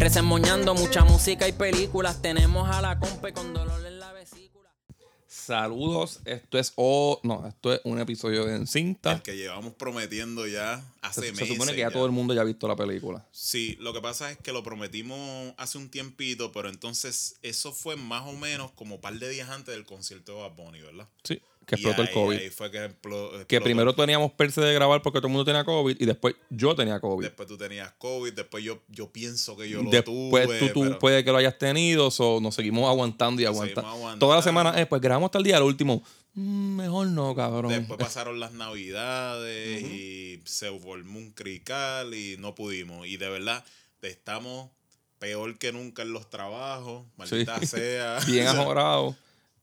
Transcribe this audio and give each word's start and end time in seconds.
Resemoñando 0.00 0.74
mucha 0.74 1.04
música 1.04 1.46
y 1.46 1.52
películas. 1.52 2.22
Tenemos 2.22 2.70
a 2.70 2.80
la 2.80 2.98
compa 2.98 3.32
con 3.32 3.52
dolor 3.52 3.86
en 3.86 4.00
la 4.00 4.10
vesícula. 4.14 4.70
Saludos, 5.26 6.20
esto 6.24 6.58
es 6.58 6.72
o 6.76 7.20
no, 7.22 7.46
esto 7.46 7.74
es 7.74 7.82
un 7.84 8.00
episodio 8.00 8.46
de 8.46 8.56
Encinta. 8.56 9.12
El 9.12 9.20
que 9.20 9.36
llevamos 9.36 9.74
prometiendo 9.74 10.46
ya 10.46 10.82
hace 11.02 11.20
Se, 11.20 11.26
se 11.26 11.32
meses. 11.34 11.48
supone 11.48 11.72
que 11.72 11.80
ya, 11.80 11.90
todo 11.90 12.06
el 12.06 12.12
mundo 12.12 12.32
ya 12.32 12.40
ha 12.40 12.44
visto 12.44 12.66
la 12.66 12.76
película. 12.76 13.26
Sí, 13.30 13.76
lo 13.78 13.92
que 13.92 14.00
pasa 14.00 14.30
es 14.30 14.38
que 14.38 14.52
lo 14.54 14.62
prometimos 14.62 15.52
hace 15.58 15.76
un 15.76 15.90
tiempito, 15.90 16.50
pero 16.50 16.70
entonces 16.70 17.36
eso 17.42 17.72
fue 17.72 17.96
más 17.96 18.26
o 18.26 18.32
menos 18.32 18.70
como 18.72 18.94
un 18.94 19.00
par 19.02 19.12
de 19.18 19.28
días 19.28 19.50
antes 19.50 19.74
del 19.74 19.84
concierto 19.84 20.34
de 20.34 20.40
Bad 20.40 20.52
Bunny, 20.56 20.80
¿verdad? 20.80 21.08
Sí, 21.24 21.42
que 21.70 21.76
explotó 21.76 22.02
el 22.02 22.10
COVID. 22.10 22.36
Ahí 22.36 22.50
fue 22.50 22.70
que 23.46 23.60
primero 23.60 23.94
teníamos 23.94 24.32
perse 24.32 24.60
de 24.60 24.74
grabar 24.74 25.00
porque 25.02 25.18
todo 25.20 25.28
el 25.28 25.32
mundo 25.32 25.44
tenía 25.44 25.64
COVID 25.64 25.96
y 25.98 26.04
después 26.04 26.34
yo 26.50 26.74
tenía 26.74 26.98
COVID. 27.00 27.24
Después 27.24 27.48
tú 27.48 27.56
tenías 27.56 27.92
COVID, 27.98 28.32
después 28.32 28.64
yo, 28.64 28.80
yo 28.88 29.10
pienso 29.10 29.56
que 29.56 29.68
yo 29.68 29.82
lo 29.82 29.90
Después 29.90 30.46
tuve. 30.46 30.58
tú, 30.58 30.68
tú 30.72 30.80
pero- 30.82 30.98
puede 30.98 31.24
que 31.24 31.30
lo 31.30 31.38
hayas 31.38 31.56
tenido, 31.58 32.08
o 32.18 32.40
nos 32.40 32.54
seguimos 32.54 32.88
aguantando 32.88 33.40
y 33.40 33.44
aguantando. 33.44 33.88
aguantando. 33.88 34.18
Toda 34.26 34.36
la 34.36 34.42
semana, 34.42 34.80
eh, 34.80 34.86
pues 34.86 35.00
grabamos 35.00 35.28
hasta 35.28 35.38
el 35.38 35.44
día, 35.44 35.56
al 35.56 35.62
último. 35.62 36.02
"Mm, 36.34 36.76
mejor 36.76 37.06
no, 37.08 37.34
cabrón. 37.34 37.70
Después 37.72 37.98
pasaron 37.98 38.40
las 38.40 38.52
navidades 38.52 39.82
y 39.82 40.40
se 40.44 40.70
formó 40.78 41.18
un 41.18 41.30
crical 41.30 42.14
y 42.14 42.36
no 42.38 42.54
pudimos. 42.54 43.06
Y 43.06 43.16
de 43.16 43.28
verdad, 43.30 43.64
estamos 44.02 44.70
peor 45.18 45.58
que 45.58 45.72
nunca 45.72 46.02
en 46.02 46.12
los 46.12 46.30
trabajos. 46.30 47.04
Maldita 47.16 47.58
Sí. 47.60 47.66
sea. 47.66 48.18
Bien 48.26 48.46
ajorado. 48.48 49.14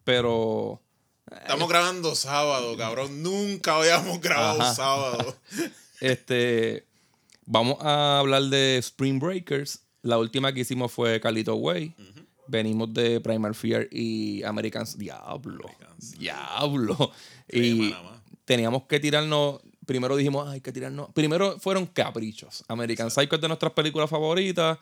Pero 0.04 0.82
Estamos 1.32 1.68
grabando 1.70 2.16
sábado, 2.16 2.76
cabrón. 2.78 3.22
Nunca 3.22 3.76
habíamos 3.76 4.22
grabado 4.22 4.62
Ajá. 4.62 4.74
sábado. 4.76 5.36
este 6.02 6.86
vamos 7.46 7.78
a 7.82 8.20
hablar 8.20 8.44
de 8.44 8.78
Spring 8.78 9.20
Breakers. 9.20 9.82
La 10.02 10.18
última 10.18 10.54
que 10.54 10.62
hicimos 10.62 10.92
fue 10.92 11.20
Carlito 11.20 11.56
Way. 11.56 11.96
Venimos 12.48 12.94
de 12.94 13.20
Primal 13.20 13.56
Fear 13.56 13.90
y 13.92 14.42
Americans 14.44 14.98
Diablo. 14.98 15.66
Americans. 15.66 16.18
Diablo. 16.18 17.12
Y 17.52 17.94
teníamos 18.46 18.84
que 18.84 19.00
tirarnos. 19.02 19.60
Primero 19.86 20.16
dijimos, 20.16 20.48
"Ay, 20.48 20.56
hay 20.56 20.62
que 20.62 20.72
tirarnos. 20.72 21.10
Primero 21.14 21.60
fueron 21.60 21.86
caprichos. 21.88 22.64
American 22.70 23.12
Psycho 23.12 23.36
es 23.36 23.42
de 23.42 23.48
nuestras 23.50 23.74
películas 23.74 24.10
favoritas. 24.10 24.78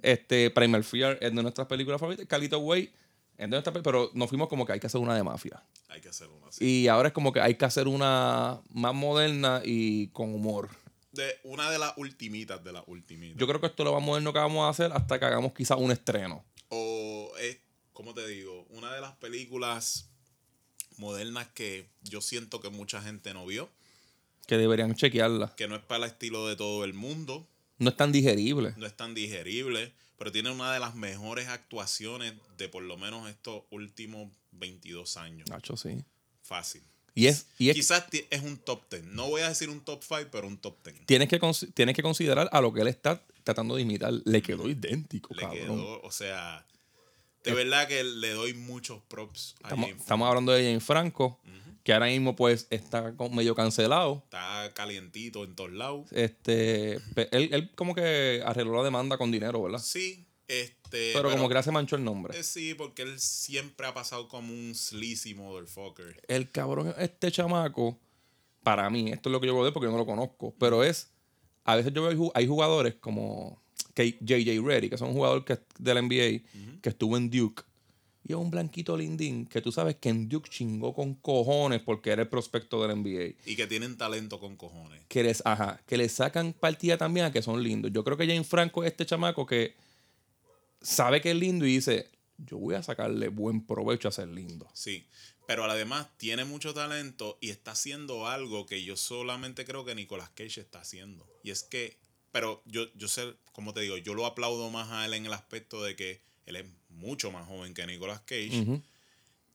Este, 0.00 0.50
Primal 0.50 0.84
Fear 0.84 1.18
es 1.20 1.34
de 1.34 1.42
nuestras 1.42 1.66
películas 1.66 1.98
favoritas. 2.00 2.26
Carlito 2.26 2.58
Way 2.60 2.92
es 3.38 3.44
de 3.44 3.48
nuestras 3.48 3.72
pe- 3.74 3.82
Pero 3.82 4.10
nos 4.14 4.28
fuimos 4.28 4.48
como 4.48 4.66
que 4.66 4.72
hay 4.72 4.80
que 4.80 4.86
hacer 4.88 5.00
una 5.00 5.14
de 5.14 5.22
mafia. 5.22 5.62
Hay 5.88 6.00
que 6.02 6.08
hacer 6.10 6.28
una 6.28 6.48
así. 6.48 6.64
Y 6.64 6.88
ahora 6.88 7.08
es 7.08 7.14
como 7.14 7.32
que 7.32 7.40
hay 7.40 7.54
que 7.54 7.64
hacer 7.64 7.88
una 7.88 8.60
más 8.70 8.94
moderna 8.94 9.62
y 9.64 10.08
con 10.08 10.34
humor. 10.34 10.68
De 11.12 11.38
una 11.44 11.70
de 11.70 11.78
las 11.78 11.94
ultimitas 11.96 12.62
de 12.62 12.72
las 12.72 12.84
ultimitas. 12.86 13.38
Yo 13.38 13.46
creo 13.46 13.60
que 13.60 13.68
esto 13.68 13.82
es 13.82 13.84
lo 13.86 13.94
más 13.94 14.02
moderno 14.02 14.32
que 14.32 14.38
vamos 14.38 14.64
a 14.66 14.68
hacer 14.68 14.92
hasta 14.92 15.18
que 15.18 15.24
hagamos 15.24 15.52
quizá 15.54 15.76
un 15.76 15.90
estreno. 15.90 16.44
O 16.68 17.32
es, 17.40 17.58
¿cómo 17.94 18.12
te 18.12 18.26
digo? 18.28 18.66
Una 18.70 18.92
de 18.92 19.00
las 19.00 19.12
películas 19.16 20.10
modernas 20.96 21.48
que 21.54 21.88
yo 22.02 22.20
siento 22.20 22.60
que 22.60 22.68
mucha 22.70 23.00
gente 23.00 23.32
no 23.32 23.46
vio. 23.46 23.68
Que 24.46 24.56
deberían 24.58 24.94
chequearla. 24.94 25.54
Que 25.56 25.68
no 25.68 25.76
es 25.76 25.82
para 25.82 26.04
el 26.06 26.10
estilo 26.10 26.46
de 26.48 26.56
todo 26.56 26.84
el 26.84 26.94
mundo. 26.94 27.46
No 27.78 27.90
es 27.90 27.96
tan 27.96 28.10
digerible. 28.12 28.74
no 28.76 28.86
es 28.86 28.96
tan 28.96 29.14
digerible, 29.14 29.92
pero 30.18 30.32
tiene 30.32 30.50
una 30.50 30.72
de 30.72 30.80
las 30.80 30.94
mejores 30.94 31.48
actuaciones 31.48 32.34
de 32.56 32.68
por 32.68 32.82
lo 32.82 32.96
menos 32.96 33.28
estos 33.30 33.62
últimos 33.70 34.30
22 34.52 35.16
años. 35.16 35.48
Nacho, 35.48 35.76
sí. 35.76 36.04
Fácil. 36.42 36.82
Y 37.14 37.26
es, 37.26 37.46
y 37.58 37.70
es 37.70 37.74
Quizás 37.74 38.04
es 38.30 38.42
un 38.42 38.58
top 38.58 38.82
10. 38.90 39.04
No 39.04 39.28
voy 39.28 39.42
a 39.42 39.48
decir 39.48 39.70
un 39.70 39.80
top 39.80 40.02
5, 40.02 40.28
pero 40.30 40.46
un 40.46 40.58
top 40.58 40.76
10. 40.84 41.06
tienes, 41.06 41.28
que, 41.28 41.40
tienes 41.74 41.96
que 41.96 42.02
considerar 42.02 42.48
a 42.52 42.60
lo 42.60 42.72
que 42.72 42.80
él 42.80 42.88
está 42.88 43.24
tratando 43.42 43.76
de 43.76 43.82
imitar. 43.82 44.12
Le 44.24 44.42
quedó 44.42 44.68
idéntico, 44.68 45.34
Le 45.34 45.42
cabrón. 45.42 45.60
quedó, 45.60 46.00
o 46.02 46.12
sea, 46.12 46.64
de 47.44 47.54
verdad 47.54 47.88
que 47.88 48.04
le 48.04 48.30
doy 48.30 48.54
muchos 48.54 49.02
props 49.08 49.54
a 49.62 49.68
Estamos, 49.68 49.86
James 49.86 50.02
estamos 50.02 50.28
hablando 50.28 50.52
de 50.52 50.62
Jane 50.64 50.80
Franco, 50.80 51.40
que 51.88 51.94
ahora 51.94 52.08
mismo 52.08 52.36
pues 52.36 52.66
está 52.68 53.14
medio 53.30 53.54
cancelado. 53.54 54.20
Está 54.24 54.70
calientito 54.74 55.42
en 55.42 55.54
todos 55.54 55.72
lados. 55.72 56.12
Este, 56.12 56.96
él, 57.30 57.48
él 57.50 57.70
como 57.74 57.94
que 57.94 58.42
arregló 58.44 58.76
la 58.76 58.82
demanda 58.82 59.16
con 59.16 59.30
dinero, 59.30 59.62
¿verdad? 59.62 59.78
Sí, 59.78 60.26
este. 60.48 61.12
pero, 61.14 61.30
como 61.30 61.48
que 61.48 61.54
le 61.54 61.62
se 61.62 61.70
manchó 61.70 61.96
el 61.96 62.04
nombre. 62.04 62.38
eh, 62.38 62.42
Sí, 62.42 62.74
porque 62.74 63.00
él 63.00 63.18
siempre 63.18 63.86
ha 63.86 63.94
pasado 63.94 64.28
como 64.28 64.52
un 64.52 64.74
sleazy 64.74 65.32
motherfucker. 65.32 66.20
el 66.28 66.50
cabrón, 66.50 66.94
este 66.98 67.32
chamaco, 67.32 67.98
para 68.62 68.90
mí, 68.90 69.10
esto 69.10 69.30
es 69.30 69.32
lo 69.32 69.40
que 69.40 69.46
yo 69.46 69.54
veo 69.54 69.62
de 69.62 69.68
él 69.68 69.72
porque 69.72 69.86
yo 69.86 69.92
no 69.92 69.96
lo 69.96 70.04
conozco, 70.04 70.54
pero 70.58 70.84
es, 70.84 71.10
a 71.64 71.74
veces 71.74 71.90
yo 71.94 72.02
veo, 72.02 72.30
hay 72.34 72.46
jugadores 72.46 72.96
como 72.96 73.62
JJ 73.96 74.60
Reddy, 74.62 74.90
que 74.90 74.98
son 74.98 75.08
un 75.08 75.14
jugador 75.14 75.42
que, 75.42 75.58
del 75.78 76.04
NBA, 76.04 76.82
que 76.82 76.90
estuvo 76.90 77.16
en 77.16 77.30
Duke, 77.30 77.62
y 78.28 78.32
es 78.32 78.38
un 78.38 78.50
blanquito 78.50 78.94
lindín, 78.94 79.46
que 79.46 79.62
tú 79.62 79.72
sabes 79.72 79.96
que 79.96 80.10
en 80.10 80.28
Duke 80.28 80.50
chingó 80.50 80.92
con 80.92 81.14
cojones 81.14 81.80
porque 81.80 82.10
era 82.10 82.22
el 82.22 82.28
prospecto 82.28 82.86
del 82.86 82.98
NBA. 82.98 83.40
Y 83.46 83.56
que 83.56 83.66
tienen 83.66 83.96
talento 83.96 84.38
con 84.38 84.54
cojones. 84.54 85.00
Que 85.08 85.22
les, 85.22 85.40
ajá, 85.46 85.80
que 85.86 85.96
le 85.96 86.10
sacan 86.10 86.52
partida 86.52 86.98
también 86.98 87.24
a 87.24 87.32
que 87.32 87.40
son 87.40 87.62
lindos. 87.62 87.90
Yo 87.90 88.04
creo 88.04 88.18
que 88.18 88.26
Jane 88.26 88.44
Franco 88.44 88.84
es 88.84 88.90
este 88.90 89.06
chamaco 89.06 89.46
que 89.46 89.74
sabe 90.82 91.22
que 91.22 91.30
es 91.30 91.36
lindo 91.38 91.64
y 91.64 91.76
dice, 91.76 92.10
yo 92.36 92.58
voy 92.58 92.74
a 92.74 92.82
sacarle 92.82 93.28
buen 93.28 93.64
provecho 93.64 94.08
a 94.08 94.12
ser 94.12 94.28
lindo. 94.28 94.68
Sí, 94.74 95.06
pero 95.46 95.64
además 95.64 96.08
tiene 96.18 96.44
mucho 96.44 96.74
talento 96.74 97.38
y 97.40 97.48
está 97.48 97.70
haciendo 97.70 98.28
algo 98.28 98.66
que 98.66 98.84
yo 98.84 98.98
solamente 98.98 99.64
creo 99.64 99.86
que 99.86 99.94
Nicolas 99.94 100.28
Cage 100.28 100.60
está 100.60 100.80
haciendo. 100.80 101.26
Y 101.42 101.50
es 101.50 101.62
que, 101.62 101.96
pero 102.30 102.62
yo, 102.66 102.92
yo 102.94 103.08
sé, 103.08 103.34
como 103.52 103.72
te 103.72 103.80
digo, 103.80 103.96
yo 103.96 104.12
lo 104.12 104.26
aplaudo 104.26 104.68
más 104.70 104.90
a 104.90 105.06
él 105.06 105.14
en 105.14 105.24
el 105.24 105.32
aspecto 105.32 105.82
de 105.82 105.96
que 105.96 106.20
él 106.44 106.56
es 106.56 106.66
mucho 106.98 107.30
más 107.32 107.46
joven 107.46 107.74
que 107.74 107.86
Nicolas 107.86 108.20
Cage 108.20 108.80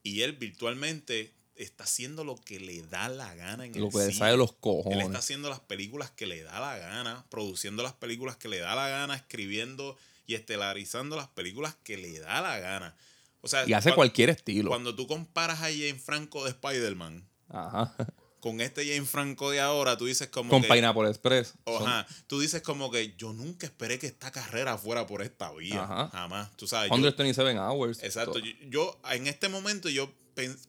y 0.03 0.21
él 0.21 0.33
virtualmente 0.33 1.33
está 1.55 1.83
haciendo 1.83 2.23
lo 2.23 2.35
que 2.35 2.59
le 2.59 2.81
da 2.83 3.09
la 3.09 3.33
gana 3.35 3.65
en 3.65 3.79
Lo 3.79 3.85
el 3.87 3.91
que 3.91 3.97
le 3.99 4.03
cine. 4.05 4.17
sale 4.17 4.31
de 4.31 4.37
los 4.37 4.49
Él 4.51 4.57
cojones. 4.59 5.05
está 5.05 5.19
haciendo 5.19 5.49
las 5.49 5.59
películas 5.59 6.09
que 6.11 6.25
le 6.25 6.41
da 6.43 6.59
la 6.59 6.77
gana, 6.77 7.25
produciendo 7.29 7.83
las 7.83 7.93
películas 7.93 8.35
que 8.37 8.47
le 8.49 8.57
da 8.59 8.73
la 8.75 8.89
gana, 8.89 9.15
escribiendo 9.15 9.95
y 10.25 10.33
estelarizando 10.35 11.15
las 11.15 11.27
películas 11.27 11.75
que 11.83 11.97
le 11.97 12.19
da 12.19 12.41
la 12.41 12.57
gana. 12.59 12.95
O 13.41 13.47
sea, 13.47 13.67
Y 13.67 13.73
hace 13.73 13.91
cua- 13.91 13.95
cualquier 13.95 14.29
estilo. 14.31 14.69
cuando 14.69 14.95
tú 14.95 15.05
comparas 15.05 15.59
a 15.59 15.65
Jane 15.65 15.95
Franco 15.95 16.43
de 16.43 16.49
Spider-Man 16.51 17.27
Ajá. 17.49 17.95
con 18.43 18.59
este 18.59 18.85
Jane 18.85 19.05
Franco 19.05 19.51
de 19.51 19.61
ahora, 19.61 19.95
tú 19.95 20.05
dices 20.05 20.27
como 20.27 20.49
Con 20.49 20.63
que... 20.63 20.67
Pineapple 20.67 21.07
Express. 21.07 21.53
o, 21.63 21.79
Son- 21.79 21.87
ajá, 21.87 22.05
tú 22.27 22.41
dices 22.41 22.61
como 22.61 22.91
que 22.91 23.15
yo 23.17 23.31
nunca 23.31 23.65
esperé 23.65 23.97
que 23.99 24.07
esta 24.07 24.31
carrera 24.33 24.77
fuera 24.77 25.07
por 25.07 25.21
esta 25.21 25.49
vía. 25.53 25.81
Ajá. 25.81 26.09
Jamás. 26.11 26.51
Tú 26.57 26.67
sabes. 26.67 26.89
yo- 26.89 26.95
127 26.97 27.57
Hours. 27.57 28.03
exacto. 28.03 28.33
To- 28.33 28.39
Yo, 28.39 28.51
yo, 28.69 28.99
en 29.13 29.27
este 29.27 29.47
momento 29.47 29.87
yo 29.87 30.11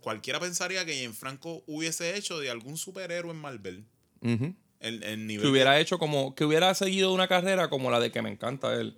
cualquiera 0.03 0.39
pensaría 0.39 0.85
que 0.85 0.95
Jane 1.03 1.15
Franco 1.15 1.65
hubiese 1.67 2.17
hecho 2.17 2.39
de 2.39 2.49
algún 2.49 2.77
superhéroe 2.79 3.33
en 3.33 3.39
Marvel. 3.41 3.85
Ujú. 4.21 4.55
El, 4.79 5.03
el 5.03 5.27
nivel 5.27 5.41
Que 5.43 5.47
de- 5.47 5.51
hubiera 5.53 5.81
hecho 5.81 5.99
como. 5.99 6.37
Que 6.37 6.45
hubiera 6.45 6.73
seguido 6.77 7.13
una 7.13 7.27
carrera 7.27 7.69
como 7.71 7.91
la 7.91 7.99
de 7.99 8.13
que 8.13 8.23
me 8.23 8.31
encanta 8.31 8.73
él. 8.75 8.97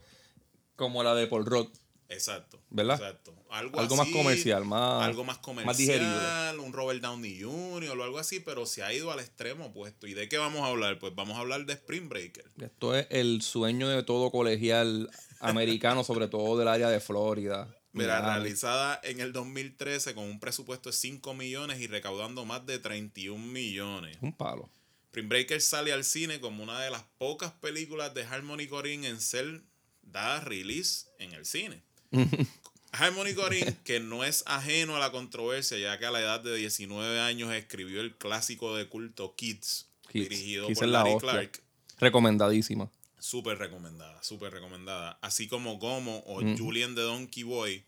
Como 0.74 1.02
la 1.02 1.14
de 1.14 1.26
Paul 1.28 1.46
Rudd. 1.46 1.68
Exacto. 2.08 2.60
¿Verdad? 2.70 2.96
Exacto. 3.00 3.34
Algo, 3.50 3.78
Algo 3.78 3.96
más 3.96 4.08
comercial, 4.08 4.64
más. 4.64 5.04
algo 5.04 5.24
más 5.24 5.38
comercial, 5.38 5.66
más 5.66 5.76
digerible. 5.76 6.58
un 6.64 6.72
Robert 6.72 7.00
Downey 7.00 7.40
Jr. 7.42 7.98
o 7.98 8.02
algo 8.02 8.18
así, 8.18 8.40
pero 8.40 8.66
se 8.66 8.82
ha 8.82 8.92
ido 8.92 9.10
al 9.12 9.20
extremo 9.20 9.66
opuesto. 9.66 10.06
¿Y 10.06 10.14
de 10.14 10.28
qué 10.28 10.38
vamos 10.38 10.62
a 10.62 10.66
hablar? 10.66 10.98
Pues 10.98 11.14
vamos 11.14 11.36
a 11.36 11.40
hablar 11.40 11.64
de 11.66 11.72
Spring 11.74 12.08
Breaker. 12.08 12.44
Esto 12.60 12.94
es 12.94 13.06
el 13.10 13.42
sueño 13.42 13.88
de 13.88 14.02
todo 14.02 14.30
colegial 14.30 15.10
americano, 15.40 16.04
sobre 16.04 16.28
todo 16.28 16.58
del 16.58 16.68
área 16.68 16.88
de 16.88 17.00
Florida. 17.00 17.74
Mira, 17.92 18.20
realizada 18.20 19.00
en 19.04 19.20
el 19.20 19.32
2013 19.32 20.14
con 20.14 20.24
un 20.24 20.38
presupuesto 20.38 20.90
de 20.90 20.96
5 20.96 21.32
millones 21.32 21.80
y 21.80 21.86
recaudando 21.86 22.44
más 22.44 22.66
de 22.66 22.78
31 22.78 23.42
millones. 23.46 24.18
Un 24.20 24.34
palo. 24.34 24.68
Spring 25.06 25.30
Breaker 25.30 25.62
sale 25.62 25.94
al 25.94 26.04
cine 26.04 26.40
como 26.40 26.62
una 26.62 26.78
de 26.80 26.90
las 26.90 27.04
pocas 27.16 27.52
películas 27.52 28.12
de 28.12 28.24
Harmony 28.24 28.66
Corrine 28.68 29.08
en 29.08 29.18
ser 29.18 29.62
dada 30.02 30.40
release 30.40 31.06
en 31.18 31.32
el 31.32 31.46
cine. 31.46 31.82
Harmony 32.92 33.34
Corrine, 33.34 33.76
que 33.84 34.00
no 34.00 34.24
es 34.24 34.42
ajeno 34.46 34.96
a 34.96 34.98
la 34.98 35.12
controversia, 35.12 35.78
ya 35.78 35.98
que 35.98 36.06
a 36.06 36.10
la 36.10 36.20
edad 36.20 36.40
de 36.40 36.56
19 36.56 37.20
años 37.20 37.52
escribió 37.52 38.00
el 38.00 38.14
clásico 38.16 38.74
de 38.76 38.88
culto 38.88 39.34
Kids, 39.36 39.88
Kids. 40.10 40.28
dirigido 40.28 40.66
Kids 40.66 40.78
por 40.78 40.88
la 40.88 40.98
Larry 40.98 41.14
hostia. 41.14 41.30
Clark. 41.30 41.62
Recomendadísima. 41.98 42.90
Súper 43.18 43.58
recomendada, 43.58 44.22
súper 44.22 44.52
recomendada. 44.52 45.18
Así 45.20 45.48
como 45.48 45.78
Gomo 45.78 46.22
o. 46.26 46.40
Julian 46.56 46.94
de 46.94 47.02
Donkey 47.02 47.42
Boy 47.42 47.84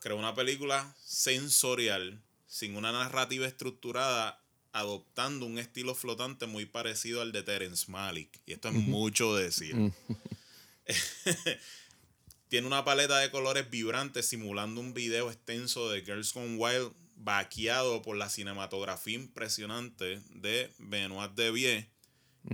creó 0.00 0.18
una 0.18 0.34
película 0.34 0.94
sensorial, 1.02 2.20
sin 2.46 2.76
una 2.76 2.92
narrativa 2.92 3.46
estructurada, 3.46 4.42
adoptando 4.72 5.46
un 5.46 5.58
estilo 5.58 5.94
flotante 5.94 6.46
muy 6.46 6.66
parecido 6.66 7.22
al 7.22 7.32
de 7.32 7.42
Terence 7.42 7.90
Malick. 7.90 8.40
Y 8.44 8.52
esto 8.52 8.68
es 8.68 8.74
mucho 8.74 9.34
decir. 9.34 9.74
Mm. 9.74 9.92
Tiene 12.54 12.68
una 12.68 12.84
paleta 12.84 13.18
de 13.18 13.32
colores 13.32 13.68
vibrantes 13.68 14.28
simulando 14.28 14.80
un 14.80 14.94
video 14.94 15.28
extenso 15.28 15.90
de 15.90 16.02
Girls 16.02 16.32
Gone 16.32 16.54
Wild 16.54 16.92
vaqueado 17.16 18.00
por 18.00 18.16
la 18.16 18.28
cinematografía 18.28 19.16
impresionante 19.16 20.20
de 20.30 20.72
Benoit 20.78 21.32
Devier, 21.32 21.88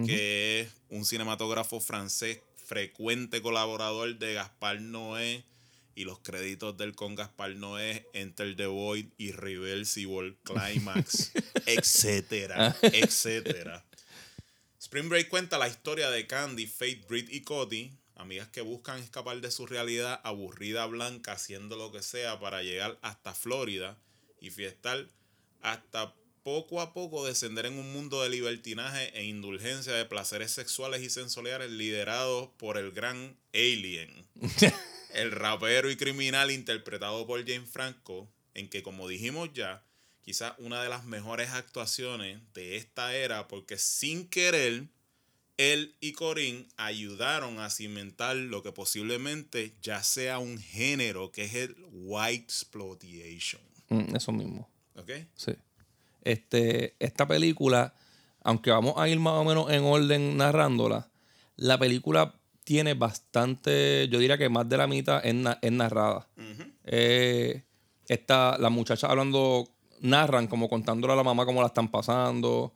que 0.07 0.61
es 0.61 0.69
un 0.89 1.05
cinematógrafo 1.05 1.81
francés 1.81 2.41
frecuente 2.65 3.43
colaborador 3.43 4.19
de 4.19 4.33
Gaspar 4.33 4.81
Noé 4.81 5.45
y 5.95 6.05
los 6.05 6.21
créditos 6.21 6.79
del 6.79 6.95
con 6.95 7.15
Gaspar 7.15 7.55
Noé, 7.57 8.09
Enter 8.15 8.57
the 8.57 8.69
Void, 8.69 9.05
Irreversible, 9.19 10.35
Climax, 10.45 11.33
etcétera, 11.67 12.75
etcétera. 12.81 13.85
Spring 14.79 15.11
Break 15.11 15.29
cuenta 15.29 15.59
la 15.59 15.69
historia 15.69 16.09
de 16.09 16.27
Candy, 16.27 16.67
Faith, 16.67 17.07
Brit 17.07 17.31
y 17.31 17.43
Cody, 17.43 18.00
amigas 18.21 18.49
que 18.49 18.61
buscan 18.61 18.99
escapar 18.99 19.41
de 19.41 19.51
su 19.51 19.67
realidad 19.67 20.21
aburrida 20.25 20.87
blanca 20.87 21.33
haciendo 21.33 21.77
lo 21.77 21.93
que 21.93 22.03
sea 22.03 22.39
para 22.39 22.63
llegar 22.63 22.99
hasta 23.03 23.35
Florida 23.35 23.99
y 24.41 24.51
fiestar 24.51 25.09
hasta 25.61 26.15
poco 26.43 26.81
a 26.81 26.95
poco 26.95 27.27
descender 27.27 27.67
en 27.67 27.79
un 27.79 27.93
mundo 27.93 28.23
de 28.23 28.31
libertinaje 28.31 29.17
e 29.19 29.25
indulgencia 29.25 29.93
de 29.93 30.07
placeres 30.07 30.51
sexuales 30.51 31.03
y 31.03 31.11
sensoriales 31.11 31.71
liderados 31.71 32.49
por 32.57 32.79
el 32.79 32.93
gran 32.93 33.37
Alien, 33.53 34.27
el 35.15 35.33
rapero 35.33 35.91
y 35.91 35.97
criminal 35.97 36.51
interpretado 36.51 37.27
por 37.27 37.47
James 37.47 37.69
Franco, 37.69 38.31
en 38.55 38.69
que 38.69 38.83
como 38.83 39.07
dijimos 39.07 39.51
ya, 39.53 39.85
quizás 40.23 40.55
una 40.59 40.83
de 40.83 40.89
las 40.89 41.05
mejores 41.05 41.51
actuaciones 41.51 42.41
de 42.55 42.77
esta 42.77 43.15
era, 43.15 43.49
porque 43.49 43.79
sin 43.79 44.29
querer, 44.29 44.85
él 45.61 45.95
y 46.01 46.13
Corinne 46.13 46.67
ayudaron 46.77 47.59
a 47.61 47.69
cimentar 47.71 48.37
lo 48.37 48.63
que 48.63 48.73
posiblemente 48.73 49.75
ya 49.83 50.03
sea 50.03 50.39
un 50.39 50.59
género, 50.59 51.31
que 51.33 51.45
es 51.45 51.55
el 51.55 51.77
white 51.93 52.45
exploitation. 52.45 53.61
Mm, 53.89 54.17
eso 54.17 54.33
mismo. 54.33 54.69
¿Ok? 54.97 55.11
Sí. 55.35 55.53
Este, 56.23 56.95
esta 56.99 57.27
película, 57.27 57.95
aunque 58.43 58.71
vamos 58.71 58.95
a 58.97 59.09
ir 59.09 59.19
más 59.19 59.35
o 59.35 59.45
menos 59.45 59.71
en 59.71 59.83
orden 59.85 60.37
narrándola, 60.37 61.11
la 61.57 61.79
película 61.79 62.35
tiene 62.65 62.95
bastante, 62.95 64.09
yo 64.09 64.19
diría 64.19 64.39
que 64.39 64.49
más 64.49 64.69
de 64.69 64.77
la 64.77 64.87
mitad 64.87 65.25
es, 65.25 65.35
na- 65.35 65.59
es 65.61 65.73
narrada. 65.73 66.29
Eh, 66.85 67.65
está, 68.07 68.57
las 68.59 68.71
muchachas 68.71 69.11
hablando, 69.11 69.69
narran 70.01 70.47
como 70.47 70.69
contándole 70.69 71.13
a 71.13 71.17
la 71.17 71.23
mamá 71.25 71.45
cómo 71.45 71.61
la 71.61 71.69
están 71.69 71.91
pasando. 71.91 72.73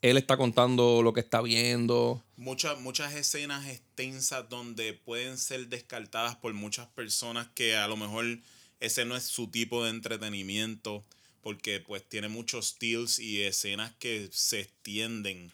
Él 0.00 0.16
está 0.16 0.36
contando 0.36 1.02
lo 1.02 1.12
que 1.12 1.20
está 1.20 1.40
viendo. 1.42 2.22
Muchas, 2.36 2.80
muchas 2.80 3.14
escenas 3.14 3.66
extensas 3.66 4.48
donde 4.48 4.92
pueden 4.94 5.36
ser 5.38 5.68
descartadas 5.68 6.36
por 6.36 6.52
muchas 6.54 6.86
personas 6.88 7.48
que 7.54 7.76
a 7.76 7.88
lo 7.88 7.96
mejor 7.96 8.24
ese 8.80 9.04
no 9.04 9.16
es 9.16 9.24
su 9.24 9.48
tipo 9.48 9.82
de 9.84 9.90
entretenimiento 9.90 11.04
porque 11.42 11.80
pues 11.80 12.04
tiene 12.08 12.28
muchos 12.28 12.68
steals 12.68 13.18
y 13.18 13.42
escenas 13.42 13.92
que 13.98 14.28
se 14.32 14.60
extienden. 14.60 15.50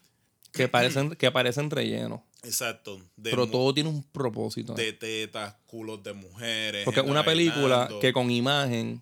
Que 0.52 0.68
parecen, 0.68 1.10
que 1.16 1.30
parecen 1.30 1.70
relleno. 1.70 2.22
Exacto. 2.42 3.00
Pero 3.22 3.46
todo 3.48 3.72
tiene 3.72 3.88
un 3.88 4.02
propósito. 4.02 4.74
de 4.74 4.92
tetas, 4.92 5.54
culos 5.66 6.02
de 6.02 6.12
mujeres. 6.12 6.84
Porque 6.84 7.00
una 7.00 7.24
película 7.24 7.76
bailando. 7.78 8.00
que 8.00 8.12
con 8.12 8.30
imagen 8.30 9.00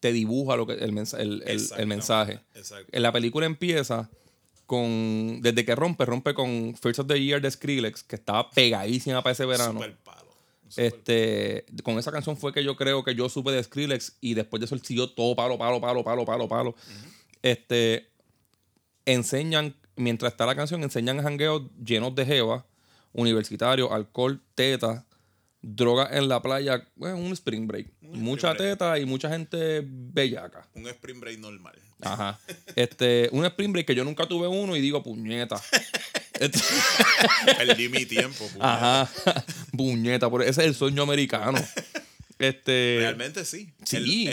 te 0.00 0.12
dibuja 0.12 0.56
lo 0.56 0.66
que, 0.66 0.72
el, 0.74 0.92
mensa- 0.92 1.20
el- 1.20 1.42
el- 1.46 1.60
el 1.76 1.86
mensaje. 1.86 2.40
Exacto. 2.54 2.88
En 2.92 3.02
la 3.02 3.12
película 3.12 3.44
empieza 3.44 4.08
con. 4.70 5.40
Desde 5.42 5.64
que 5.64 5.74
rompe, 5.74 6.04
rompe 6.04 6.32
con 6.32 6.76
First 6.80 7.00
of 7.00 7.08
the 7.08 7.20
Year 7.20 7.40
de 7.42 7.50
Skrillex, 7.50 8.04
que 8.04 8.14
estaba 8.14 8.48
pegadísima 8.50 9.20
para 9.20 9.32
ese 9.32 9.44
verano. 9.44 9.80
Super 9.80 9.96
palo. 9.96 10.30
Super 10.68 10.84
Este, 10.84 11.64
con 11.82 11.98
esa 11.98 12.12
canción 12.12 12.36
fue 12.36 12.52
que 12.52 12.62
yo 12.62 12.76
creo 12.76 13.02
que 13.02 13.16
yo 13.16 13.28
supe 13.28 13.50
de 13.50 13.64
Skrillex 13.64 14.18
y 14.20 14.34
después 14.34 14.60
de 14.60 14.66
eso 14.66 14.76
él 14.76 14.82
siguió 14.84 15.10
todo 15.10 15.34
palo, 15.34 15.58
palo, 15.58 15.80
palo, 15.80 16.04
palo, 16.04 16.24
palo, 16.24 16.48
palo. 16.48 16.76
Este, 17.42 18.10
enseñan, 19.06 19.74
mientras 19.96 20.30
está 20.30 20.46
la 20.46 20.54
canción, 20.54 20.84
enseñan 20.84 21.20
jangueos 21.20 21.62
llenos 21.84 22.14
de 22.14 22.24
jeva, 22.24 22.64
universitarios, 23.12 23.90
alcohol, 23.90 24.40
teta, 24.54 25.04
droga 25.62 26.08
en 26.16 26.28
la 26.28 26.40
playa, 26.42 26.86
bueno, 26.96 27.16
un 27.18 27.32
spring 27.32 27.66
break. 27.66 27.88
mucha 28.00 28.52
break. 28.54 28.58
teta 28.78 28.98
y 28.98 29.04
mucha 29.06 29.28
gente 29.28 29.82
bellaca. 29.84 30.66
Un 30.74 30.86
spring 30.88 31.20
break 31.20 31.38
normal. 31.38 31.74
Ajá. 32.00 32.38
Este, 32.76 33.28
un 33.32 33.44
spring 33.44 33.72
break 33.72 33.86
que 33.86 33.94
yo 33.94 34.04
nunca 34.04 34.26
tuve 34.26 34.48
uno 34.48 34.74
y 34.76 34.80
digo, 34.80 35.02
puñeta. 35.02 35.60
Este- 36.40 36.58
Perdí 37.58 37.90
mi 37.90 38.06
tiempo. 38.06 38.46
puñeta. 38.46 39.04
Ajá. 39.04 39.44
puñeta, 39.76 40.30
pero 40.30 40.42
ese 40.42 40.62
es 40.62 40.66
el 40.68 40.74
sueño 40.74 41.02
americano. 41.02 41.58
Este. 42.38 42.96
Realmente 43.00 43.44
sí. 43.44 43.74
Sí. 43.84 44.26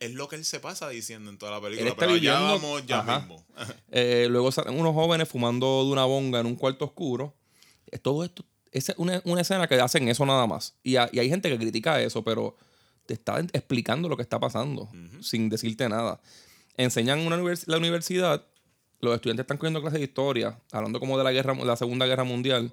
Es 0.00 0.12
lo 0.12 0.28
que 0.28 0.36
él 0.36 0.46
se 0.46 0.60
pasa 0.60 0.88
diciendo 0.88 1.28
en 1.30 1.36
toda 1.36 1.52
la 1.52 1.60
película. 1.60 1.94
Pero 1.98 2.14
viviendo- 2.14 2.40
vamos 2.40 2.86
ya 2.86 3.00
Ajá. 3.00 3.18
mismo. 3.20 3.44
Eh, 3.92 4.28
luego 4.30 4.50
salen 4.52 4.78
unos 4.80 4.94
jóvenes 4.94 5.28
fumando 5.28 5.84
de 5.84 5.90
una 5.92 6.06
bonga 6.06 6.40
en 6.40 6.46
un 6.46 6.56
cuarto 6.56 6.86
oscuro. 6.86 7.34
Todo 8.02 8.24
esto, 8.24 8.44
es 8.72 8.92
una, 8.96 9.20
una 9.24 9.40
escena 9.40 9.66
que 9.66 9.74
hacen 9.80 10.08
eso 10.08 10.24
nada 10.26 10.46
más. 10.46 10.74
Y, 10.82 10.96
ha- 10.96 11.08
y 11.12 11.18
hay 11.18 11.28
gente 11.28 11.48
que 11.50 11.58
critica 11.58 12.00
eso, 12.00 12.22
pero 12.24 12.56
te 13.06 13.14
está 13.14 13.40
explicando 13.52 14.08
lo 14.08 14.16
que 14.16 14.22
está 14.22 14.38
pasando 14.38 14.88
sin 15.20 15.48
decirte 15.48 15.88
nada. 15.88 16.20
Enseñan 16.76 17.20
una 17.20 17.36
univers- 17.36 17.64
la 17.66 17.76
universidad, 17.78 18.46
los 19.00 19.14
estudiantes 19.14 19.44
están 19.44 19.56
cogiendo 19.56 19.80
clases 19.80 19.98
de 19.98 20.04
historia, 20.04 20.60
hablando 20.72 21.00
como 21.00 21.16
de 21.18 21.24
la 21.24 21.32
guerra, 21.32 21.54
la 21.54 21.74
Segunda 21.76 22.06
Guerra 22.06 22.24
Mundial. 22.24 22.72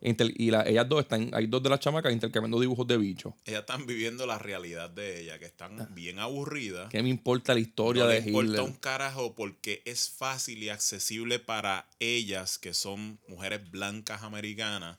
Y 0.00 0.50
la- 0.50 0.66
ellas 0.66 0.88
dos 0.88 1.00
están, 1.02 1.30
hay 1.34 1.46
dos 1.46 1.62
de 1.62 1.68
las 1.68 1.80
chamacas 1.80 2.12
intercambiando 2.12 2.58
dibujos 2.60 2.86
de 2.86 2.96
bichos. 2.96 3.34
Ellas 3.44 3.60
están 3.60 3.86
viviendo 3.86 4.26
la 4.26 4.38
realidad 4.38 4.88
de 4.90 5.20
ella, 5.22 5.38
que 5.38 5.46
están 5.46 5.88
bien 5.94 6.18
aburridas. 6.18 6.88
¿Qué 6.90 7.02
me 7.02 7.08
importa 7.08 7.54
la 7.54 7.60
historia 7.60 8.04
no 8.04 8.08
de 8.08 8.20
le 8.20 8.26
importa 8.28 8.46
Hitler? 8.48 8.60
un 8.62 8.72
carajo 8.74 9.34
porque 9.34 9.82
es 9.84 10.08
fácil 10.10 10.62
y 10.62 10.68
accesible 10.70 11.38
para 11.38 11.86
ellas, 12.00 12.58
que 12.58 12.72
son 12.74 13.18
mujeres 13.28 13.70
blancas 13.70 14.22
americanas, 14.22 14.96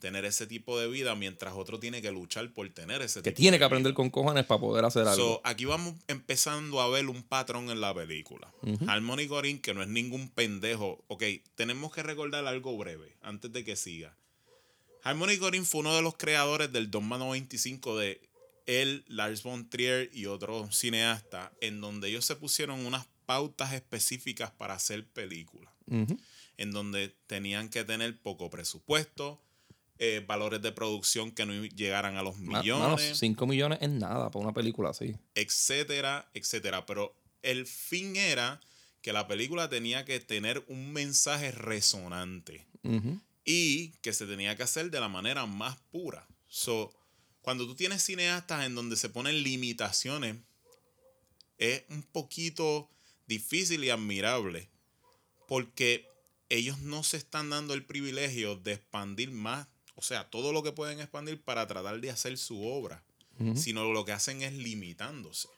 tener 0.00 0.24
ese 0.24 0.46
tipo 0.46 0.78
de 0.80 0.88
vida, 0.88 1.14
mientras 1.14 1.54
otro 1.54 1.78
tiene 1.78 2.02
que 2.02 2.10
luchar 2.10 2.52
por 2.52 2.68
tener 2.70 3.02
ese 3.02 3.22
Que 3.22 3.30
tipo 3.30 3.36
tiene 3.42 3.54
de 3.56 3.58
que 3.60 3.64
aprender 3.64 3.92
vida. 3.92 3.96
con 3.96 4.10
cojones 4.10 4.44
para 4.46 4.60
poder 4.60 4.84
hacer 4.84 5.06
algo. 5.06 5.34
So, 5.34 5.40
aquí 5.44 5.66
vamos 5.66 5.94
empezando 6.08 6.80
a 6.80 6.88
ver 6.88 7.06
un 7.06 7.22
patrón 7.22 7.70
en 7.70 7.80
la 7.80 7.94
película. 7.94 8.52
Harmony 8.88 9.28
Corinne, 9.28 9.60
que 9.60 9.74
no 9.74 9.82
es 9.82 9.88
ningún 9.88 10.28
pendejo. 10.30 11.04
Ok, 11.06 11.22
tenemos 11.54 11.92
que 11.92 12.02
recordar 12.02 12.46
algo 12.46 12.76
breve 12.76 13.16
antes 13.22 13.52
de 13.52 13.64
que 13.64 13.76
siga. 13.76 14.16
Harmony 15.02 15.38
Corinne 15.38 15.64
fue 15.64 15.80
uno 15.80 15.94
de 15.94 16.02
los 16.02 16.16
creadores 16.16 16.72
del 16.72 16.90
Dogma 16.90 17.16
95 17.18 17.96
de 17.98 18.20
él, 18.66 19.04
Lars 19.08 19.42
von 19.42 19.68
Trier 19.68 20.10
y 20.12 20.26
otros 20.26 20.76
cineastas, 20.76 21.50
en 21.60 21.80
donde 21.80 22.08
ellos 22.08 22.24
se 22.24 22.36
pusieron 22.36 22.84
unas 22.86 23.06
pautas 23.26 23.72
específicas 23.72 24.50
para 24.50 24.74
hacer 24.74 25.06
películas, 25.06 25.72
en 25.86 26.70
donde 26.72 27.14
tenían 27.26 27.68
que 27.68 27.84
tener 27.84 28.20
poco 28.20 28.50
presupuesto, 28.50 29.40
eh, 30.02 30.24
valores 30.26 30.62
de 30.62 30.72
producción 30.72 31.30
que 31.30 31.44
no 31.44 31.52
llegaran 31.66 32.16
a 32.16 32.22
los 32.22 32.38
millones 32.38 32.80
mano, 32.80 32.98
5 32.98 33.46
millones 33.46 33.78
es 33.82 33.90
nada 33.90 34.30
para 34.30 34.42
una 34.42 34.54
película 34.54 34.88
así. 34.88 35.14
etcétera, 35.34 36.26
etcétera. 36.32 36.86
Pero 36.86 37.14
el 37.42 37.66
fin 37.66 38.16
era 38.16 38.60
que 39.02 39.12
la 39.12 39.28
película 39.28 39.68
tenía 39.68 40.06
que 40.06 40.18
tener 40.18 40.64
un 40.68 40.94
mensaje 40.94 41.50
resonante 41.52 42.66
y 43.44 43.90
que 44.00 44.14
se 44.14 44.26
tenía 44.26 44.56
que 44.56 44.62
hacer 44.62 44.90
de 44.90 45.00
la 45.00 45.08
manera 45.08 45.44
más 45.44 45.76
pura. 45.90 46.26
So, 46.48 46.94
cuando 47.42 47.66
tú 47.66 47.74
tienes 47.74 48.02
cineastas 48.02 48.64
en 48.64 48.74
donde 48.74 48.96
se 48.96 49.10
ponen 49.10 49.42
limitaciones, 49.42 50.36
es 51.58 51.84
un 51.90 52.02
poquito 52.04 52.88
difícil 53.26 53.84
y 53.84 53.90
admirable 53.90 54.70
porque 55.46 56.08
ellos 56.48 56.78
no 56.78 57.02
se 57.02 57.18
están 57.18 57.50
dando 57.50 57.74
el 57.74 57.84
privilegio 57.84 58.56
de 58.56 58.72
expandir 58.72 59.30
más, 59.30 59.68
o 60.00 60.02
sea, 60.02 60.30
todo 60.30 60.54
lo 60.54 60.62
que 60.62 60.72
pueden 60.72 60.98
expandir 60.98 61.42
para 61.42 61.66
tratar 61.66 62.00
de 62.00 62.10
hacer 62.10 62.38
su 62.38 62.64
obra, 62.64 63.04
sino 63.54 63.92
lo 63.92 64.06
que 64.06 64.12
hacen 64.12 64.40
es 64.40 64.54
limitándose. 64.54 65.48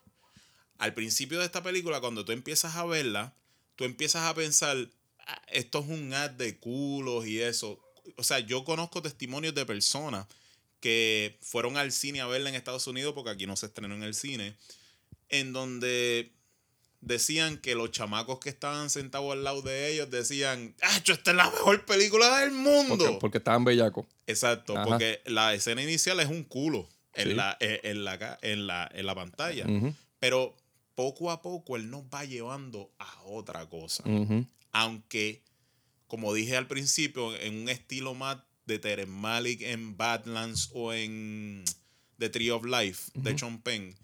Al 0.79 0.95
principio 0.95 1.39
de 1.39 1.45
esta 1.45 1.63
película, 1.63 2.01
cuando 2.01 2.25
tú 2.25 2.33
empiezas 2.33 2.75
a 2.75 2.85
verla, 2.85 3.35
tú 3.77 3.85
empiezas 3.85 4.23
a 4.25 4.35
pensar, 4.35 4.89
"Ah, 5.21 5.41
esto 5.47 5.79
es 5.79 5.87
un 5.87 6.13
ad 6.13 6.31
de 6.31 6.59
culos 6.59 7.25
y 7.25 7.41
eso. 7.41 7.81
O 8.17 8.25
sea, 8.25 8.41
yo 8.41 8.65
conozco 8.65 9.01
testimonios 9.01 9.55
de 9.55 9.65
personas 9.65 10.27
que 10.81 11.39
fueron 11.41 11.77
al 11.77 11.93
cine 11.93 12.21
a 12.21 12.27
verla 12.27 12.49
en 12.49 12.57
Estados 12.57 12.89
Unidos, 12.89 13.15
porque 13.15 13.31
aquí 13.31 13.47
no 13.47 13.57
se 13.57 13.67
estrenó 13.67 13.95
en 13.95 14.03
el 14.03 14.15
cine, 14.15 14.57
en 15.29 15.53
donde 15.53 16.33
decían 17.03 17.59
que 17.59 17.75
los 17.75 17.91
chamacos 17.91 18.39
que 18.39 18.49
estaban 18.49 18.89
sentados 18.89 19.33
al 19.33 19.45
lado 19.45 19.61
de 19.61 19.93
ellos 19.93 20.09
decían, 20.11 20.75
¡Acho, 20.81 21.13
esta 21.13 21.33
es 21.33 21.37
la 21.37 21.51
mejor 21.51 21.85
película 21.85 22.39
del 22.41 22.53
mundo! 22.53 22.97
Porque, 22.97 23.19
porque 23.21 23.39
estaban 23.39 23.65
bellacos. 23.65 24.07
Exacto, 24.27 24.75
Ajá. 24.77 24.87
porque 24.87 25.21
la 25.27 25.53
escena 25.53 25.83
inicial 25.83 26.19
es 26.21 26.29
un 26.29 26.45
culo 26.45 26.89
en, 27.13 27.29
Sí. 27.29 27.35
la, 27.35 27.57
en, 27.61 27.81
en 27.83 28.05
la, 28.05 28.39
en, 28.41 28.67
la, 28.67 28.91
en 28.95 29.05
la 29.07 29.15
pantalla. 29.15 29.67
Pero 30.21 30.57
poco 30.95 31.31
a 31.31 31.43
poco 31.43 31.77
él 31.77 31.91
nos 31.91 32.05
va 32.05 32.25
llevando 32.25 32.91
a 32.99 33.23
otra 33.25 33.69
cosa. 33.69 34.05
Aunque, 34.71 35.43
como 36.07 36.33
dije 36.33 36.57
al 36.57 36.69
principio, 36.69 37.37
en 37.37 37.63
un 37.63 37.69
estilo 37.69 38.15
más 38.15 38.39
de 38.67 38.79
Terence 38.79 39.11
Malick 39.11 39.61
en 39.63 39.97
Badlands 39.97 40.71
o 40.73 40.93
en 40.93 41.65
The 42.19 42.29
Tree 42.31 42.51
of 42.51 42.65
Life 42.65 43.11
de 43.15 43.37
Sean 43.37 43.61
Penn, 43.61 43.95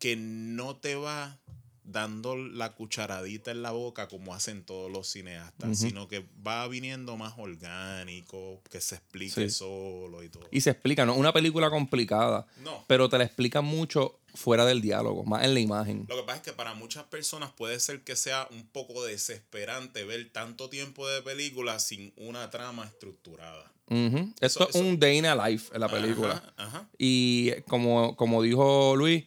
que 0.00 0.16
no 0.16 0.76
te 0.76 0.96
va 0.96 1.38
dando 1.84 2.36
la 2.36 2.72
cucharadita 2.72 3.50
en 3.50 3.62
la 3.62 3.70
boca 3.72 4.08
como 4.08 4.34
hacen 4.34 4.64
todos 4.64 4.90
los 4.90 5.06
cineastas, 5.08 5.78
sino 5.78 6.08
que 6.08 6.24
va 6.46 6.66
viniendo 6.68 7.16
más 7.16 7.34
orgánico, 7.36 8.62
que 8.70 8.80
se 8.80 8.96
explique 8.96 9.48
Sí. 9.48 9.50
solo 9.50 10.22
y 10.22 10.28
todo. 10.28 10.48
Y 10.50 10.60
se 10.62 10.70
explica, 10.70 11.04
¿no? 11.04 11.14
Una 11.14 11.32
película 11.32 11.70
complicada, 11.70 12.46
No. 12.62 12.84
pero 12.86 13.08
te 13.08 13.18
la 13.18 13.24
explica 13.24 13.60
mucho 13.60 14.18
fuera 14.34 14.64
del 14.64 14.80
diálogo, 14.80 15.24
más 15.24 15.44
en 15.44 15.54
la 15.54 15.60
imagen. 15.60 16.06
Lo 16.08 16.16
que 16.16 16.22
pasa 16.22 16.36
es 16.38 16.42
que 16.42 16.52
para 16.52 16.74
muchas 16.74 17.04
personas 17.04 17.52
puede 17.52 17.78
ser 17.80 18.02
que 18.02 18.16
sea 18.16 18.48
un 18.50 18.66
poco 18.66 19.04
desesperante 19.04 20.04
ver 20.04 20.30
tanto 20.32 20.68
tiempo 20.68 21.06
de 21.06 21.22
película 21.22 21.78
sin 21.78 22.12
una 22.16 22.50
trama 22.50 22.84
estructurada. 22.86 23.70
Ujú. 23.90 24.32
Esto 24.40 24.66
Eso- 24.66 24.68
es 24.70 24.74
un 24.76 24.98
day 24.98 25.18
in 25.18 25.26
a 25.26 25.48
life 25.48 25.70
en 25.74 25.80
la 25.80 25.88
película. 25.88 26.42
Ajá, 26.56 26.66
ajá. 26.78 26.88
Y 26.98 27.52
como, 27.68 28.16
como 28.16 28.42
dijo 28.42 28.96
Luis, 28.96 29.24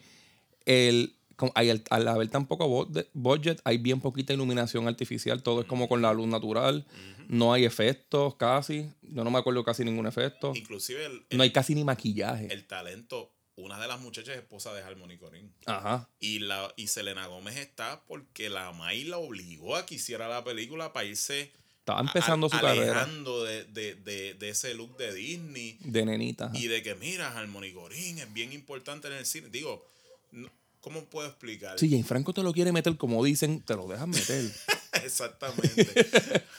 el, 0.66 1.16
como- 1.38 1.53
hay 1.56 1.70
el- 1.70 1.84
al 1.89 2.08
haber 2.10 2.27
tan 2.29 2.46
poco 2.48 2.89
budget, 3.13 3.62
hay 3.63 3.77
bien 3.77 4.01
poquita 4.01 4.34
iluminación 4.34 4.88
artificial. 4.88 5.41
Todo 5.44 5.62
es 5.62 5.67
como 5.67 5.88
con 5.88 6.01
la 6.01 6.12
luz 6.13 6.27
natural. 6.27 6.86
No 7.29 7.53
hay 7.53 7.63
efectos 7.63 8.36
casi. 8.36 8.89
Yo 9.03 9.24
no 9.24 9.32
me 9.32 9.39
acuerdo 9.39 9.63
casi 9.63 9.86
ningún 9.86 10.08
efecto. 10.08 10.51
Inclusive 10.56 11.06
el, 11.06 11.25
el- 11.29 11.38
No 11.38 11.44
hay 11.44 11.51
casi 11.51 11.74
ni 11.75 11.84
maquillaje. 11.86 12.51
el 12.53 12.65
talento, 12.67 13.32
una 13.56 13.79
de 13.79 13.88
las 13.88 14.00
muchachas 14.01 14.36
es 14.36 14.41
esposa 14.41 14.74
de 14.74 14.82
Harmony 14.84 15.17
Corinne. 15.17 15.50
Ajá. 15.65 16.10
Y, 16.20 16.39
la, 16.39 16.74
y 16.75 16.88
Selena 16.88 17.25
Gómez 17.27 17.56
está 17.58 18.01
porque 18.08 18.50
la 18.50 18.72
May 18.74 19.03
la 19.06 19.17
obligó 19.17 19.75
a 19.75 19.86
que 19.86 19.96
hiciera 19.96 20.27
la 20.27 20.44
película 20.44 20.91
para 20.94 21.06
irse 21.08 21.51
Estaba 21.79 22.01
empezando 22.01 22.48
a- 22.48 22.50
su 22.50 22.60
carrera 22.60 22.91
alejando 23.03 23.44
de, 23.46 23.63
de, 23.65 23.96
de, 23.96 24.34
de 24.34 24.50
ese 24.50 24.74
look 24.74 24.98
de 24.98 25.13
Disney. 25.13 25.77
de 25.82 26.06
nenita. 26.06 26.46
ajá. 26.48 26.58
Y 26.58 26.67
de 26.67 26.82
que, 26.84 26.96
mira, 26.96 27.38
Harmony 27.38 27.72
Corinne 27.74 28.22
es 28.24 28.34
bien 28.34 28.51
importante 28.53 29.08
en 29.08 29.13
el 29.13 29.25
cine. 29.25 29.50
Digo, 29.50 29.86
no- 30.32 30.50
¿cómo 30.88 31.03
puedo 31.03 31.27
explicar? 31.27 31.77
Si 31.77 31.89
Jane 31.89 32.06
Franco 32.06 32.34
te 32.34 32.41
lo 32.44 32.53
quiere 32.53 32.72
meter 32.72 32.96
como 32.96 33.22
dicen, 33.24 33.62
te 33.62 33.75
lo 33.75 33.88
dejan 33.88 34.10
meter. 34.10 34.50
Exactamente. 35.03 35.86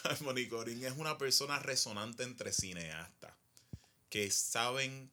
Harmony 0.05 0.47
Corinne 0.51 0.87
es 0.87 0.95
una 0.99 1.17
persona 1.17 1.59
resonante 1.59 2.25
entre 2.25 2.53
cineastas 2.53 3.33
que 4.11 4.31
saben 4.31 5.11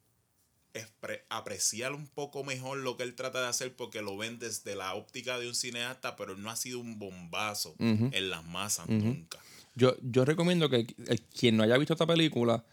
apreciar 1.30 1.94
un 1.94 2.06
poco 2.06 2.44
mejor 2.44 2.76
lo 2.76 2.98
que 2.98 3.04
él 3.04 3.14
trata 3.14 3.40
de 3.40 3.48
hacer 3.48 3.74
porque 3.74 4.02
lo 4.02 4.18
ven 4.18 4.38
desde 4.38 4.76
la 4.76 4.92
óptica 4.94 5.38
de 5.38 5.48
un 5.48 5.54
cineasta, 5.54 6.14
pero 6.16 6.36
no 6.36 6.50
ha 6.50 6.56
sido 6.56 6.78
un 6.78 6.98
bombazo 6.98 7.74
en 7.78 8.28
las 8.28 8.44
masas 8.44 8.86
nunca. 8.86 9.38
Yo, 9.74 9.96
yo 10.02 10.26
recomiendo 10.26 10.68
que 10.68 10.86
quien 11.34 11.56
no 11.56 11.62
haya 11.62 11.78
visto 11.78 11.94
esta 11.94 12.06
película, 12.06 12.66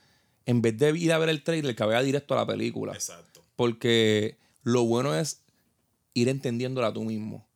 en 0.45 0.61
vez 0.61 0.77
de 0.77 0.97
ir 0.97 1.13
a 1.13 1.17
ver 1.17 1.29
el 1.29 1.41
trailer, 1.41 1.73
que 1.73 1.83
vaya 1.85 2.01
directo 2.01 2.33
a 2.33 2.37
la 2.37 2.45
película. 2.45 2.91
Exacto. 2.91 3.41
Porque 3.55 4.37
lo 4.63 4.83
bueno 4.83 5.17
es 5.17 5.42
ir 6.13 6.29
entendiéndola 6.29 6.93
tú 6.93 7.03
mismo. 7.03 7.47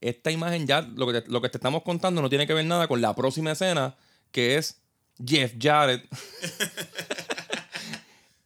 Esta 0.00 0.30
imagen 0.30 0.66
ya, 0.66 0.82
lo 0.82 1.06
que, 1.06 1.22
te, 1.22 1.30
lo 1.30 1.40
que 1.40 1.48
te 1.48 1.56
estamos 1.56 1.82
contando 1.82 2.20
no 2.20 2.28
tiene 2.28 2.46
que 2.46 2.54
ver 2.54 2.64
nada 2.64 2.86
con 2.86 3.00
la 3.00 3.14
próxima 3.14 3.52
escena, 3.52 3.96
que 4.30 4.56
es 4.56 4.80
Jeff 5.24 5.54
Jarrett 5.58 6.06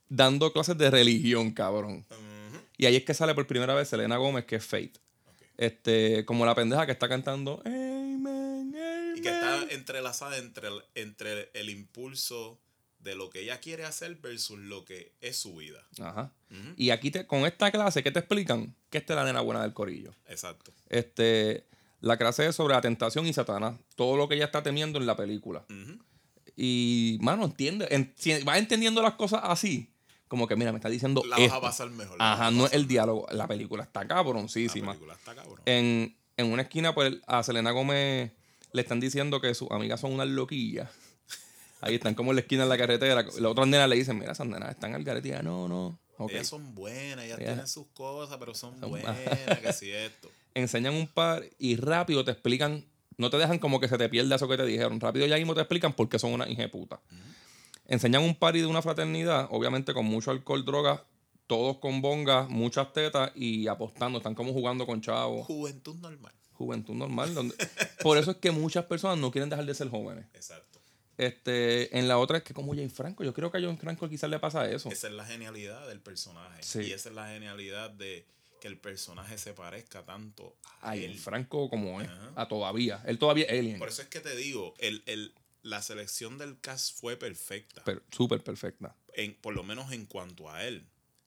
dando 0.09 0.53
clases 0.53 0.79
de 0.79 0.91
religión, 0.91 1.51
cabrón. 1.51 2.07
Y 2.77 2.87
ahí 2.87 2.97
es 2.97 3.05
que 3.05 3.15
sale 3.15 3.35
por 3.35 3.47
primera 3.47 3.75
vez 3.75 3.89
Selena 3.89 4.17
Gómez, 4.17 4.45
que 4.45 4.57
es 4.57 4.65
Faith. 4.65 4.97
Ok. 5.27 5.43
Este, 5.59 6.25
como 6.25 6.47
la 6.47 6.55
pendeja 6.55 6.87
que 6.87 6.93
está 6.93 7.09
cantando 7.09 7.61
Amen, 7.67 8.27
amen. 8.27 9.15
Y 9.17 9.21
que 9.21 9.29
está 9.29 9.63
entrelazada 9.71 10.39
entre 10.39 10.69
el, 10.69 10.83
entre 10.95 11.51
el 11.53 11.69
impulso 11.69 12.59
de 13.01 13.15
lo 13.15 13.31
que 13.31 13.41
ella 13.41 13.59
quiere 13.61 13.85
hacer 13.85 14.15
versus 14.17 14.59
lo 14.59 14.85
que 14.85 15.15
es 15.21 15.37
su 15.37 15.57
vida. 15.57 15.87
Ajá. 16.01 16.33
Y 16.77 16.91
aquí 16.91 17.11
te, 17.11 17.27
con 17.27 17.47
esta 17.47 17.71
clase, 17.71 18.03
¿qué 18.03 18.11
te 18.11 18.19
explican? 18.19 18.75
Que 18.91 18.99
esta 18.99 19.15
es 19.15 19.17
la 19.17 19.25
nena 19.25 19.41
buena 19.41 19.63
del 19.63 19.73
corillo. 19.73 20.15
Exacto. 20.29 20.73
Este, 20.89 21.67
la 22.01 22.17
clase 22.19 22.47
es 22.47 22.57
sobre 22.57 22.75
la 22.75 22.81
tentación 22.81 23.27
y 23.27 23.33
Satanás. 23.33 23.77
Todo 23.97 24.17
lo 24.17 24.29
que 24.29 24.35
ella 24.35 24.45
está 24.47 24.63
temiendo 24.63 24.99
en 24.99 25.07
la 25.07 25.17
película. 25.17 25.65
Y, 26.57 27.19
mano, 27.23 27.45
entiende. 27.45 27.87
en- 27.91 28.13
si 28.17 28.43
vas 28.43 28.59
entendiendo 28.59 29.01
las 29.03 29.15
cosas 29.15 29.41
así, 29.45 29.93
como 30.29 30.47
que, 30.47 30.57
mira, 30.57 30.73
me 30.73 30.79
está 30.79 30.89
diciendo. 30.89 31.23
La 31.27 31.37
vas 31.37 31.45
esto. 31.47 31.57
a 31.57 31.61
pasar 31.61 31.91
mejor. 31.91 32.19
la 32.19 32.25
vas 32.25 32.41
Ajá, 32.41 32.51
no 32.51 32.67
es 32.67 32.73
el 32.73 32.87
diálogo. 32.87 33.27
La 33.33 33.49
película 33.49 33.83
está 33.85 34.03
La 34.03 34.09
cabroncísima. 34.09 34.93
película 34.93 35.15
está 35.15 35.35
cabrón. 35.35 35.61
En, 35.65 36.17
en 36.37 36.47
una 36.53 36.63
esquina, 36.63 36.95
pues, 36.95 37.15
a 37.27 37.43
Selena 37.43 37.71
Gómez 37.71 38.33
le 38.73 38.83
están 38.83 39.01
diciendo 39.01 39.41
que 39.41 39.55
sus 39.55 39.71
amigas 39.71 40.01
son 40.01 40.13
unas 40.13 40.29
loquillas. 40.29 40.91
Ahí 41.81 41.95
están 41.95 42.15
como 42.15 42.31
en 42.33 42.37
la 42.37 42.41
esquina 42.43 42.65
de 42.65 42.69
la 42.69 42.79
carretera. 42.79 43.23
Las 43.23 43.41
otras 43.41 43.67
nenas 43.67 43.89
le 43.89 43.97
dicen, 43.97 44.19
mira, 44.19 44.33
esas 44.33 44.47
nenas 44.47 44.71
están 44.71 44.95
al 44.95 45.03
garete. 45.05 45.29
Y 45.29 45.33
no, 45.45 45.69
no. 45.69 45.99
Ok. 46.19 46.33
Ellas 46.33 46.49
son 46.49 46.75
buenas, 46.75 47.25
ellas 47.25 47.39
Ellas- 47.39 47.49
tienen 47.53 47.67
sus 47.69 47.87
cosas, 47.95 48.37
pero 48.39 48.55
son, 48.55 48.79
Son- 48.79 48.91
buenas, 48.91 49.17
que 49.63 49.73
si 49.73 49.91
esto. 49.91 50.31
enseñan 50.55 50.95
un 50.95 51.07
par 51.07 51.43
y 51.59 51.77
rápido 51.77 52.25
te 52.25 52.33
explican, 52.33 52.85
no 53.17 53.31
te 53.31 53.39
dejan 53.39 53.59
como 53.59 53.81
que 53.81 53.89
se 53.89 53.97
te 53.97 54.09
pierda 54.09 54.37
eso 54.37 54.47
que 54.49 54.57
te 54.59 54.67
dijeron. 54.67 55.01
Rápido 55.01 55.27
ya 55.27 55.37
mismo 55.37 55.55
te 55.55 55.61
explican 55.61 55.95
por 55.95 56.09
qué 56.11 56.19
son 56.19 56.33
una 56.33 56.49
hija 56.49 56.69
puta. 56.69 57.01
Enseñan 57.87 58.23
un 58.23 58.35
party 58.35 58.61
de 58.61 58.67
una 58.67 58.83
fraternidad, 58.83 59.49
obviamente 59.51 59.95
con 59.95 60.05
mucho 60.07 60.31
alcohol, 60.31 60.65
drogas, 60.65 61.01
todos 61.47 61.79
con 61.79 62.01
bongas, 62.03 62.49
muchas 62.49 62.93
tetas 62.93 63.33
y 63.35 63.67
apostando. 63.67 64.19
Están 64.19 64.35
como 64.35 64.53
jugando 64.53 64.87
con 64.87 65.01
chavos. 65.01 65.47
Juventud 65.47 65.97
normal. 65.97 66.33
Juventud 66.53 66.95
normal. 66.95 67.35
Donde... 67.35 67.55
Por 68.03 68.19
eso 68.19 68.31
es 68.33 68.37
que 68.37 68.51
muchas 68.51 68.85
personas 68.85 69.19
no 69.19 69.31
quieren 69.33 69.49
dejar 69.51 69.65
de 69.67 69.75
ser 69.75 69.89
jóvenes. 69.89 70.27
Exacto. 70.35 70.80
Este, 71.27 71.99
en 71.99 72.09
la 72.09 72.19
otra 72.19 72.39
es 72.39 72.45
que 72.45 72.55
como 72.55 72.73
Jane 72.75 72.89
Franco, 72.91 73.25
yo 73.25 73.35
creo 73.35 73.51
que 73.51 73.59
a 73.59 73.61
Jane 73.61 73.77
Franco 73.77 74.09
quizás 74.09 74.31
le 74.31 74.39
pasa 74.39 74.71
eso. 74.71 74.89
Esa 74.91 75.09
es 75.09 75.13
la 75.13 75.25
genialidad 75.27 75.87
del 75.89 76.01
personaje. 76.01 76.63
Sí. 76.63 76.81
Y 76.81 76.93
esa 76.93 77.11
es 77.11 77.15
la 77.15 77.29
genialidad 77.29 77.91
de 77.91 78.25
que 78.61 78.69
el 78.69 78.79
personaje 78.79 79.39
se 79.39 79.53
parezca 79.55 80.05
tanto 80.05 80.57
a 80.83 80.91
A 80.91 80.97
él. 80.97 81.03
Jane 81.09 81.19
Franco 81.19 81.69
como 81.71 82.01
es. 82.01 82.09
Ajá. 82.09 82.33
A 82.37 82.49
todavía. 82.49 83.03
Él 83.07 83.19
todavía 83.19 83.45
es 83.47 83.59
alien. 83.59 83.79
Por 83.79 83.89
eso 83.89 84.03
es 84.03 84.09
que 84.09 84.21
te 84.21 84.35
digo, 84.37 84.75
el, 84.79 85.03
el, 85.07 85.35
la 85.63 85.83
selección 85.83 86.39
del 86.39 86.59
cast 86.61 86.99
fue 86.99 87.17
perfecta. 87.17 87.83
Pero 87.85 88.03
súper 88.11 88.43
perfecta. 88.43 88.95
en, 89.15 89.35
por 89.35 89.55
lo 89.55 89.63
menos 89.63 89.93
en 89.93 90.07
cuanto 90.07 90.51
a 90.51 90.65
él. 90.65 90.87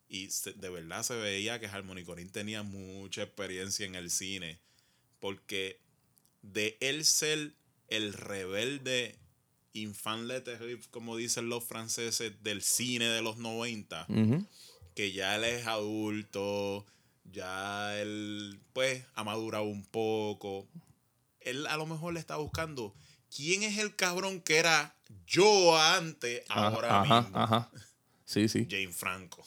Y 0.10 0.30
se- 0.30 0.54
de 0.54 0.70
verdad 0.70 1.02
se 1.04 1.16
veía 1.16 1.60
que 1.60 1.66
Harmony 1.68 2.04
Corinne 2.04 2.32
tenía 2.32 2.62
mucha 2.64 3.24
experiencia 3.24 3.86
en 3.86 3.96
el 3.96 4.10
cine. 4.12 4.60
Porque 5.20 5.80
de 6.42 6.78
él 6.82 7.06
ser 7.06 7.54
el 7.90 8.14
rebelde 8.14 9.18
infant 9.74 10.28
terrible, 10.44 10.80
como 10.92 11.18
dicen 11.18 11.50
los 11.50 11.64
franceses, 11.64 12.32
del 12.44 12.62
cine 12.62 13.06
de 13.06 13.22
los 13.22 13.38
90, 13.38 14.06
Ujú. 14.10 14.46
que 14.96 15.12
ya 15.12 15.36
él 15.36 15.44
es 15.46 15.66
adulto, 15.68 16.86
ya 17.32 18.00
él 18.00 18.60
pues 18.74 19.04
ha 19.16 19.24
madurado 19.24 19.64
un 19.66 19.84
poco. 19.84 20.68
Él 21.42 21.66
a 21.68 21.78
lo 21.78 21.86
mejor 21.86 22.14
le 22.14 22.20
está 22.20 22.38
buscando 22.38 22.94
quién 23.36 23.64
es 23.64 23.78
el 23.80 23.96
cabrón 23.96 24.42
que 24.42 24.58
era 24.58 24.96
yo 25.28 25.78
antes, 25.78 26.44
ahora 26.50 27.02
ajá, 27.02 27.22
mismo. 27.22 27.38
ajá. 27.40 27.70
Sí, 28.26 28.48
sí. 28.48 28.68
Jane 28.70 28.92
Franco. 28.94 29.46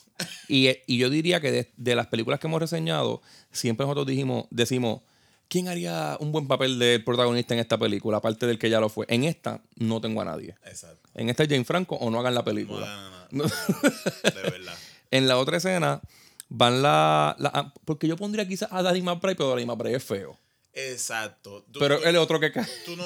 Y, 0.48 0.68
y 0.86 0.98
yo 0.98 1.10
diría 1.10 1.40
que 1.40 1.50
de, 1.50 1.72
de 1.76 1.94
las 1.96 2.06
películas 2.08 2.38
que 2.38 2.46
hemos 2.46 2.60
reseñado, 2.60 3.20
siempre 3.50 3.84
nosotros 3.84 4.06
dijimos, 4.06 4.46
decimos, 4.50 5.00
¿quién 5.48 5.68
haría 5.68 6.16
un 6.20 6.32
buen 6.32 6.46
papel 6.48 6.78
del 6.78 7.02
protagonista 7.04 7.54
en 7.54 7.60
esta 7.60 7.78
película, 7.78 8.18
aparte 8.18 8.46
del 8.46 8.58
que 8.58 8.70
ya 8.70 8.80
lo 8.80 8.88
fue? 8.88 9.06
En 9.08 9.24
esta 9.24 9.62
no 9.76 10.00
tengo 10.00 10.20
a 10.20 10.24
nadie. 10.24 10.54
Exacto. 10.64 11.08
En 11.14 11.28
esta 11.30 11.42
es 11.44 11.48
Jane 11.48 11.64
Franco 11.64 11.96
o 11.96 12.10
no 12.10 12.18
hagan 12.20 12.34
la 12.34 12.40
No 12.40 12.44
película. 12.44 12.86
hagan 12.86 13.10
nada. 13.10 13.28
No, 13.30 13.44
de 13.44 14.42
verdad. 14.50 14.74
En 15.12 15.28
la 15.28 15.38
otra 15.38 15.58
escena 15.58 16.02
van 16.48 16.82
la, 16.82 17.36
la- 17.38 17.50
ah, 17.54 17.74
Porque 17.84 18.08
yo 18.08 18.16
pondría 18.16 18.46
quizás 18.46 18.68
a 18.72 18.82
Danny 18.82 19.02
McBride, 19.02 19.36
pero 19.36 19.50
Danny 19.50 19.64
McBride 19.64 19.96
es 19.96 20.04
feo. 20.04 20.38
Exacto. 20.72 21.64
Tú- 21.72 21.78
Pero 21.78 21.98
tú- 22.00 22.04
el 22.08 22.16
otro 22.16 22.38
que 22.40 22.50
cae. 22.52 22.66
tú 22.84 22.96
no. 22.96 23.04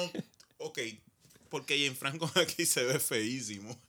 Ok, 0.57 0.79
porque 1.49 1.77
Jane 1.83 1.95
Franco 1.95 2.29
aquí 2.35 2.65
se 2.65 2.83
ve 2.83 2.99
feísimo. 2.99 3.79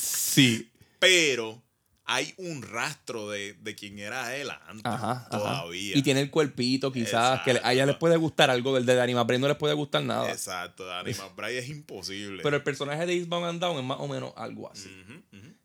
Sí. 0.00 0.70
Pero 0.98 1.60
hay 2.08 2.32
un 2.38 2.62
rastro 2.62 3.28
de, 3.28 3.54
de 3.54 3.74
quién 3.74 3.98
era 3.98 4.36
él 4.36 4.48
antes. 4.68 4.84
Ajá, 4.86 5.10
ajá. 5.12 5.28
todavía. 5.28 5.96
Y 5.96 6.02
tiene 6.02 6.20
el 6.20 6.30
cuerpito, 6.30 6.92
quizás, 6.92 7.40
que 7.42 7.60
a 7.62 7.72
ella 7.72 7.84
les 7.86 7.96
puede 7.96 8.16
gustar 8.16 8.48
algo 8.50 8.74
del 8.74 8.86
de 8.86 8.94
Danny 8.94 9.14
McBride, 9.14 9.40
no 9.40 9.48
les 9.48 9.56
puede 9.56 9.74
gustar 9.74 10.02
nada. 10.04 10.30
Exacto. 10.30 10.86
Danny 10.86 11.12
McBride 11.18 11.58
es 11.58 11.68
imposible. 11.68 12.42
Pero 12.42 12.56
el 12.56 12.62
personaje 12.62 13.04
de 13.06 13.14
Eastbound 13.14 13.46
and 13.46 13.60
Down 13.60 13.78
es 13.78 13.84
más 13.84 13.98
o 14.00 14.06
menos 14.08 14.32
algo 14.36 14.70
así. 14.70 14.88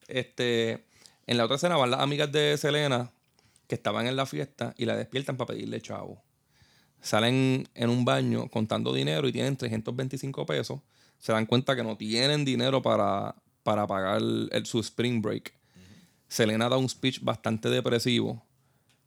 Este, 0.08 0.84
en 1.28 1.38
la 1.38 1.46
otra 1.46 1.56
escena 1.58 1.78
van 1.78 1.92
las 1.92 2.00
amigas 2.02 2.32
de 2.32 2.58
Selena 2.58 3.12
que 3.68 3.76
estaban 3.76 4.08
en 4.08 4.16
la 4.16 4.26
fiesta 4.26 4.74
y 4.78 4.86
la 4.86 4.96
despiertan 4.98 5.38
para 5.38 5.50
pedirle 5.54 5.80
chavo. 5.82 6.22
salen 7.02 7.68
en 7.74 7.90
un 7.90 8.04
baño 8.06 8.50
contando 8.50 8.94
dinero 8.94 9.28
y 9.28 9.32
tienen 9.32 9.58
325 9.58 10.46
pesos. 10.46 10.80
Se 11.20 11.32
dan 11.32 11.46
cuenta 11.46 11.76
que 11.76 11.84
no 11.84 11.98
tienen 11.98 12.46
dinero 12.46 12.82
para, 12.82 13.36
para 13.64 13.88
pagar 13.88 14.18
el- 14.22 14.50
su 14.66 14.80
spring 14.80 15.22
break. 15.22 15.54
Selena 16.32 16.70
da 16.70 16.78
un 16.78 16.88
speech 16.88 17.20
bastante 17.22 17.70
depresivo 17.70 18.42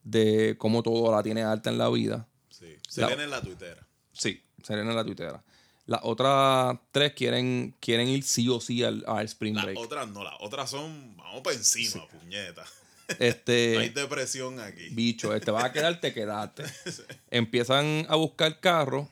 de 0.03 0.57
cómo 0.59 0.83
todo 0.83 1.11
la 1.11 1.23
tiene 1.23 1.43
alta 1.43 1.71
en 1.71 1.79
la 1.79 1.89
vida. 1.89 2.29
Sí. 2.51 2.77
Se 2.87 3.01
La- 3.01 3.13
en 3.13 3.31
la 3.31 3.41
tuitera. 3.41 3.87
Sí, 4.13 4.43
Selena 4.63 4.91
en 4.91 4.97
la 4.97 5.05
tuitera. 5.05 5.43
Las 5.87 6.01
otras 6.03 6.79
tres 6.93 7.15
quieren, 7.15 7.75
quieren 7.81 8.09
ir 8.09 8.23
sí 8.25 8.47
o 8.51 8.61
sí 8.61 8.83
al, 8.85 9.05
al 9.07 9.25
spring 9.25 9.55
Las 9.55 9.65
break. 9.65 9.79
otras 9.79 10.09
no, 10.09 10.23
las 10.23 10.35
otras 10.41 10.69
son, 10.71 11.17
vamos 11.17 11.41
para 11.41 11.57
encima, 11.57 12.07
puñeta. 12.09 12.65
Este, 13.19 13.73
No 13.75 13.81
hay 13.81 13.89
depresión 13.91 14.61
aquí. 14.61 14.89
bicho, 14.91 15.35
este 15.35 15.51
vas 15.51 15.65
a 15.65 15.73
quedarte, 15.73 16.13
quedarte. 16.13 16.65
Empiezan 17.31 18.07
a 18.09 18.17
buscar 18.17 18.61
carro 18.61 19.09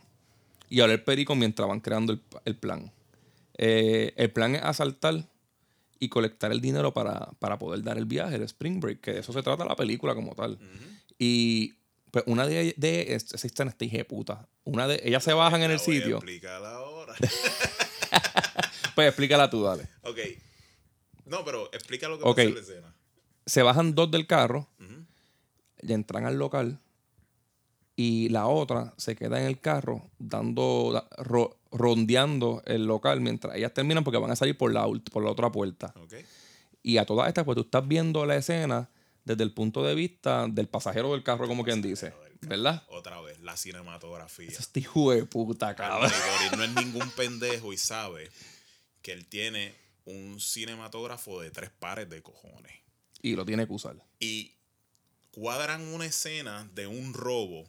y 0.69 0.81
a 0.81 0.85
oler 0.85 1.03
perico 1.05 1.35
mientras 1.35 1.67
van 1.69 1.81
creando 1.81 2.13
el, 2.13 2.21
el 2.45 2.57
plan. 2.57 2.91
Eh, 3.59 4.13
el 4.17 4.31
plan 4.31 4.55
es 4.55 4.63
asaltar 4.63 5.27
y 6.03 6.09
colectar 6.09 6.51
el 6.51 6.61
dinero 6.61 6.93
para, 6.93 7.31
para 7.39 7.59
poder 7.61 7.81
dar 7.85 7.97
el 7.97 8.07
viaje, 8.07 8.35
el 8.35 8.43
Spring 8.43 8.81
Break, 8.81 9.01
que 9.01 9.13
de 9.13 9.21
eso 9.21 9.33
se 9.33 9.41
trata 9.43 9.65
la 9.65 9.77
película 9.77 10.17
como 10.17 10.35
tal. 10.35 10.59
Y 11.17 11.75
pues 12.11 12.25
una 12.27 12.45
de, 12.45 12.75
de 12.77 13.15
esa 13.15 13.37
está 13.47 13.85
hija 13.85 13.99
de 13.99 14.05
puta. 14.05 14.49
Una 14.65 14.89
de 14.89 15.01
ellas 15.05 15.23
se 15.23 15.33
bajan 15.33 15.63
en 15.63 15.71
el 15.71 15.79
sitio. 15.79 16.17
explicar 16.17 16.65
ahora. 16.65 17.15
Pues 18.95 19.09
explícala 19.09 19.49
tú, 19.49 19.63
dale. 19.63 19.89
ok. 20.03 20.19
No, 21.25 21.45
pero 21.45 21.71
explica 21.73 22.09
lo 22.09 22.19
que 22.19 22.25
Ok. 22.25 22.37
pasa 22.37 22.49
en 22.49 22.55
la 22.55 22.61
escena. 22.61 22.95
Se 23.47 23.63
bajan 23.63 23.95
dos 23.95 24.11
del 24.11 24.27
carro, 24.27 24.69
y 25.81 25.93
entran 25.93 26.27
al 26.27 26.37
local 26.37 26.79
y 27.97 28.29
la 28.29 28.47
otra 28.49 28.93
se 28.99 29.17
queda 29.17 29.41
en 29.41 29.47
el 29.47 29.61
carro 29.61 30.11
dando 30.19 31.09
ro- 31.19 31.57
rondeando 31.73 32.63
el 32.67 32.87
local 32.87 33.21
mientras 33.21 33.57
ellas 33.57 33.73
terminan 33.73 34.05
porque 34.05 34.19
van 34.19 34.31
a 34.31 34.37
salir 34.37 34.57
por 34.57 34.73
la, 34.73 34.87
por 35.11 35.25
la 35.25 35.31
otra 35.31 35.51
puerta. 35.51 35.93
Ok. 35.97 36.15
Y 36.83 36.99
a 36.99 37.07
todas 37.07 37.29
estas, 37.29 37.45
pues 37.45 37.57
tú 37.57 37.63
estás 37.63 37.87
viendo 37.87 38.27
la 38.27 38.37
escena 38.37 38.91
desde 39.25 39.45
el 39.45 39.53
punto 39.53 39.83
de 39.83 39.95
vista 39.95 40.47
del 40.49 40.69
pasajero 40.69 41.13
del 41.13 41.23
carro, 41.23 41.47
como 41.47 41.65
quien 41.65 41.81
dice. 41.81 42.13
¿Verdad? 42.41 42.83
Otra 42.89 43.21
vez, 43.21 43.41
la 43.41 43.57
cinematografía. 43.57 44.49
Este 44.49 44.81
hijo 44.81 45.13
de 45.13 45.25
puta, 45.25 45.77
cabrón. 45.77 46.11
No 46.57 46.65
es 46.65 46.75
ningún 46.85 47.09
pendejo 47.11 47.73
y 47.73 47.77
sabe 47.77 48.29
que 49.01 49.13
él 49.13 49.27
tiene 49.27 49.75
un 50.05 50.41
cinematógrafo 50.41 51.41
de 51.41 51.53
tres 51.53 51.71
pares 51.71 52.11
de 52.11 52.21
cojones. 52.21 52.73
Y 53.21 53.37
lo 53.37 53.45
tiene 53.45 53.67
que 53.69 53.73
usar. 53.73 53.97
Y 54.19 54.57
cuadran 55.31 55.83
una 55.95 56.05
escena 56.05 56.69
de 56.75 56.89
un 56.89 57.15
robo 57.15 57.65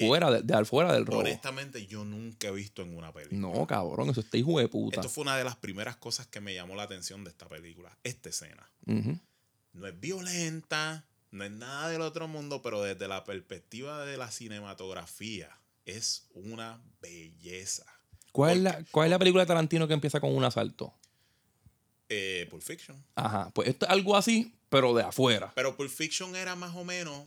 Fuera 0.00 0.30
de, 0.30 0.42
de 0.42 0.54
afuera 0.54 0.92
del 0.92 1.06
robo. 1.06 1.20
honestamente 1.20 1.86
yo 1.86 2.04
nunca 2.04 2.48
he 2.48 2.52
visto 2.52 2.82
en 2.82 2.96
una 2.96 3.12
película. 3.12 3.40
No, 3.40 3.66
cabrón, 3.66 4.10
eso 4.10 4.20
está 4.20 4.36
hijo 4.36 4.58
de 4.58 4.68
puta. 4.68 5.00
Esto 5.00 5.08
fue 5.08 5.22
una 5.22 5.36
de 5.36 5.44
las 5.44 5.56
primeras 5.56 5.96
cosas 5.96 6.26
que 6.26 6.40
me 6.40 6.54
llamó 6.54 6.74
la 6.74 6.84
atención 6.84 7.24
de 7.24 7.30
esta 7.30 7.48
película. 7.48 7.96
Esta 8.04 8.28
escena. 8.28 8.68
No 8.86 9.86
es 9.86 10.00
violenta, 10.00 11.04
no 11.30 11.44
es 11.44 11.50
nada 11.50 11.88
del 11.88 12.00
otro 12.00 12.28
mundo, 12.28 12.62
pero 12.62 12.80
desde 12.82 13.08
la 13.08 13.24
perspectiva 13.24 14.04
de 14.04 14.16
la 14.16 14.30
cinematografía 14.30 15.50
es 15.84 16.28
una 16.34 16.80
belleza. 17.00 17.84
¿Cuál, 18.32 18.56
es 18.58 18.62
la, 18.62 18.84
¿Cuál 18.90 19.06
es 19.06 19.10
la 19.10 19.18
película 19.18 19.42
de 19.42 19.46
Tarantino 19.48 19.86
que 19.86 19.94
empieza 19.94 20.20
con 20.20 20.34
un 20.34 20.44
asalto? 20.44 20.94
Eh, 22.08 22.46
Pulp 22.50 22.62
Fiction. 22.62 23.02
Ajá, 23.14 23.50
pues 23.54 23.68
esto 23.68 23.86
es 23.86 23.92
algo 23.92 24.16
así, 24.16 24.54
pero 24.68 24.94
de 24.94 25.02
afuera. 25.02 25.52
Pero 25.54 25.76
Pulp 25.76 25.90
Fiction 25.90 26.36
era 26.36 26.54
más 26.54 26.74
o 26.76 26.84
menos, 26.84 27.24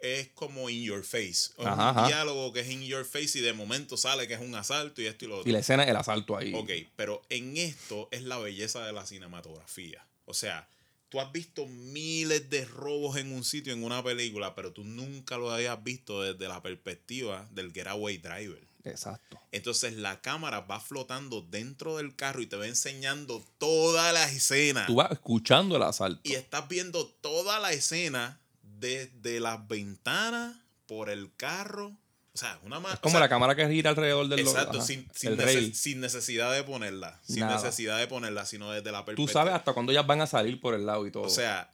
es 0.00 0.28
como 0.28 0.68
in 0.70 0.82
your 0.82 1.04
face. 1.04 1.52
Es 1.58 1.66
Ajá, 1.66 1.74
un 1.74 1.98
ajá. 1.98 2.06
diálogo 2.08 2.52
que 2.52 2.60
es 2.60 2.70
in 2.70 2.82
your 2.82 3.04
face 3.04 3.38
y 3.38 3.40
de 3.40 3.52
momento 3.52 3.96
sale 3.96 4.28
que 4.28 4.34
es 4.34 4.40
un 4.40 4.54
asalto 4.54 5.02
y 5.02 5.06
esto 5.06 5.24
y 5.24 5.28
lo 5.28 5.38
otro. 5.38 5.48
Y 5.48 5.52
la 5.52 5.60
escena 5.60 5.84
es 5.84 5.90
el 5.90 5.96
asalto 5.96 6.36
ahí. 6.36 6.54
Ok, 6.54 6.70
pero 6.96 7.22
en 7.28 7.56
esto 7.56 8.08
es 8.10 8.22
la 8.22 8.38
belleza 8.38 8.84
de 8.84 8.92
la 8.92 9.06
cinematografía. 9.06 10.04
O 10.26 10.34
sea, 10.34 10.68
tú 11.08 11.20
has 11.20 11.32
visto 11.32 11.66
miles 11.66 12.50
de 12.50 12.64
robos 12.64 13.16
en 13.16 13.32
un 13.32 13.44
sitio, 13.44 13.72
en 13.72 13.84
una 13.84 14.02
película, 14.02 14.54
pero 14.54 14.72
tú 14.72 14.84
nunca 14.84 15.38
lo 15.38 15.50
habías 15.50 15.82
visto 15.82 16.22
desde 16.22 16.48
la 16.48 16.62
perspectiva 16.62 17.48
del 17.52 17.72
getaway 17.72 18.18
driver. 18.18 18.66
Exacto. 18.84 19.40
Entonces 19.50 19.94
la 19.94 20.20
cámara 20.20 20.60
va 20.60 20.78
flotando 20.78 21.42
dentro 21.42 21.96
del 21.96 22.14
carro 22.14 22.40
y 22.40 22.46
te 22.46 22.56
va 22.56 22.66
enseñando 22.68 23.44
toda 23.58 24.12
la 24.12 24.30
escena. 24.30 24.86
Tú 24.86 24.96
vas 24.96 25.10
escuchando 25.10 25.76
el 25.76 25.82
asalto. 25.82 26.20
Y 26.22 26.34
estás 26.34 26.68
viendo 26.68 27.06
toda 27.06 27.58
la 27.58 27.72
escena 27.72 28.38
desde 28.78 29.40
las 29.40 29.66
ventanas, 29.68 30.56
por 30.86 31.10
el 31.10 31.34
carro. 31.36 31.96
O 32.32 32.38
sea, 32.38 32.58
una 32.62 32.78
más. 32.80 32.94
Es 32.94 33.00
como 33.00 33.18
la 33.18 33.28
cámara 33.28 33.54
que 33.56 33.66
gira 33.68 33.90
alrededor 33.90 34.28
del 34.28 34.40
Exacto, 34.40 34.78
ajá, 34.78 34.86
sin, 34.86 35.08
sin, 35.14 35.36
nece- 35.36 35.96
necesidad 35.96 36.52
de 36.52 36.62
ponerla. 36.64 37.18
Sin 37.24 37.40
Nada. 37.40 37.56
necesidad 37.56 37.98
de 37.98 38.06
ponerla, 38.06 38.44
sino 38.44 38.70
desde 38.70 38.92
la 38.92 39.00
Tú 39.00 39.06
perspectiva. 39.06 39.32
sabes 39.32 39.54
hasta 39.54 39.72
cuándo 39.72 39.92
ellas 39.92 40.06
van 40.06 40.20
a 40.20 40.26
salir 40.26 40.60
por 40.60 40.74
el 40.74 40.84
lado 40.84 41.06
y 41.06 41.10
todo. 41.10 41.22
O 41.24 41.30
sea, 41.30 41.72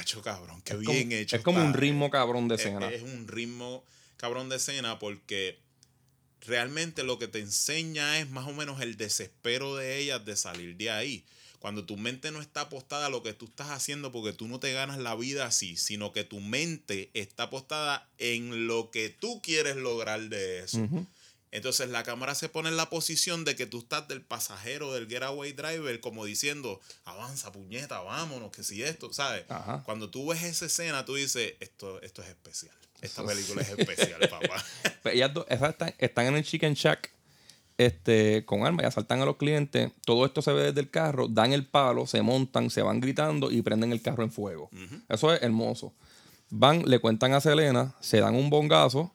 hecho 0.00 0.20
cabrón, 0.22 0.60
qué 0.62 0.74
es 0.74 0.78
bien 0.80 1.04
como, 1.08 1.14
hecho. 1.16 1.36
Es 1.36 1.42
como 1.42 1.58
está. 1.58 1.68
un 1.68 1.74
ritmo 1.74 2.10
cabrón 2.10 2.48
de 2.48 2.54
Es- 2.56 2.60
escena. 2.60 2.90
Es, 2.90 3.02
un 3.02 3.26
ritmo 3.26 3.84
cabrón 4.18 4.48
de 4.50 4.56
escena 4.56 4.98
porque 4.98 5.58
realmente 6.42 7.02
lo 7.02 7.18
que 7.18 7.26
te 7.28 7.38
enseña 7.40 8.18
es 8.18 8.28
más 8.30 8.46
o 8.46 8.52
menos 8.52 8.80
el 8.82 8.96
desespero 8.96 9.74
de 9.76 9.98
ellas 9.98 10.24
de 10.24 10.36
salir 10.36 10.76
de 10.76 10.90
ahí. 10.90 11.24
Cuando 11.64 11.86
tu 11.86 11.96
mente 11.96 12.30
no 12.30 12.42
está 12.42 12.60
apostada 12.60 13.06
a 13.06 13.08
lo 13.08 13.22
que 13.22 13.32
tú 13.32 13.46
estás 13.46 13.70
haciendo 13.70 14.12
porque 14.12 14.34
tú 14.34 14.48
no 14.48 14.60
te 14.60 14.74
ganas 14.74 14.98
la 14.98 15.14
vida 15.14 15.46
así, 15.46 15.78
sino 15.78 16.12
que 16.12 16.22
tu 16.22 16.40
mente 16.40 17.10
está 17.14 17.44
apostada 17.44 18.06
en 18.18 18.66
lo 18.66 18.90
que 18.90 19.08
tú 19.08 19.40
quieres 19.40 19.76
lograr 19.76 20.20
de 20.28 20.58
eso. 20.58 20.86
Entonces 21.52 21.88
la 21.88 22.02
cámara 22.02 22.34
se 22.34 22.50
pone 22.50 22.68
en 22.68 22.76
la 22.76 22.90
posición 22.90 23.46
de 23.46 23.56
que 23.56 23.64
tú 23.64 23.78
estás 23.78 24.06
del 24.08 24.20
pasajero 24.20 24.92
del 24.92 25.08
getaway 25.08 25.52
driver, 25.54 25.98
como 26.00 26.26
diciendo, 26.26 26.82
avanza, 27.06 27.50
puñeta, 27.50 27.98
vámonos, 28.00 28.52
que 28.52 28.62
si 28.62 28.82
esto, 28.82 29.10
¿sabes? 29.14 29.46
Ajá. 29.48 29.84
Cuando 29.86 30.10
tú 30.10 30.28
ves 30.28 30.42
esa 30.42 30.66
escena, 30.66 31.06
tú 31.06 31.14
dices, 31.14 31.54
esto, 31.60 31.98
esto 32.02 32.20
es 32.20 32.28
especial. 32.28 32.76
Esta 33.00 33.24
película 33.24 33.62
es 33.62 33.70
especial, 33.70 34.20
papá. 34.28 34.62
Pues 35.02 35.14
ellas 35.14 35.32
dos, 35.32 35.46
están, 35.48 35.94
están 35.96 36.26
en 36.26 36.36
el 36.36 36.44
Chicken 36.44 36.74
Shack 36.74 37.13
este, 37.76 38.44
con 38.44 38.64
armas 38.64 38.84
y 38.84 38.86
asaltan 38.86 39.20
a 39.20 39.24
los 39.24 39.36
clientes. 39.36 39.90
Todo 40.04 40.24
esto 40.26 40.42
se 40.42 40.52
ve 40.52 40.64
desde 40.64 40.80
el 40.80 40.90
carro, 40.90 41.28
dan 41.28 41.52
el 41.52 41.66
palo, 41.66 42.06
se 42.06 42.22
montan, 42.22 42.70
se 42.70 42.82
van 42.82 43.00
gritando 43.00 43.50
y 43.50 43.62
prenden 43.62 43.92
el 43.92 44.02
carro 44.02 44.22
en 44.22 44.30
fuego. 44.30 44.70
Eso 45.08 45.32
es 45.32 45.42
hermoso. 45.42 45.92
Van, 46.50 46.82
le 46.86 46.98
cuentan 46.98 47.32
a 47.32 47.40
Selena, 47.40 47.94
se 48.00 48.20
dan 48.20 48.34
un 48.36 48.50
bongazo, 48.50 49.12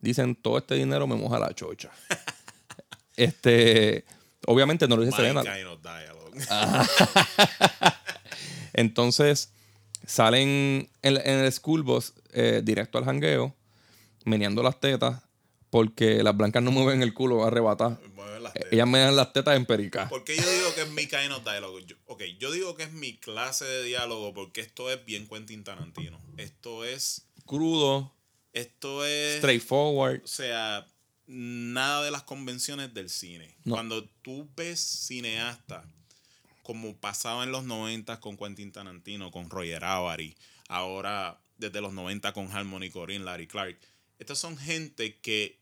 dicen, 0.00 0.34
todo 0.34 0.58
este 0.58 0.74
dinero 0.74 1.06
me 1.06 1.16
moja 1.16 1.38
la 1.38 1.54
chocha. 1.54 1.90
este, 3.16 4.04
obviamente 4.46 4.86
no 4.88 4.96
lo 4.96 5.04
dice 5.04 5.16
Selena. 5.16 5.42
Entonces 8.72 9.52
salen 10.06 10.88
en, 11.02 11.16
en 11.16 11.38
el 11.44 11.52
school 11.52 11.82
bus 11.82 12.14
eh, 12.32 12.60
directo 12.64 12.98
al 12.98 13.04
jangueo, 13.04 13.54
meneando 14.24 14.62
las 14.62 14.80
tetas, 14.80 15.22
porque 15.72 16.22
las 16.22 16.36
blancas 16.36 16.62
no 16.62 16.70
mueven 16.70 17.02
el 17.02 17.14
culo 17.14 17.46
arrebatar. 17.46 17.98
Ellas 18.70 18.86
menean 18.86 19.16
las 19.16 19.32
tetas 19.32 19.56
en 19.56 19.64
perica. 19.64 20.06
¿Por 20.10 20.22
qué 20.22 20.36
yo 20.36 20.42
digo 20.52 20.74
que 20.74 20.82
es 20.82 20.90
mi 20.90 21.06
kind 21.06 21.32
of 21.32 21.42
dialogue? 21.44 21.82
Yo- 21.86 21.96
ok, 22.04 22.22
yo 22.38 22.52
digo 22.52 22.76
que 22.76 22.82
es 22.82 22.92
mi 22.92 23.16
clase 23.16 23.64
de 23.64 23.82
diálogo 23.84 24.34
porque 24.34 24.60
esto 24.60 24.90
es 24.90 25.02
bien 25.06 25.26
Quentin 25.26 25.64
Tarantino. 25.64 26.20
Esto 26.36 26.84
es... 26.84 27.26
Crudo, 27.46 28.12
Esto 28.52 29.06
es... 29.06 29.38
straightforward. 29.38 30.20
O 30.22 30.26
sea, 30.26 30.86
nada 31.26 32.04
de 32.04 32.10
las 32.10 32.24
convenciones 32.24 32.92
del 32.92 33.08
cine. 33.08 33.56
No. 33.64 33.76
Cuando 33.76 34.04
tú 34.20 34.46
ves 34.54 34.78
cineastas, 34.78 35.86
como 36.62 36.94
pasaba 36.98 37.44
en 37.44 37.50
los 37.50 37.64
90 37.64 38.20
con 38.20 38.36
Quentin 38.36 38.72
Tarantino, 38.72 39.30
con 39.30 39.48
Roger 39.48 39.82
Avary, 39.84 40.36
ahora 40.68 41.40
desde 41.56 41.80
los 41.80 41.94
90 41.94 42.34
con 42.34 42.52
Harmony 42.52 42.90
Corinne, 42.90 43.24
Larry 43.24 43.46
Clark, 43.46 43.78
estas 44.18 44.38
son 44.38 44.58
gente 44.58 45.16
que 45.20 45.61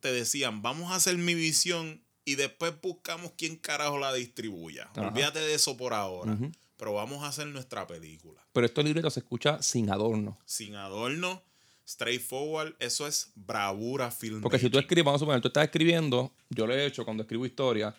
te 0.00 0.12
decían, 0.12 0.62
vamos 0.62 0.92
a 0.92 0.96
hacer 0.96 1.16
mi 1.16 1.34
visión 1.34 2.02
y 2.24 2.34
después 2.34 2.74
buscamos 2.82 3.32
quién 3.36 3.56
carajo 3.56 3.98
la 3.98 4.12
distribuya. 4.12 4.90
Ajá. 4.92 5.08
Olvídate 5.08 5.38
de 5.38 5.54
eso 5.54 5.76
por 5.76 5.94
ahora. 5.94 6.36
Pero 6.76 6.92
vamos 6.92 7.22
a 7.22 7.28
hacer 7.28 7.46
nuestra 7.46 7.86
película. 7.86 8.44
Pero 8.52 8.66
este 8.66 8.82
libreto 8.82 9.08
se 9.10 9.20
escucha 9.20 9.62
sin 9.62 9.90
adorno. 9.90 10.38
Sin 10.44 10.74
adorno, 10.74 11.42
straightforward, 11.88 12.74
eso 12.80 13.06
es 13.06 13.32
bravura 13.34 14.10
film. 14.10 14.42
Porque 14.42 14.58
si 14.58 14.68
tú 14.68 14.78
escribes, 14.78 15.04
vamos 15.04 15.20
a 15.20 15.24
suponer, 15.24 15.40
tú 15.40 15.48
estás 15.48 15.64
escribiendo, 15.64 16.32
yo 16.50 16.66
lo 16.66 16.74
he 16.74 16.84
hecho 16.84 17.04
cuando 17.04 17.22
escribo 17.22 17.46
historia, 17.46 17.94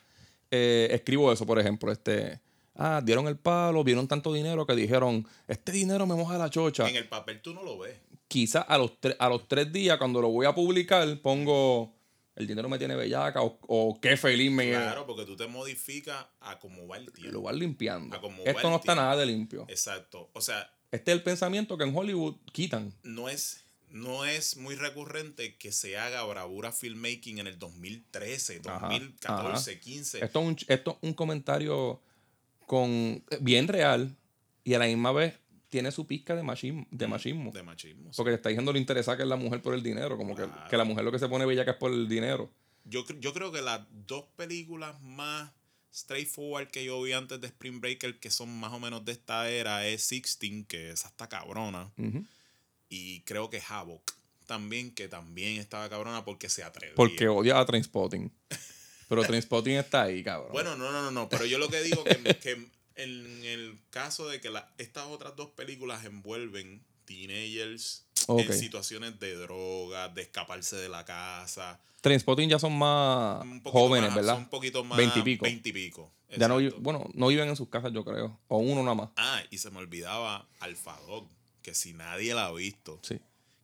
eh, 0.51 0.89
escribo 0.91 1.31
eso, 1.31 1.45
por 1.45 1.59
ejemplo, 1.59 1.91
este, 1.91 2.39
ah, 2.77 3.01
dieron 3.03 3.27
el 3.27 3.37
palo, 3.37 3.83
vieron 3.83 4.07
tanto 4.07 4.31
dinero 4.31 4.65
que 4.65 4.75
dijeron, 4.75 5.27
este 5.47 5.71
dinero 5.71 6.05
me 6.05 6.15
moja 6.15 6.37
la 6.37 6.49
chocha. 6.49 6.87
En 6.89 6.95
el 6.95 7.07
papel 7.07 7.41
tú 7.41 7.53
no 7.53 7.63
lo 7.63 7.77
ves. 7.79 7.97
quizás 8.27 8.65
a 8.67 8.77
los, 8.77 8.93
a 9.19 9.29
los 9.29 9.47
tres 9.47 9.71
días, 9.73 9.97
cuando 9.97 10.21
lo 10.21 10.29
voy 10.29 10.45
a 10.45 10.53
publicar, 10.55 11.05
pongo 11.21 11.93
el 12.35 12.45
dinero 12.45 12.69
me 12.69 12.77
tiene 12.77 12.95
bellaca 12.95 13.41
o, 13.41 13.57
o 13.67 13.99
qué 13.99 14.15
feliz 14.15 14.51
me 14.51 14.69
Claro, 14.69 15.07
porque 15.07 15.25
tú 15.25 15.35
te 15.35 15.47
modificas 15.47 16.23
a 16.39 16.59
cómo 16.59 16.87
va 16.87 16.97
el 16.97 17.11
tiempo. 17.11 17.33
Lo 17.33 17.41
vas 17.41 17.55
limpiando. 17.55 18.15
A 18.15 18.19
Esto 18.19 18.69
no 18.69 18.75
está 18.75 18.93
tiempo. 18.93 19.01
nada 19.01 19.15
de 19.17 19.25
limpio. 19.25 19.65
Exacto. 19.67 20.29
O 20.33 20.41
sea, 20.41 20.71
Este 20.91 21.11
es 21.11 21.17
el 21.17 21.23
pensamiento 21.23 21.79
que 21.79 21.83
en 21.85 21.95
Hollywood 21.97 22.35
quitan. 22.53 22.93
no 23.01 23.27
es, 23.27 23.63
no 23.89 24.23
es 24.25 24.55
muy 24.57 24.75
recurrente 24.75 25.57
que 25.57 25.71
se 25.71 25.97
haga 25.97 26.23
bravura 26.25 26.71
filmmaking 26.71 27.39
en 27.39 27.47
el 27.47 27.57
2013, 27.57 28.61
Ajá, 28.67 28.87
2014, 28.87 29.71
ajá. 29.71 29.79
15. 29.79 30.23
Esto 30.25 30.39
es 30.41 30.45
un, 30.45 30.57
esto 30.67 30.91
es 30.91 30.97
un 31.09 31.13
comentario 31.15 32.01
con 32.67 33.23
bien 33.41 33.67
real 33.67 34.15
y 34.63 34.75
a 34.75 34.79
la 34.79 34.85
misma 34.85 35.11
vez 35.11 35.39
tiene 35.69 35.91
su 35.91 36.05
pizca 36.05 36.35
de 36.35 36.43
machismo. 36.43 36.85
De 36.91 37.07
machismo. 37.07 37.51
de 37.51 37.63
machismo. 37.63 38.13
sí. 38.13 38.17
Porque 38.17 38.29
le 38.31 38.35
está 38.35 38.49
diciendo 38.49 38.71
lo 38.71 38.77
interesada 38.77 39.17
que 39.17 39.23
es 39.23 39.29
la 39.29 39.35
mujer 39.37 39.61
por 39.61 39.73
el 39.73 39.81
dinero. 39.81 40.17
Como 40.17 40.35
que, 40.35 40.43
Claro. 40.43 40.69
que 40.69 40.77
la 40.77 40.83
mujer 40.83 41.03
lo 41.03 41.11
que 41.11 41.17
se 41.19 41.27
pone 41.27 41.45
bella 41.45 41.65
que 41.65 41.71
es 41.71 41.77
por 41.77 41.91
el 41.91 42.07
dinero. 42.07 42.51
Yo, 42.83 43.03
yo 43.19 43.33
creo 43.33 43.51
que 43.51 43.61
las 43.61 43.81
dos 44.05 44.25
películas 44.35 45.01
más 45.01 45.51
straightforward 45.93 46.67
que 46.67 46.85
yo 46.85 47.01
vi 47.01 47.13
antes 47.13 47.41
de 47.41 47.47
Spring 47.47 47.81
Breaker, 47.81 48.19
que 48.19 48.29
son 48.29 48.49
más 48.59 48.71
o 48.71 48.79
menos 48.79 49.03
de 49.03 49.13
esta 49.13 49.49
era, 49.49 49.87
es 49.87 50.03
Sixteen, 50.03 50.63
que 50.65 50.91
es 50.91 51.05
hasta 51.05 51.27
cabrona. 51.27 51.91
Y 52.89 53.21
creo 53.21 53.49
que 53.49 53.61
Havoc 53.67 54.13
también, 54.45 54.93
que 54.93 55.07
también 55.09 55.59
estaba 55.59 55.89
cabrona 55.89 56.23
porque 56.23 56.47
se 56.49 56.63
atrevía. 56.63 56.95
Porque 56.95 57.27
odia 57.27 57.59
a 57.59 57.65
Trainspotting. 57.65 58.31
Pero 59.07 59.23
Trainspotting 59.23 59.73
está 59.77 60.03
ahí, 60.03 60.23
cabrón. 60.23 60.51
Bueno, 60.51 60.75
no, 60.75 60.91
no, 60.91 61.01
no, 61.03 61.11
no. 61.11 61.29
Pero 61.29 61.45
yo 61.45 61.57
lo 61.59 61.69
que 61.69 61.81
digo 61.81 62.03
que, 62.03 62.17
que 62.39 62.51
en 62.95 63.43
el 63.45 63.79
caso 63.89 64.27
de 64.27 64.41
que 64.41 64.49
la- 64.49 64.69
estas 64.77 65.05
otras 65.07 65.35
dos 65.35 65.49
películas 65.51 66.03
envuelven 66.05 66.83
teenagers 67.05 68.05
en 68.27 68.53
situaciones 68.53 69.19
de 69.19 69.35
droga, 69.35 70.09
de 70.09 70.23
escaparse 70.23 70.75
de 70.75 70.89
la 70.89 71.05
casa. 71.05 71.79
Trainspotting 72.01 72.49
ya 72.49 72.59
son 72.59 72.77
más 72.77 73.45
jóvenes, 73.63 74.09
más- 74.09 74.15
¿verdad? 74.15 74.33
Son 74.33 74.43
un 74.43 74.49
poquito 74.49 74.83
más. 74.83 74.97
Veintipico. 74.97 75.43
Veintipico. 75.43 76.11
Ya 76.37 76.47
no, 76.49 76.57
bueno, 76.79 77.09
no 77.13 77.27
viven 77.27 77.47
en 77.47 77.55
sus 77.55 77.69
casas, 77.69 77.93
yo 77.93 78.03
creo. 78.03 78.37
O 78.49 78.57
uno 78.57 78.83
nada 78.83 78.95
más. 78.95 79.09
Ah, 79.15 79.41
y 79.49 79.57
se 79.59 79.71
me 79.71 79.77
olvidaba 79.79 80.45
Dog, 81.07 81.29
que 81.61 81.73
si 81.73 81.93
nadie 81.93 82.33
la 82.33 82.47
ha 82.47 82.51
visto, 82.51 82.99
Sí. 83.01 83.17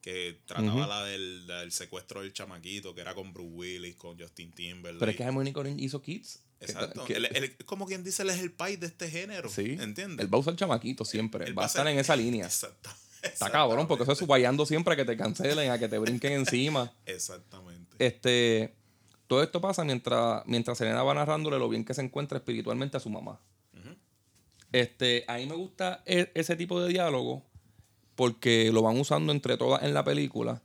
Que 0.04 0.42
trataba 0.46 0.86
la 0.86 1.06
del, 1.06 1.48
del 1.48 1.72
secuestro 1.72 2.22
del 2.22 2.34
chamaquito, 2.34 2.94
que 2.94 3.00
era 3.00 3.16
con 3.16 3.32
Bruce 3.34 3.50
Willis, 3.54 3.96
con 3.96 4.20
Justin 4.20 4.52
Timberlake. 4.52 5.00
Pero 5.00 5.12
es 5.12 5.16
que 5.18 5.24
Harmony 5.24 5.54
Corinne 5.54 5.82
hizo 5.82 6.02
Kids. 6.02 6.42
Exacto. 6.60 7.06
que- 7.06 7.14
Él- 7.16 7.30
él- 7.34 7.56
como 7.66 7.86
quien 7.88 8.04
dice, 8.04 8.22
él 8.24 8.30
es 8.32 8.40
el 8.42 8.52
país 8.52 8.78
de 8.82 8.88
este 8.88 9.10
género. 9.10 9.48
sí. 9.50 9.78
¿Entiendes? 9.80 10.20
Él 10.20 10.32
va 10.34 10.38
a 10.38 10.42
usar 10.42 10.56
chamaquito 10.58 11.06
siempre. 11.06 11.46
Él 11.46 11.58
va 11.58 11.64
a 11.64 11.68
estar 11.68 11.88
en 11.88 11.98
esa 11.98 12.16
línea. 12.18 12.46
Exacto. 12.46 12.90
Está 13.22 13.50
cabrón, 13.50 13.88
porque 13.88 14.04
eso 14.04 14.12
es 14.12 14.22
guayando 14.22 14.66
siempre 14.66 14.94
a 14.94 14.98
que 14.98 15.06
te 15.06 15.16
cancelen, 15.16 15.72
a 15.72 15.80
que 15.80 15.88
te 15.88 15.98
brinquen 15.98 16.34
encima. 16.34 16.92
Exactamente. 17.06 17.96
Este, 17.98 18.76
todo 19.28 19.42
esto 19.42 19.62
pasa 19.62 19.86
mientras, 19.86 20.46
mientras 20.46 20.78
Selena 20.78 21.02
va 21.04 21.14
narrándole 21.14 21.58
lo 21.58 21.70
bien 21.70 21.86
que 21.86 21.94
se 21.94 22.02
encuentra 22.02 22.38
espiritualmente 22.40 22.98
a 22.98 23.00
su 23.00 23.10
mamá. 23.10 23.40
Este, 24.74 25.24
a 25.28 25.38
mí 25.38 25.46
me 25.46 25.56
gusta 25.56 26.02
e- 26.06 26.32
ese 26.34 26.56
tipo 26.56 26.82
de 26.82 26.90
diálogo 26.90 27.46
porque 28.16 28.72
lo 28.72 28.82
van 28.82 29.00
usando 29.00 29.32
entre 29.32 29.58
todas 29.58 29.84
en 29.84 29.94
la 29.94 30.04
película 30.04 30.62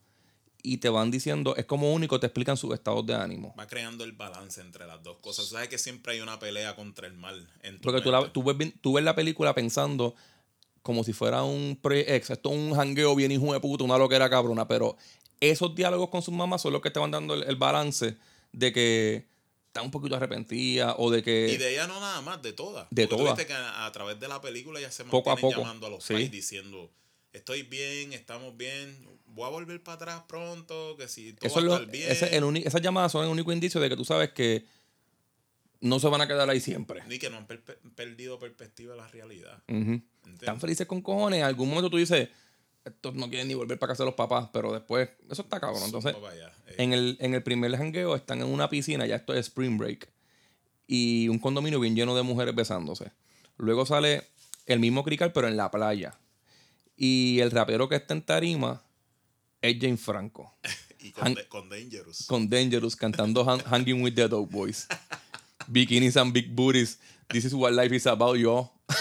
y 0.63 0.79
te 0.79 0.89
van 0.89 1.11
diciendo, 1.11 1.55
es 1.57 1.65
como 1.67 1.93
único, 1.93 2.19
te 2.21 2.27
explican 2.27 2.57
sus 2.57 2.75
estados 2.75 3.07
de 3.07 3.15
ánimo. 3.15 3.55
Va 3.59 3.67
creando 3.67 4.05
el 4.05 4.13
balance 4.13 4.61
entre 4.61 4.87
las 4.87 5.03
dos 5.03 5.19
cosas. 5.19 5.47
Sabes 5.49 5.69
que 5.69 5.79
siempre 5.79 6.15
hay 6.15 6.21
una 6.21 6.39
pelea 6.39 6.75
contra 6.75 7.07
el 7.07 7.15
mal. 7.15 7.49
En 7.63 7.79
Porque 7.79 8.01
tú, 8.01 8.11
la- 8.11 8.21
mente. 8.23 8.33
tú, 8.35 8.43
ves, 8.43 8.73
tú 8.81 8.93
ves 8.95 9.05
la 9.05 9.15
película 9.15 9.55
pensando 9.55 10.15
como 10.83 11.05
si 11.05 11.13
fuera 11.13 11.43
un 11.43 11.79
pre-ex, 11.81 12.31
esto 12.31 12.51
es 12.51 12.57
un 12.57 12.75
jangueo 12.75 13.15
bien 13.15 13.31
hijo 13.31 13.53
de 13.53 13.61
puta, 13.61 13.85
una 13.85 13.99
loquera 13.99 14.29
cabrona, 14.31 14.67
pero 14.67 14.97
esos 15.41 15.75
diálogos 15.75 16.09
con 16.09 16.23
sus 16.23 16.33
mamás 16.35 16.63
son 16.63 16.73
los 16.73 16.83
que 16.83 16.91
te 16.91 16.99
van 16.99 17.11
dando 17.11 17.35
el, 17.35 17.43
el 17.45 17.57
balance 17.57 18.17
de 18.53 18.73
que 18.73 19.27
está 19.67 19.83
un 19.83 19.91
poquito 19.91 20.17
arrepentida 20.17 20.95
o 20.99 21.11
de 21.11 21.23
que... 21.23 21.51
Y 21.53 21.57
de 21.59 21.73
ella 21.75 21.87
no 21.87 22.01
nada 22.01 22.21
más, 22.23 22.41
de 22.43 22.53
todas. 22.55 22.87
De 22.91 23.07
todas. 23.07 23.39
que 23.45 23.53
a, 23.53 23.85
a 23.87 23.93
través 23.93 24.19
de 24.19 24.29
la 24.29 24.41
película 24.41 24.81
ya 24.81 24.91
se 24.91 25.05
Poco 25.05 25.31
a 25.31 25.37
poco, 25.37 25.59
llamando 25.61 25.87
a 25.87 25.91
los 25.91 26.03
sí. 26.05 26.15
pais 26.15 26.31
diciendo, 26.31 26.91
estoy 27.39 27.63
bien, 27.63 28.13
estamos 28.13 28.57
bien, 28.57 28.97
voy 29.27 29.47
a 29.47 29.49
volver 29.51 29.83
para 29.83 29.95
atrás 29.97 30.23
pronto, 30.29 30.97
que 30.97 31.09
si 31.09 31.33
todo 31.33 31.47
Eso 31.47 31.59
es 31.61 31.65
va 31.65 31.67
a 31.67 31.71
lo- 31.71 31.75
estar 31.85 31.91
bien. 31.93 32.11
ese 32.11 32.67
esas 32.69 32.83
llamadas 32.83 33.13
son 33.13 33.25
el 33.25 33.31
único 33.31 33.53
indicio 33.53 33.81
de 33.81 33.89
que 33.89 33.97
tú 33.97 34.05
sabes 34.05 34.31
que 34.31 34.65
no 35.81 36.01
se 36.01 36.09
van 36.09 36.21
a 36.21 36.27
quedar 36.27 36.49
ahí 36.51 36.61
siempre. 36.61 37.03
Ni 37.07 37.19
que 37.19 37.31
no 37.31 37.37
han 37.37 37.47
per- 37.47 37.63
perdido 37.95 38.39
perspectiva 38.39 38.93
de 38.95 39.01
la 39.01 39.09
realidad. 39.09 39.63
Están 40.35 40.61
felices 40.61 40.87
con 40.87 41.01
cojones. 41.03 41.39
En 41.41 41.45
algún 41.45 41.69
momento 41.69 41.89
tú 41.89 41.97
dices, 41.99 42.29
estos 42.85 43.15
no 43.15 43.29
quieren 43.29 43.47
ni 43.49 43.55
volver 43.55 43.79
para 43.79 43.93
casa 43.93 44.03
de 44.03 44.07
los 44.09 44.15
papás, 44.17 44.49
pero 44.53 44.73
después, 44.73 45.09
eso 45.31 45.43
está 45.43 45.61
cabrón. 45.61 45.83
Entonces, 45.85 46.15
en 46.79 46.93
el, 46.93 47.17
en 47.21 47.35
el 47.35 47.43
primer 47.43 47.77
jangueo 47.77 48.17
están 48.17 48.41
en 48.41 48.49
una 48.49 48.69
piscina, 48.69 49.07
ya 49.07 49.17
esto 49.17 49.33
es 49.35 49.47
Spring 49.47 49.79
Break, 49.79 50.09
y 50.89 51.29
un 51.29 51.39
condominio 51.39 51.79
bien 51.81 51.95
lleno 51.95 52.17
de 52.17 52.23
mujeres 52.23 52.55
besándose. 52.55 53.13
Luego 53.57 53.87
sale 53.87 54.25
el 54.67 54.81
mismo 54.81 55.05
crical, 55.05 55.33
pero 55.33 55.47
en 55.49 55.57
la 55.57 55.71
playa. 55.71 56.19
Y 57.01 57.39
el 57.41 57.53
rapero 57.53 57.89
que 57.89 57.95
está 57.95 58.13
en 58.15 58.23
tarima 58.23 58.83
es 59.63 59.77
James 59.81 60.01
Franco, 60.01 60.57
y 61.01 61.13
con, 61.13 61.27
Han- 61.29 61.35
de- 61.35 61.47
con 61.49 61.69
Dangerous. 61.69 62.27
con 62.27 62.49
Dangerous 62.51 62.97
cantando 62.97 63.49
Han- 63.49 63.61
Hanging 63.67 64.03
with 64.03 64.15
the 64.15 64.29
Dope 64.29 64.53
Boys. 64.53 64.87
Bikinis 65.69 66.17
and 66.17 66.33
Big 66.33 66.51
Booties. 66.51 66.99
This 67.29 67.45
is 67.45 67.53
what 67.55 67.73
life 67.73 67.95
is 67.95 68.07
about, 68.07 68.37
yo. 68.37 68.73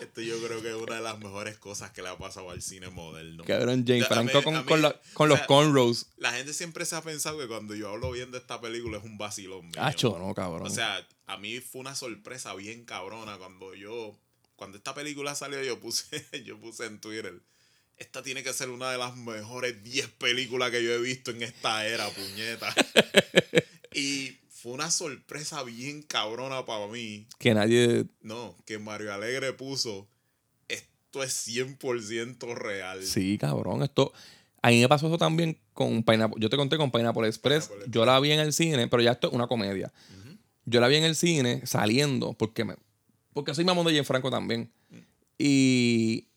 Esto 0.00 0.20
yo 0.20 0.36
creo 0.44 0.60
que 0.62 0.68
es 0.70 0.74
una 0.74 0.96
de 0.96 1.00
las 1.00 1.18
mejores 1.18 1.58
cosas 1.58 1.90
que 1.90 2.02
le 2.02 2.08
ha 2.08 2.18
pasado 2.18 2.50
al 2.50 2.60
cine 2.62 2.90
moderno. 2.90 3.44
Cabrón, 3.44 3.84
James 3.86 4.06
Franco 4.08 4.38
mí- 4.38 4.44
con, 4.44 4.54
mí- 4.58 4.64
con, 4.64 4.82
la- 4.82 5.00
con 5.14 5.28
los 5.28 5.38
sea, 5.38 5.46
cornrows. 5.46 6.06
La 6.16 6.32
gente 6.32 6.52
siempre 6.52 6.84
se 6.84 6.96
ha 6.96 7.02
pensado 7.02 7.38
que 7.38 7.46
cuando 7.48 7.74
yo 7.74 7.88
hablo 7.90 8.10
bien 8.10 8.30
de 8.30 8.38
esta 8.38 8.60
película 8.60 8.98
es 8.98 9.04
un 9.04 9.16
vacilón. 9.18 9.66
mío. 9.68 9.82
Hacho, 9.82 10.18
no, 10.18 10.34
cabrón. 10.34 10.66
O 10.66 10.70
sea, 10.70 11.06
a 11.26 11.36
mí 11.38 11.60
fue 11.60 11.80
una 11.80 11.94
sorpresa 11.94 12.54
bien 12.54 12.84
cabrona 12.84 13.38
cuando 13.38 13.74
yo, 13.74 14.18
cuando 14.62 14.78
esta 14.78 14.94
película 14.94 15.34
salió, 15.34 15.60
yo 15.64 15.80
puse, 15.80 16.24
yo 16.44 16.56
puse 16.56 16.86
en 16.86 17.00
Twitter, 17.00 17.34
esta 17.96 18.22
tiene 18.22 18.44
que 18.44 18.52
ser 18.52 18.70
una 18.70 18.92
de 18.92 18.96
las 18.96 19.16
mejores 19.16 19.82
10 19.82 20.06
películas 20.10 20.70
que 20.70 20.84
yo 20.84 20.92
he 20.92 21.00
visto 21.00 21.32
en 21.32 21.42
esta 21.42 21.84
era, 21.84 22.08
puñeta. 22.10 22.72
y 23.92 24.38
fue 24.50 24.70
una 24.70 24.92
sorpresa 24.92 25.64
bien 25.64 26.02
cabrona 26.02 26.64
para 26.64 26.86
mí. 26.86 27.26
que 27.40 27.54
nadie 27.54 28.06
No, 28.20 28.56
que 28.64 28.78
Mario 28.78 29.12
Alegre 29.12 29.52
puso, 29.52 30.06
esto 30.68 31.24
es 31.24 31.48
100% 31.48 32.54
real. 32.54 33.02
Sí, 33.02 33.38
cabrón. 33.38 33.82
Esto. 33.82 34.12
A 34.62 34.68
mí 34.70 34.80
me 34.80 34.88
pasó 34.88 35.08
eso 35.08 35.18
también 35.18 35.58
con 35.72 36.04
Pineapple. 36.04 36.40
Yo 36.40 36.48
te 36.48 36.56
conté 36.56 36.76
con 36.76 36.92
Pineapple 36.92 37.26
Express. 37.26 37.66
Pineapple 37.66 37.90
Yo 37.90 38.06
la 38.06 38.20
vi 38.20 38.30
en 38.30 38.38
el 38.38 38.52
cine, 38.52 38.86
pero 38.86 39.02
ya 39.02 39.10
esto 39.10 39.26
es 39.26 39.32
una 39.32 39.48
comedia. 39.48 39.92
Yo 40.66 40.80
la 40.80 40.86
vi 40.86 40.94
en 40.94 41.04
el 41.04 41.16
cine 41.16 41.66
saliendo 41.66 42.34
porque 42.34 42.64
me. 42.64 42.76
Porque 43.32 43.54
soy 43.54 43.64
mamón 43.64 43.86
de 43.86 43.92
Jane 43.92 44.04
Franco 44.04 44.30
también. 44.30 44.70
Y 45.38 46.28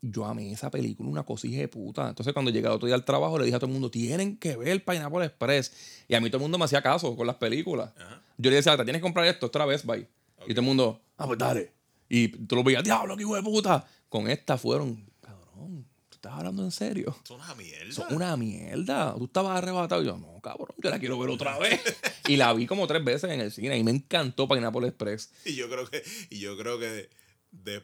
yo 0.00 0.24
amé 0.24 0.52
esa 0.52 0.70
película, 0.70 1.08
una 1.08 1.24
cosa 1.24 1.46
hija 1.46 1.60
de 1.60 1.68
puta. 1.68 2.08
Entonces, 2.08 2.32
cuando 2.32 2.50
llegué 2.50 2.66
el 2.66 2.72
otro 2.72 2.86
día 2.86 2.94
al 2.94 3.04
trabajo, 3.04 3.38
le 3.38 3.44
dije 3.44 3.56
a 3.56 3.58
todo 3.58 3.68
el 3.68 3.72
mundo: 3.72 3.90
tienen 3.90 4.36
que 4.36 4.56
ver 4.56 4.84
Pineapple 4.84 5.24
Express. 5.24 6.04
Y 6.08 6.14
a 6.14 6.20
mí 6.20 6.28
todo 6.28 6.38
el 6.38 6.42
mundo 6.42 6.58
me 6.58 6.64
hacía 6.64 6.82
caso 6.82 7.16
con 7.16 7.26
las 7.26 7.36
películas. 7.36 7.92
Ajá. 7.96 8.22
Yo 8.38 8.50
le 8.50 8.56
decía, 8.56 8.76
te 8.76 8.84
tienes 8.84 9.00
que 9.00 9.04
comprar 9.04 9.26
esto, 9.26 9.46
otra 9.46 9.64
vez, 9.64 9.84
bye. 9.84 10.06
Y 10.46 10.50
todo 10.50 10.60
el 10.60 10.66
mundo, 10.66 11.00
ah, 11.16 11.26
pues 11.26 11.38
dale. 11.38 11.72
Y 12.08 12.28
tú 12.28 12.56
lo 12.56 12.62
veías, 12.62 12.84
diablo, 12.84 13.16
qué 13.16 13.22
hijo 13.22 13.34
de 13.34 13.42
puta. 13.42 13.86
Con 14.08 14.28
esta 14.30 14.58
fueron, 14.58 15.04
cabrón, 15.20 15.84
¿tú 15.84 15.95
estás 16.26 16.38
hablando 16.38 16.62
en 16.64 16.70
serio? 16.70 17.16
Es 17.24 17.30
una 17.30 17.54
mierda. 17.54 17.92
Son 17.92 18.14
una 18.14 18.36
mierda. 18.36 19.14
Tú 19.16 19.24
estabas 19.26 19.58
arrebatado. 19.58 20.02
Y 20.02 20.06
yo, 20.06 20.16
no, 20.16 20.40
cabrón, 20.40 20.74
yo 20.78 20.90
la 20.90 20.98
quiero 20.98 21.18
ver 21.18 21.30
otra 21.30 21.58
vez. 21.58 21.80
y 22.28 22.36
la 22.36 22.52
vi 22.52 22.66
como 22.66 22.86
tres 22.86 23.04
veces 23.04 23.30
en 23.30 23.40
el 23.40 23.52
cine 23.52 23.78
y 23.78 23.84
me 23.84 23.90
encantó 23.92 24.48
Pineapple 24.48 24.88
Express. 24.88 25.30
Y 25.44 25.54
yo 25.54 25.68
creo 25.68 25.88
que, 25.88 26.02
y 26.30 26.40
yo 26.40 26.56
creo 26.56 26.78
que 26.78 27.08
de 27.52 27.82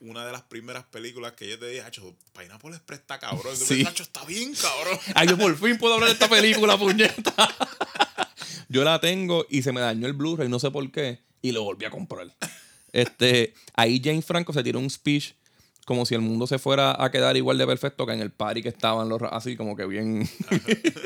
una 0.00 0.24
de 0.24 0.32
las 0.32 0.42
primeras 0.42 0.84
películas 0.84 1.32
que 1.32 1.48
yo 1.48 1.58
te 1.58 1.68
dije, 1.68 1.82
Hacho, 1.82 2.16
Pineapple 2.38 2.70
Express 2.70 3.00
está 3.00 3.18
cabrón. 3.18 3.56
Sí. 3.56 3.84
"Hacho, 3.86 4.02
está 4.04 4.24
bien, 4.24 4.54
cabrón. 4.54 4.98
Ay, 5.14 5.28
yo 5.28 5.36
por 5.36 5.56
fin 5.56 5.76
puedo 5.76 5.94
hablar 5.94 6.08
de 6.08 6.14
esta 6.14 6.28
película, 6.28 6.78
puñeta. 6.78 7.34
yo 8.68 8.84
la 8.84 9.00
tengo 9.00 9.46
y 9.50 9.62
se 9.62 9.72
me 9.72 9.80
dañó 9.80 10.06
el 10.06 10.14
Blu-ray, 10.14 10.48
no 10.48 10.58
sé 10.58 10.70
por 10.70 10.90
qué, 10.90 11.20
y 11.42 11.52
lo 11.52 11.64
volví 11.64 11.84
a 11.84 11.90
comprar. 11.90 12.34
Este, 12.92 13.54
ahí 13.74 14.00
James 14.02 14.24
Franco 14.24 14.52
se 14.52 14.62
tiró 14.62 14.78
un 14.78 14.90
speech 14.90 15.34
como 15.90 16.06
si 16.06 16.14
el 16.14 16.20
mundo 16.20 16.46
se 16.46 16.60
fuera 16.60 17.02
a 17.02 17.10
quedar 17.10 17.36
igual 17.36 17.58
de 17.58 17.66
perfecto 17.66 18.06
que 18.06 18.12
en 18.12 18.20
el 18.20 18.30
party 18.30 18.62
que 18.62 18.68
estaban 18.68 19.08
los 19.08 19.20
así 19.32 19.56
como 19.56 19.74
que 19.74 19.86
bien. 19.86 20.22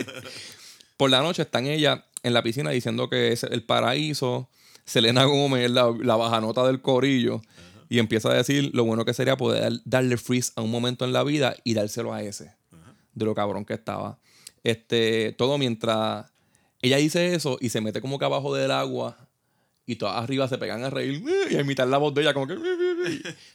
por 0.99 1.09
la 1.09 1.23
noche 1.23 1.41
están 1.41 1.67
ellas 1.67 2.01
en 2.23 2.35
la 2.35 2.43
piscina 2.43 2.69
diciendo 2.69 3.09
que 3.09 3.33
es 3.33 3.45
el 3.45 3.63
paraíso. 3.63 4.51
Selena 4.85 5.25
Gómez 5.25 5.65
es 5.65 5.71
la, 5.71 5.91
la 6.03 6.17
baja 6.17 6.39
nota 6.43 6.67
del 6.67 6.83
corillo. 6.83 7.41
Y 7.89 7.99
empieza 7.99 8.29
a 8.31 8.35
decir 8.35 8.73
lo 8.75 8.85
bueno 8.85 9.07
que 9.07 9.15
sería 9.15 9.39
poder 9.39 9.73
darle 9.87 10.19
freeze 10.19 10.53
a 10.55 10.61
un 10.61 10.71
momento 10.71 11.07
en 11.07 11.15
la 11.15 11.25
vida 11.25 11.57
y 11.65 11.73
dárselo 11.73 12.13
a 12.13 12.23
ese. 12.23 12.55
De 13.15 13.25
lo 13.25 13.35
cabrón 13.35 13.65
que 13.65 13.73
estaba. 13.73 14.19
Este, 14.65 15.33
todo 15.33 15.57
mientras 15.57 16.27
ella 16.83 16.99
dice 16.99 17.35
eso 17.35 17.57
y 17.59 17.71
se 17.71 17.81
mete 17.81 18.03
como 18.03 18.19
que 18.19 18.27
abajo 18.27 18.55
del 18.55 18.71
agua 18.71 19.17
y 19.87 19.97
todas 19.97 20.17
arriba 20.23 20.49
se 20.49 20.59
pegan 20.59 20.83
a 20.85 20.91
reír 20.91 21.23
y 21.51 21.57
a 21.57 21.61
imitar 21.61 21.87
la 21.89 21.99
voz 21.99 22.15
de 22.15 22.23
ella 22.23 22.33
como 22.35 22.47
que 22.47 22.55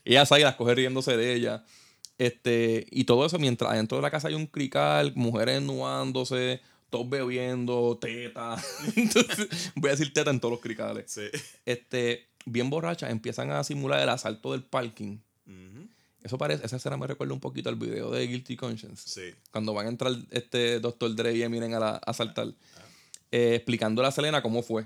y 0.06 0.12
ella 0.12 0.26
sale 0.26 0.42
y 0.42 0.44
las 0.44 0.56
coge 0.56 0.76
riéndose 0.76 1.18
de 1.18 1.34
ella. 1.34 1.64
Este, 2.18 2.86
y 2.92 3.06
todo 3.06 3.26
eso 3.26 3.40
mientras 3.40 3.74
dentro 3.74 3.98
de 3.98 4.02
la 4.02 4.12
casa 4.12 4.28
hay 4.28 4.34
un 4.34 4.46
crical, 4.48 5.14
mujeres 5.16 5.58
ennuándose, 5.60 6.60
todos 6.90 7.10
bebiendo, 7.10 7.98
teta. 8.00 8.62
Entonces, 8.96 9.72
voy 9.76 9.90
a 9.90 9.92
decir 9.92 10.12
teta 10.14 10.30
en 10.30 10.40
todos 10.40 10.52
los 10.54 10.60
cricales. 10.62 11.06
Sí. 11.10 11.24
Este, 11.66 12.28
bien 12.46 12.70
borrachas, 12.70 13.10
empiezan 13.12 13.52
a 13.52 13.64
simular 13.64 14.02
el 14.02 14.10
asalto 14.10 14.52
del 14.52 14.64
parking. 14.64 15.18
Eso 16.22 16.38
parece, 16.38 16.66
esa 16.66 16.76
escena 16.76 16.98
me 16.98 17.08
recuerda 17.08 17.34
un 17.34 17.40
poquito 17.40 17.70
al 17.70 17.78
video 17.78 18.12
de 18.12 18.28
Guilty 18.28 18.58
Conscience. 18.58 19.04
Sí. 19.08 19.34
Cuando 19.52 19.74
van 19.74 19.86
a 19.86 19.90
entrar 19.90 20.12
este 20.32 20.82
Dr. 20.82 21.16
Dre 21.16 21.34
y 21.34 21.44
Eminem 21.44 21.74
a, 21.76 21.80
la- 21.80 21.96
a 21.96 22.14
saltar. 22.14 22.48
Eh, 23.32 23.56
explicándole 23.56 24.10
a 24.10 24.12
Selena 24.12 24.42
cómo 24.42 24.62
fue. 24.62 24.86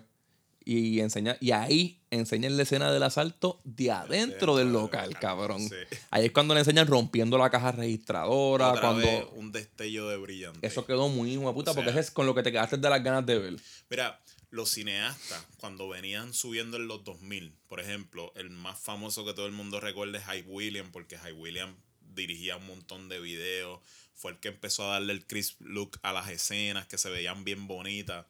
Y 0.66 1.00
enseña, 1.02 1.36
y 1.42 1.52
ahí 1.52 2.02
enseñan 2.10 2.56
la 2.56 2.64
escena 2.64 2.92
del 2.92 3.04
asalto 3.04 3.60
de 3.66 3.92
adentro 3.92 4.56
del 4.56 4.72
local, 4.72 5.18
cabrón. 5.20 5.62
sí. 5.68 5.76
Ahí 6.12 6.26
es 6.28 6.32
cuando 6.32 6.54
le 6.54 6.62
enseñan 6.62 6.88
rompiendo 6.88 7.38
la 7.38 7.50
caja 7.50 7.72
registradora. 7.74 8.70
Otra 8.70 8.82
cuando 8.82 9.02
vez 9.08 9.26
un 9.36 9.52
destello 9.52 10.08
de 10.10 10.18
brillante. 10.18 10.66
eso 10.66 10.86
quedó 10.86 11.10
muy 11.10 11.36
una 11.38 11.54
puta, 11.54 11.72
O 11.72 11.74
sea- 11.74 11.84
porque 11.84 12.00
es 12.00 12.12
con 12.12 12.26
lo 12.26 12.34
que 12.36 12.44
te 12.44 12.52
quedaste 12.52 12.78
de 12.78 12.90
las 12.90 13.04
ganas 13.04 13.26
de 13.26 13.40
ver. 13.40 13.56
Mira, 13.90 14.22
los 14.52 14.70
cineastas, 14.70 15.44
cuando 15.58 15.90
venían 15.90 16.34
subiendo 16.34 16.78
en 16.78 16.88
los 16.88 17.04
2000, 17.04 17.56
por 17.68 17.80
ejemplo, 17.80 18.32
el 18.36 18.50
más 18.52 18.80
famoso 18.80 19.26
que 19.26 19.34
todo 19.34 19.48
el 19.48 19.52
mundo 19.52 19.80
recuerda 19.80 20.20
es 20.20 20.26
Hype 20.26 20.50
William, 20.50 20.92
porque 20.92 21.18
Hype 21.18 21.34
William 21.34 21.76
dirigía 22.16 22.58
un 22.58 22.68
montón 22.68 23.10
de 23.10 23.20
videos, 23.20 23.80
fue 24.14 24.32
el 24.32 24.40
que 24.40 24.50
empezó 24.50 24.90
a 24.90 24.94
darle 24.94 25.14
el 25.14 25.26
crisp 25.26 25.62
look 25.62 26.00
a 26.02 26.14
las 26.14 26.30
escenas 26.30 26.88
que 26.88 26.98
se 26.98 27.10
veían 27.10 27.44
bien 27.44 27.68
bonitas. 27.68 28.26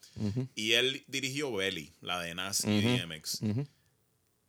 Y 0.56 0.74
él 0.74 1.04
dirigió 1.08 1.54
Belly, 1.54 1.94
la 2.02 2.20
de 2.20 2.36
Nas 2.36 2.64
y 2.66 2.82
DMX. 2.82 3.42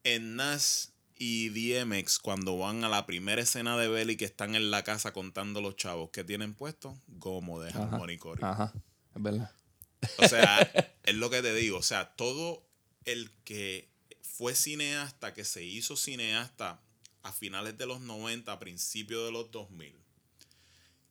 En 0.04 0.36
Nas 0.36 0.92
y 1.16 1.48
DMX, 1.50 2.18
cuando 2.18 2.58
van 2.58 2.84
a 2.84 2.88
la 2.88 3.06
primera 3.06 3.42
escena 3.42 3.76
de 3.76 3.88
Belly 3.88 4.16
que 4.16 4.24
están 4.24 4.54
en 4.54 4.70
la 4.70 4.82
casa 4.84 5.12
contando 5.12 5.60
los 5.60 5.76
chavos 5.76 6.10
que 6.10 6.24
tienen 6.24 6.54
puesto, 6.54 6.98
Gomo 7.06 7.60
de 7.60 7.70
Harmony. 7.70 8.18
Ajá, 8.42 8.72
es 9.14 9.22
verdad. 9.22 9.52
O 10.18 10.28
sea, 10.28 10.58
es 11.02 11.14
lo 11.14 11.30
que 11.30 11.42
te 11.42 11.54
digo. 11.54 11.78
O 11.78 11.82
sea, 11.82 12.14
todo 12.14 12.66
el 13.04 13.30
que 13.44 13.88
fue 14.22 14.54
cineasta, 14.54 15.34
que 15.34 15.44
se 15.44 15.64
hizo 15.64 15.96
cineasta 15.96 16.80
a 17.22 17.32
finales 17.32 17.78
de 17.78 17.86
los 17.86 18.00
90, 18.00 18.52
a 18.52 18.58
principios 18.58 19.24
de 19.26 19.32
los 19.32 19.50
2000, 19.50 19.96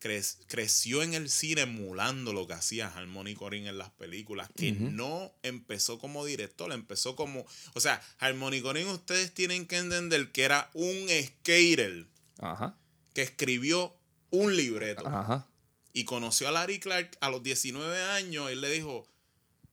cre- 0.04 0.38
creció 0.48 1.02
en 1.04 1.14
el 1.14 1.30
cine 1.30 1.62
emulando 1.62 2.34
lo 2.34 2.46
que 2.48 2.54
hacía 2.54 2.88
Harmony 2.88 3.34
Corrin 3.36 3.68
en 3.68 3.78
las 3.78 3.90
películas, 3.92 4.50
que 4.56 4.72
no 4.74 5.34
empezó 5.44 5.98
como 6.00 6.26
director, 6.26 6.72
empezó 6.74 7.16
como... 7.16 7.46
O 7.74 7.80
sea, 7.80 8.02
Harmony 8.20 8.62
Corrin 8.62 8.88
ustedes 8.88 9.34
tienen 9.34 9.66
que 9.66 9.78
entender 9.78 10.32
que 10.32 10.44
era 10.44 10.70
un 10.74 11.08
skater 11.10 12.06
Ajá, 12.40 12.78
que 13.14 13.22
escribió 13.22 13.96
un 14.32 14.56
libreto 14.56 15.08
ajá. 15.08 15.48
y 15.94 16.04
conoció 16.06 16.48
a 16.48 16.52
Larry 16.52 16.80
Clark 16.80 17.18
a 17.22 17.30
los 17.30 17.42
19 17.44 18.02
años, 18.04 18.50
él 18.52 18.60
le 18.62 18.70
dijo, 18.72 19.08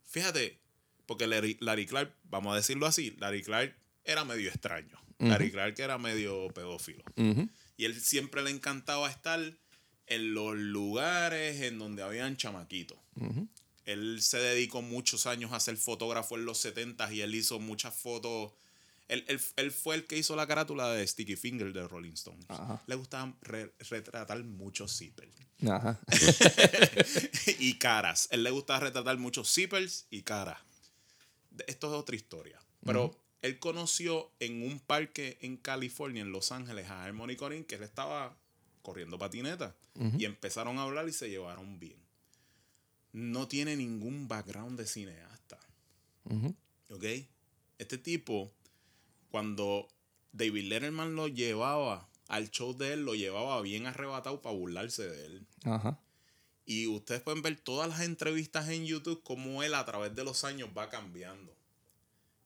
fíjate, 0.05 0.61
porque 1.07 1.27
Larry, 1.27 1.57
Larry 1.61 1.87
Clark, 1.87 2.15
vamos 2.25 2.53
a 2.53 2.57
decirlo 2.57 2.87
así, 2.87 3.17
Larry 3.19 3.43
Clark 3.43 3.75
era 4.05 4.25
medio 4.25 4.49
extraño. 4.49 4.99
Larry 5.19 5.51
Clark 5.51 5.79
era 5.79 5.99
medio 5.99 6.49
pedófilo. 6.55 7.03
Y 7.77 7.85
él 7.85 8.01
siempre 8.01 8.43
le 8.43 8.51
encantaba 8.51 9.11
estar 9.11 9.39
en 10.11 10.35
los 10.35 10.57
lugares 10.57 11.61
en 11.63 11.79
donde 11.79 12.03
habían 12.03 12.37
chamaquitos. 12.37 12.99
Él 13.87 14.21
se 14.23 14.39
dedicó 14.39 14.83
muchos 14.83 15.27
años 15.27 15.53
a 15.53 15.61
ser 15.61 15.77
fotógrafo 15.77 16.37
en 16.37 16.45
los 16.45 16.59
70 16.59 17.13
y 17.13 17.23
él 17.23 17.35
hizo 17.35 17.59
muchas 17.59 17.95
fotos. 17.95 18.53
Él, 19.09 19.25
él- 19.27 19.41
él 19.57 19.73
fue 19.73 19.97
el 19.97 20.07
que 20.07 20.17
hizo 20.19 20.37
la 20.37 20.47
carátula 20.47 20.93
de 20.93 21.05
Sticky 21.07 21.35
Finger 21.35 21.73
de 21.73 21.89
Rolling 21.89 22.13
Stones. 22.13 22.45
Ajá. 22.49 22.81
Le 22.87 22.95
gustaba 22.95 23.35
re- 23.43 23.73
retratar 23.89 24.45
muchos 24.45 24.97
zippers 24.97 25.35
y 27.59 27.75
caras. 27.79 28.29
Él 28.31 28.43
le 28.43 28.51
gustaba 28.51 28.81
retratar 28.81 29.17
muchos 29.19 29.53
zippers 29.53 30.07
y 30.11 30.23
caras. 30.23 30.59
Esto 31.67 31.89
es 31.89 31.93
otra 31.95 32.17
historia. 32.17 32.59
Pero 32.85 33.17
él 33.43 33.59
conoció 33.59 34.33
en 34.41 34.63
un 34.63 34.81
parque 34.81 35.39
en 35.43 35.57
California, 35.57 36.23
en 36.23 36.33
Los 36.33 36.53
Ángeles, 36.53 36.89
a 36.89 37.05
Harmony 37.05 37.37
Corrin, 37.37 37.65
que 37.65 37.75
él 37.75 37.83
estaba 37.83 38.37
corriendo 38.83 39.19
patineta. 39.19 39.77
Y 40.19 40.25
empezaron 40.25 40.79
a 40.79 40.83
hablar 40.83 41.09
y 41.09 41.13
se 41.13 41.29
llevaron 41.29 41.79
bien. 41.79 42.01
No 43.13 43.49
tiene 43.49 43.77
ningún 43.77 44.29
background 44.29 44.79
de 44.79 44.87
cineasta. 44.87 45.59
¿Ok? 46.89 47.05
Este 47.79 47.99
tipo, 47.99 48.53
cuando 49.31 49.89
David 50.33 50.65
Letterman 50.65 51.15
lo 51.17 51.29
llevaba 51.29 52.09
al 52.29 52.51
show 52.51 52.77
de 52.77 52.93
él, 52.93 53.05
lo 53.05 53.15
llevaba 53.15 53.61
bien 53.61 53.87
arrebatado 53.87 54.41
para 54.41 54.55
burlarse 54.55 55.09
de 55.09 55.27
él. 55.27 55.47
Ajá. 55.65 56.01
Y 56.65 56.87
ustedes 56.87 57.21
pueden 57.23 57.43
ver 57.43 57.59
todas 57.61 57.89
las 57.89 58.03
entrevistas 58.03 58.69
en 58.69 58.87
YouTube, 58.87 59.23
cómo 59.25 59.63
él 59.63 59.75
a 59.75 59.85
través 59.85 60.15
de 60.15 60.23
los 60.23 60.45
años 60.45 60.69
va 60.77 60.89
cambiando. 60.89 61.57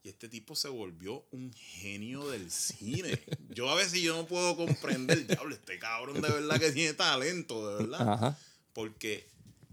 Y 0.04 0.10
este 0.10 0.28
tipo 0.28 0.54
se 0.54 0.68
volvió 0.68 1.26
un 1.30 1.50
genio 1.54 2.28
del 2.28 2.50
cine. 2.50 3.18
Yo 3.48 3.70
a 3.70 3.74
veces 3.74 4.02
yo 4.02 4.14
no 4.14 4.26
puedo 4.26 4.54
comprender, 4.54 5.26
diablo, 5.26 5.54
este 5.54 5.78
cabrón 5.78 6.20
de 6.20 6.28
verdad 6.28 6.60
que 6.60 6.72
tiene 6.72 6.92
talento, 6.92 7.66
de 7.70 7.84
verdad. 7.84 8.12
Ajá. 8.12 8.38
Porque 8.74 9.26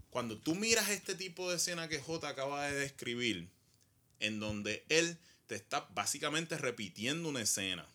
cuando 0.08 0.38
tú 0.38 0.54
miras 0.54 0.88
este 0.88 1.14
tipo 1.14 1.50
de 1.50 1.56
escena 1.56 1.86
que 1.86 2.00
J 2.00 2.26
acaba 2.26 2.66
de 2.66 2.78
describir, 2.80 3.50
en 4.20 4.40
donde 4.40 4.84
él 4.88 5.18
te 5.46 5.54
está 5.54 5.86
básicamente 5.92 6.56
repitiendo 6.56 7.28
una 7.28 7.42
escena 7.42 7.86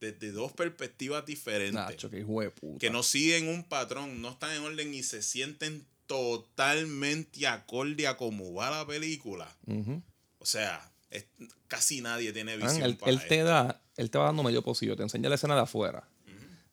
desde 0.00 0.32
dos 0.32 0.52
perspectivas 0.52 1.24
diferentes 1.26 1.74
Nacho, 1.74 2.10
qué 2.10 2.24
puta. 2.24 2.78
que 2.78 2.90
no 2.90 3.04
siguen 3.04 3.48
un 3.48 3.64
patrón, 3.64 4.20
no 4.20 4.30
están 4.30 4.52
en 4.52 4.62
orden 4.62 4.92
y 4.94 5.04
se 5.04 5.22
sienten 5.22 5.86
totalmente 6.06 7.46
acorde 7.46 8.06
a 8.06 8.16
cómo 8.16 8.52
va 8.54 8.70
la 8.70 8.86
película. 8.86 9.54
O 9.66 10.02
sea, 10.48 10.90
es- 11.10 11.26
casi 11.66 12.00
nadie 12.00 12.32
tiene 12.32 12.56
visión 12.56 12.82
él, 12.82 12.96
para 12.96 13.12
él 13.12 13.26
te 13.26 13.42
da, 13.42 13.80
él 13.96 14.10
te 14.10 14.18
va 14.18 14.24
dando 14.26 14.42
medio 14.42 14.62
pocillo, 14.62 14.96
te 14.96 15.02
enseña 15.02 15.28
la 15.28 15.34
escena 15.36 15.54
de 15.54 15.62
afuera, 15.62 16.08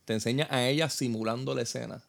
te 0.06 0.14
enseña 0.14 0.48
a 0.52 0.68
ella 0.68 0.90
simulando 0.90 1.54
la 1.56 1.62
escena 1.64 2.04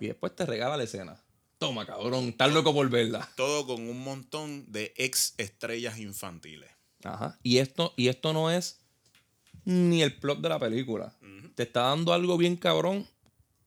y 0.00 0.06
después 0.08 0.34
te 0.36 0.44
regala 0.46 0.76
la 0.76 0.84
escena. 0.84 1.20
Toma, 1.58 1.86
cabrón, 1.86 2.24
estás 2.28 2.52
loco 2.52 2.74
por 2.74 2.88
verla. 2.90 3.30
Todo 3.36 3.66
con 3.66 3.88
un 3.88 4.02
montón 4.04 4.70
de 4.70 4.92
ex 4.96 5.32
estrellas 5.38 5.98
infantiles. 5.98 6.70
Ajá. 7.02 7.38
Y 7.42 7.58
esto, 7.58 7.94
y 7.96 8.08
esto 8.08 8.32
no 8.34 8.50
es 8.50 8.78
ni 9.64 10.02
el 10.02 10.14
plot 10.16 10.40
de 10.40 10.48
la 10.50 10.58
película. 10.58 11.14
Te 11.54 11.62
está 11.62 11.82
dando 11.82 12.12
algo 12.12 12.36
bien 12.36 12.56
cabrón 12.56 13.08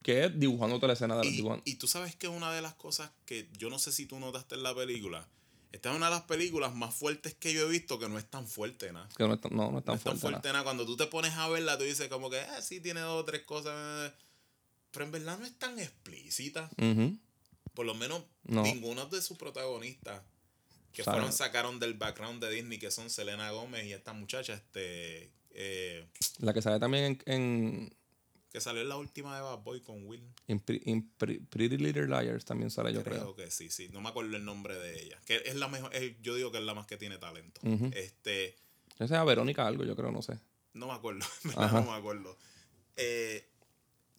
que 0.02 0.24
es 0.26 0.38
dibujándote 0.38 0.86
la 0.86 0.92
escena 0.92 1.16
de 1.16 1.24
la 1.24 1.30
Y, 1.30 1.36
dibujan- 1.42 1.62
y 1.64 1.74
tú 1.74 1.88
sabes 1.88 2.14
que 2.16 2.28
una 2.28 2.52
de 2.52 2.62
las 2.62 2.74
cosas 2.74 3.10
que 3.26 3.48
yo 3.58 3.68
no 3.70 3.78
sé 3.78 3.90
si 3.92 4.06
tú 4.06 4.18
notaste 4.20 4.54
en 4.54 4.62
la 4.62 4.74
película, 4.74 5.26
esta 5.72 5.90
es 5.90 5.96
una 5.96 6.06
de 6.06 6.12
las 6.12 6.22
películas 6.22 6.74
más 6.74 6.94
fuertes 6.94 7.34
que 7.34 7.52
yo 7.52 7.66
he 7.66 7.70
visto 7.70 7.98
que 7.98 8.08
no 8.08 8.18
es 8.18 8.28
tan 8.28 8.46
fuerte, 8.46 8.92
nada. 8.92 9.08
Que 9.16 9.26
no 9.26 9.34
es 9.34 9.40
tan, 9.40 9.54
no, 9.54 9.70
no 9.70 9.78
es 9.78 9.84
tan 9.84 9.94
No 9.94 9.98
es 9.98 10.04
tan 10.04 10.18
fuerte. 10.18 10.34
fuerte 10.36 10.48
nada. 10.52 10.64
Cuando 10.64 10.84
tú 10.86 10.96
te 10.96 11.06
pones 11.06 11.32
a 11.34 11.48
verla, 11.48 11.78
tú 11.78 11.84
dices 11.84 12.08
como 12.08 12.28
que, 12.30 12.40
ah, 12.40 12.60
sí, 12.62 12.80
tiene 12.80 13.00
dos 13.00 13.22
o 13.22 13.24
tres 13.24 13.42
cosas. 13.42 14.12
Pero 14.90 15.04
en 15.04 15.12
verdad 15.12 15.38
no 15.38 15.46
es 15.46 15.56
tan 15.58 15.78
explícita. 15.78 16.68
Por 17.74 17.86
lo 17.86 17.94
menos 17.94 18.22
No. 18.44 18.62
ninguno 18.62 19.06
de 19.06 19.22
sus 19.22 19.38
protagonistas 19.38 20.22
que 20.92 21.04
fueron 21.04 21.32
sacaron 21.32 21.78
del 21.78 21.94
background 21.94 22.42
de 22.42 22.50
Disney, 22.50 22.78
que 22.80 22.90
son 22.90 23.08
Selena 23.10 23.52
Gómez 23.52 23.86
y 23.86 23.92
esta 23.92 24.12
muchacha, 24.12 24.54
este 24.54 25.30
eh, 25.52 26.04
La 26.38 26.52
que 26.52 26.62
sale 26.62 26.80
también 26.80 27.04
en, 27.26 27.32
en, 27.32 27.96
que 28.50 28.60
salió 28.60 28.82
en 28.82 28.88
la 28.88 28.96
última 28.96 29.36
de 29.36 29.42
Bad 29.42 29.60
Boy 29.60 29.80
con 29.80 30.06
Will. 30.06 30.22
en 30.48 30.60
Pretty 30.60 31.76
Little 31.76 32.06
Liars 32.08 32.44
también 32.44 32.70
sale, 32.70 32.92
yo 32.92 33.02
creo, 33.04 33.34
creo. 33.34 33.36
que 33.36 33.50
sí, 33.50 33.70
sí. 33.70 33.88
No 33.92 34.00
me 34.00 34.08
acuerdo 34.08 34.36
el 34.36 34.44
nombre 34.44 34.74
de 34.78 35.02
ella. 35.02 35.20
Que 35.24 35.36
es 35.46 35.54
la 35.54 35.68
mejor, 35.68 35.94
es- 35.94 36.16
yo 36.20 36.34
digo 36.34 36.50
que 36.50 36.58
es 36.58 36.64
la 36.64 36.74
más 36.74 36.86
que 36.86 36.96
tiene 36.96 37.18
talento. 37.18 37.60
Este, 37.94 38.56
Esa 38.94 39.04
es 39.04 39.12
a 39.12 39.24
Verónica 39.24 39.66
algo, 39.66 39.84
yo 39.84 39.94
creo, 39.96 40.10
no 40.10 40.20
sé. 40.22 40.38
no 40.74 40.86
me 40.88 40.92
acuerdo, 40.94 41.24
no 41.44 41.82
me 41.84 41.92
acuerdo. 41.92 42.36
Eh, 42.96 43.46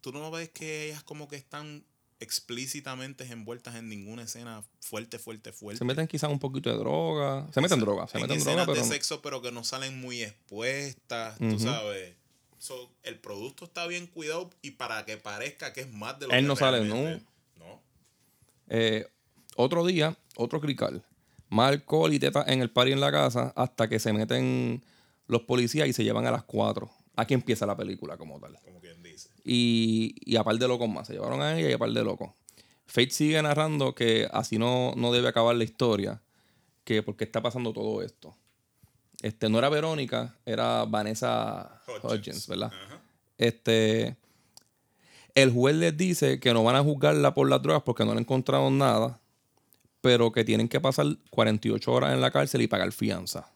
Tú 0.02 0.12
no 0.12 0.32
ves 0.32 0.50
que 0.50 0.88
ellas 0.88 1.04
como 1.04 1.28
que 1.28 1.36
están 1.36 1.86
explícitamente 2.20 3.24
envueltas 3.26 3.76
en 3.76 3.88
ninguna 3.88 4.24
escena 4.24 4.64
fuerte, 4.80 5.20
fuerte, 5.20 5.52
fuerte. 5.54 5.78
Se 5.78 5.86
meten 5.86 6.08
quizás 6.08 6.32
un 6.32 6.40
poquito 6.40 6.72
de 6.72 6.78
droga. 6.78 7.48
Se 7.54 7.62
meten 7.62 7.80
droga, 7.80 8.08
se 8.08 8.18
en 8.18 8.24
meten 8.24 8.38
escenas 8.38 8.66
droga, 8.66 8.74
pero 8.74 8.82
de 8.84 8.88
no- 8.88 8.94
sexo, 8.94 9.22
pero 9.22 9.42
que 9.44 9.52
no 9.52 9.64
salen 9.64 10.00
muy 10.02 10.24
expuestas, 10.24 11.38
tú 11.38 11.46
Ujú. 11.46 11.60
sabes. 11.60 12.16
So, 12.62 12.92
el 13.02 13.18
producto 13.18 13.66
está 13.66 13.88
bien 13.88 14.06
cuidado 14.06 14.52
y 14.62 14.70
para 14.72 15.04
que 15.04 15.18
parezca 15.18 15.74
que 15.74 15.82
es 15.82 15.92
más 15.92 16.20
de 16.20 16.28
lo 16.28 16.34
Él 16.34 16.42
que 16.42 16.48
no 16.48 16.56
sale, 16.56 16.78
realmente- 16.82 17.26
No. 17.58 17.82
Eh, 18.68 19.08
otro 19.56 19.84
día, 19.84 20.16
otro 20.36 20.62
crical. 20.62 21.04
Más 21.50 21.70
alcohol 21.72 22.14
y 22.14 22.20
teta 22.20 22.46
en 22.48 22.62
el 22.62 22.70
party 22.70 22.92
en 22.92 23.00
la 23.00 23.12
casa 23.12 23.52
hasta 23.56 23.90
que 23.90 23.98
se 23.98 24.14
meten 24.14 24.84
los 25.26 25.42
policías 25.42 25.88
y 25.88 25.94
se 25.94 26.04
llevan 26.04 26.28
a 26.28 26.32
las 26.32 26.44
4. 26.44 26.92
Aquí 27.16 27.34
empieza 27.34 27.66
la 27.66 27.76
película 27.76 28.16
como 28.16 28.40
tal. 28.40 28.56
Como 28.64 28.80
quien 28.80 29.02
dice. 29.02 29.30
Y, 29.44 30.14
y 30.24 30.36
a 30.36 30.44
par 30.44 30.60
de 30.60 30.68
locos 30.68 30.88
más. 30.88 31.08
Se 31.08 31.14
llevaron 31.14 31.42
a 31.42 31.58
ella 31.58 31.68
y 31.68 31.74
a 31.74 31.80
par 31.80 31.90
de 31.90 32.04
locos. 32.04 32.30
Fate 32.86 33.10
sigue 33.10 33.42
narrando 33.42 33.96
que 33.96 34.30
así 34.32 34.60
no, 34.60 34.94
no 34.96 35.12
debe 35.12 35.28
acabar 35.30 35.56
la 35.56 35.64
historia. 35.64 36.22
Que 36.84 37.02
por 37.02 37.18
qué 37.18 37.24
está 37.24 37.42
pasando 37.42 37.74
todo 37.74 38.04
esto. 38.04 38.36
Este, 39.22 39.50
no 39.50 39.60
era 39.60 39.70
Verónica, 39.70 40.36
era 40.46 40.86
Vanessa 40.86 41.82
Hodgins, 42.02 42.48
¿verdad? 42.48 42.72
Este. 43.38 44.18
El 45.34 45.52
juez 45.52 45.76
les 45.76 45.96
dice 45.96 46.40
que 46.40 46.54
no 46.54 46.64
van 46.64 46.76
a 46.76 46.84
juzgarla 46.84 47.34
por 47.34 47.48
las 47.50 47.62
drogas 47.62 47.84
porque 47.84 48.04
no 48.04 48.14
le 48.14 48.20
encontraron 48.20 48.78
nada. 48.78 49.20
Pero 50.02 50.32
que 50.32 50.44
tienen 50.44 50.68
que 50.68 50.82
pasar 50.82 51.06
48 51.30 51.92
horas 51.92 52.14
en 52.14 52.22
la 52.22 52.32
cárcel 52.32 52.62
y 52.64 52.68
pagar 52.68 52.92
fianza. 52.92 53.48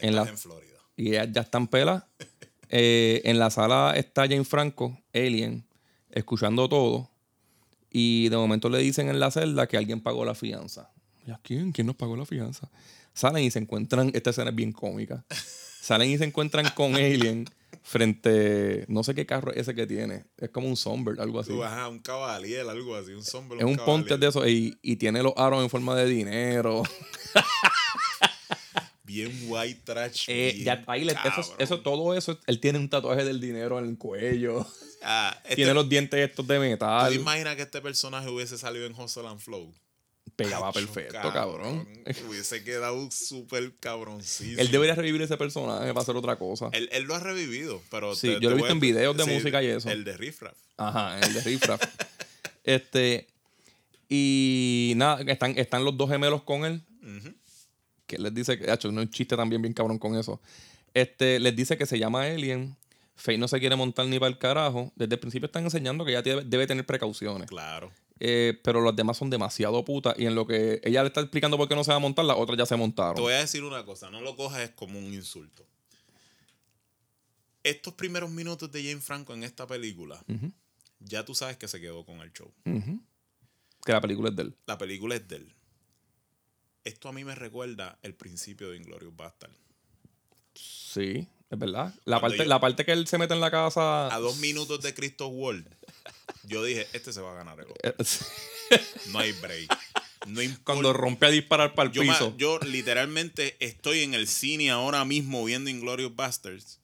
La- 0.00 0.22
en 0.22 0.38
Florida. 0.38 0.78
Y 0.96 1.10
ellas 1.10 1.28
ya 1.32 1.40
están 1.42 1.66
pelas. 1.66 2.04
eh, 2.68 3.20
en 3.24 3.38
la 3.38 3.50
sala 3.50 3.94
está 3.96 4.22
Jane 4.22 4.44
Franco, 4.44 4.96
Alien, 5.12 5.64
escuchando 6.10 6.68
todo. 6.68 7.10
Y 7.90 8.28
de 8.28 8.36
momento 8.36 8.68
le 8.68 8.78
dicen 8.78 9.08
en 9.08 9.20
la 9.20 9.30
celda 9.30 9.66
que 9.66 9.76
alguien 9.76 10.00
pagó 10.00 10.24
la 10.24 10.34
fianza. 10.34 10.90
¿Y 11.26 11.30
a 11.32 11.38
quién? 11.42 11.72
¿Quién 11.72 11.86
nos 11.88 11.96
pagó 11.96 12.16
la 12.16 12.24
fianza? 12.24 12.70
Salen 13.14 13.44
y 13.44 13.50
se 13.50 13.58
encuentran. 13.58 14.10
Esta 14.14 14.30
escena 14.30 14.50
es 14.50 14.56
bien 14.56 14.72
cómica. 14.72 15.24
Salen 15.80 16.10
y 16.10 16.18
se 16.18 16.24
encuentran 16.24 16.70
con 16.74 16.94
Alien 16.94 17.44
frente. 17.82 18.84
No 18.88 19.02
sé 19.04 19.14
qué 19.14 19.26
carro 19.26 19.50
es 19.52 19.58
ese 19.58 19.74
que 19.74 19.86
tiene. 19.86 20.24
Es 20.38 20.50
como 20.50 20.68
un 20.68 20.76
Songbird, 20.76 21.20
algo 21.20 21.40
así. 21.40 21.50
Tú, 21.50 21.62
ajá, 21.64 21.88
un 21.88 21.98
caballero, 21.98 22.70
algo 22.70 22.94
así, 22.96 23.12
un 23.12 23.24
sombra. 23.24 23.58
Es 23.58 23.64
un 23.64 23.76
ponte 23.76 24.16
de 24.16 24.28
eso 24.28 24.46
y, 24.48 24.78
y 24.82 24.96
tiene 24.96 25.22
los 25.22 25.32
aros 25.36 25.62
en 25.62 25.68
forma 25.70 25.94
de 25.96 26.06
dinero. 26.06 26.82
Bien 29.04 29.30
white 29.48 29.80
trash. 29.84 30.24
Eh, 30.28 30.52
bien 30.54 30.64
ya, 30.64 30.84
ahí 30.86 31.04
le- 31.04 31.14
eso, 31.58 31.80
todo 31.80 32.14
eso, 32.14 32.38
él 32.46 32.60
tiene 32.60 32.78
un 32.78 32.88
tatuaje 32.88 33.24
del 33.24 33.40
dinero 33.40 33.78
en 33.78 33.86
el 33.86 33.98
cuello. 33.98 34.66
Ah, 35.02 35.36
este- 35.42 35.56
tiene 35.56 35.74
los 35.74 35.88
dientes 35.88 36.18
estos 36.20 36.46
de 36.46 36.54
¿Tú 36.56 36.60
metal. 36.62 37.12
imaginas 37.12 37.56
que 37.56 37.62
este 37.62 37.80
personaje 37.82 38.30
hubiese 38.30 38.56
salido 38.56 38.86
en 38.86 38.94
Hustle 38.94 39.26
and 39.26 39.40
Flow? 39.40 39.74
Pegaba 40.44 40.72
perfecto, 40.72 41.32
cabrón. 41.32 41.88
Hubiese 42.28 42.62
quedado 42.64 43.10
súper 43.10 43.72
cabroncísimo. 43.80 44.60
Él 44.60 44.70
debería 44.70 44.94
revivir 44.94 45.22
ese 45.22 45.36
personaje 45.36 45.88
para 45.88 46.00
hacer 46.00 46.16
otra 46.16 46.36
cosa. 46.36 46.68
Él, 46.72 46.88
él 46.92 47.04
lo 47.04 47.14
ha 47.14 47.20
revivido, 47.20 47.82
pero... 47.90 48.14
Sí, 48.14 48.36
yo 48.40 48.50
lo 48.50 48.50
he 48.50 48.54
visto 48.56 48.68
a- 48.68 48.72
en 48.72 48.80
videos 48.80 49.16
de 49.16 49.24
música 49.24 49.62
y 49.62 49.66
eso. 49.66 49.90
El 49.90 50.04
de 50.04 50.16
Riff 50.16 50.42
Raff. 50.42 50.56
Ajá, 50.76 51.18
el 51.20 51.34
de 51.34 51.40
Riff 51.42 51.64
Raff. 51.64 51.82
este. 52.64 53.26
Y 54.08 54.92
nada, 54.96 55.22
están, 55.22 55.56
están 55.58 55.84
los 55.84 55.96
dos 55.96 56.10
gemelos 56.10 56.42
con 56.42 56.64
él. 56.64 56.82
Que 58.06 58.18
les 58.18 58.34
dice 58.34 58.58
que, 58.58 58.70
hecho, 58.70 58.88
un 58.88 59.10
chiste 59.10 59.36
también 59.36 59.62
bien 59.62 59.72
cabrón 59.72 59.98
con 59.98 60.16
eso. 60.16 60.40
Este, 60.92 61.40
les 61.40 61.56
dice 61.56 61.78
que 61.78 61.86
se 61.86 61.98
llama 61.98 62.24
Alien. 62.24 62.76
Faye 63.14 63.38
no 63.38 63.48
se 63.48 63.58
quiere 63.60 63.76
montar 63.76 64.06
ni 64.06 64.18
para 64.18 64.28
el 64.30 64.38
carajo. 64.38 64.92
Desde 64.96 65.14
el 65.14 65.20
principio 65.20 65.46
están 65.46 65.64
enseñando 65.64 66.04
que 66.04 66.20
debe, 66.20 66.42
debe 66.44 66.66
tener 66.66 66.84
precauciones. 66.84 67.48
Claro. 67.48 67.90
Eh, 68.24 68.56
pero 68.62 68.80
los 68.80 68.94
demás 68.94 69.16
son 69.16 69.30
demasiado 69.30 69.84
putas. 69.84 70.14
Y 70.16 70.26
en 70.26 70.36
lo 70.36 70.46
que 70.46 70.80
ella 70.84 71.02
le 71.02 71.08
está 71.08 71.20
explicando 71.20 71.56
por 71.56 71.68
qué 71.68 71.74
no 71.74 71.82
se 71.82 71.90
va 71.90 71.96
a 71.96 72.00
montar, 72.00 72.24
las 72.24 72.36
otras 72.36 72.56
ya 72.56 72.66
se 72.66 72.76
montaron. 72.76 73.16
Te 73.16 73.20
voy 73.20 73.32
a 73.32 73.38
decir 73.38 73.64
una 73.64 73.84
cosa, 73.84 74.10
no 74.10 74.20
lo 74.20 74.36
cojas 74.36 74.70
como 74.76 74.96
un 74.98 75.12
insulto. 75.12 75.66
Estos 77.64 77.94
primeros 77.94 78.30
minutos 78.30 78.70
de 78.70 78.82
Jane 78.82 79.00
Franco 79.00 79.34
en 79.34 79.42
esta 79.44 79.66
película, 79.66 80.24
ya 81.00 81.24
tú 81.24 81.34
sabes 81.34 81.56
que 81.56 81.66
se 81.66 81.80
quedó 81.80 82.04
con 82.04 82.20
el 82.20 82.32
show. 82.32 82.52
Que 83.84 83.92
la 83.92 84.00
película 84.00 84.30
es 84.30 84.36
de 84.36 84.42
él. 84.42 84.56
La 84.66 84.78
película 84.78 85.16
es 85.16 85.26
de 85.26 85.36
él. 85.36 85.54
Esto 86.84 87.08
a 87.08 87.12
mí 87.12 87.24
me 87.24 87.34
recuerda 87.34 87.98
el 88.02 88.14
principio 88.14 88.70
de 88.70 88.76
Inglorious 88.76 89.14
Bastard. 89.16 89.52
Sí, 90.54 91.28
es 91.50 91.58
verdad. 91.58 91.92
La 92.04 92.20
Cuando 92.20 92.36
parte, 92.36 92.44
yo- 92.44 92.48
la 92.48 92.60
parte 92.60 92.84
que 92.84 92.92
él 92.92 93.06
se 93.08 93.18
mete 93.18 93.34
en 93.34 93.40
la 93.40 93.50
casa. 93.50 94.12
A 94.14 94.18
dos 94.18 94.38
minutos 94.38 94.80
de 94.80 94.92
Cristo 94.94 95.26
World, 95.28 95.68
yo 96.44 96.64
dije, 96.64 96.86
este 96.92 97.12
se 97.12 97.20
va 97.20 97.32
a 97.32 97.34
ganar 97.34 97.58
el 97.60 97.66
Oscar. 97.66 97.94
eh, 98.70 98.80
No 99.12 99.18
hay 99.18 99.32
break. 99.32 99.78
No. 100.26 100.40
Cuando 100.64 100.92
rompe 100.92 101.26
a 101.26 101.30
disparar 101.30 101.74
para 101.74 101.88
el 101.88 101.94
yo, 101.94 102.02
piso. 102.02 102.34
yo 102.36 102.58
literalmente 102.60 103.56
estoy 103.60 104.00
en 104.00 104.14
el 104.14 104.28
cine 104.28 104.70
ahora 104.70 105.04
mismo 105.04 105.44
viendo 105.44 105.68
Inglorious 105.70 106.14
Bastards 106.14 106.78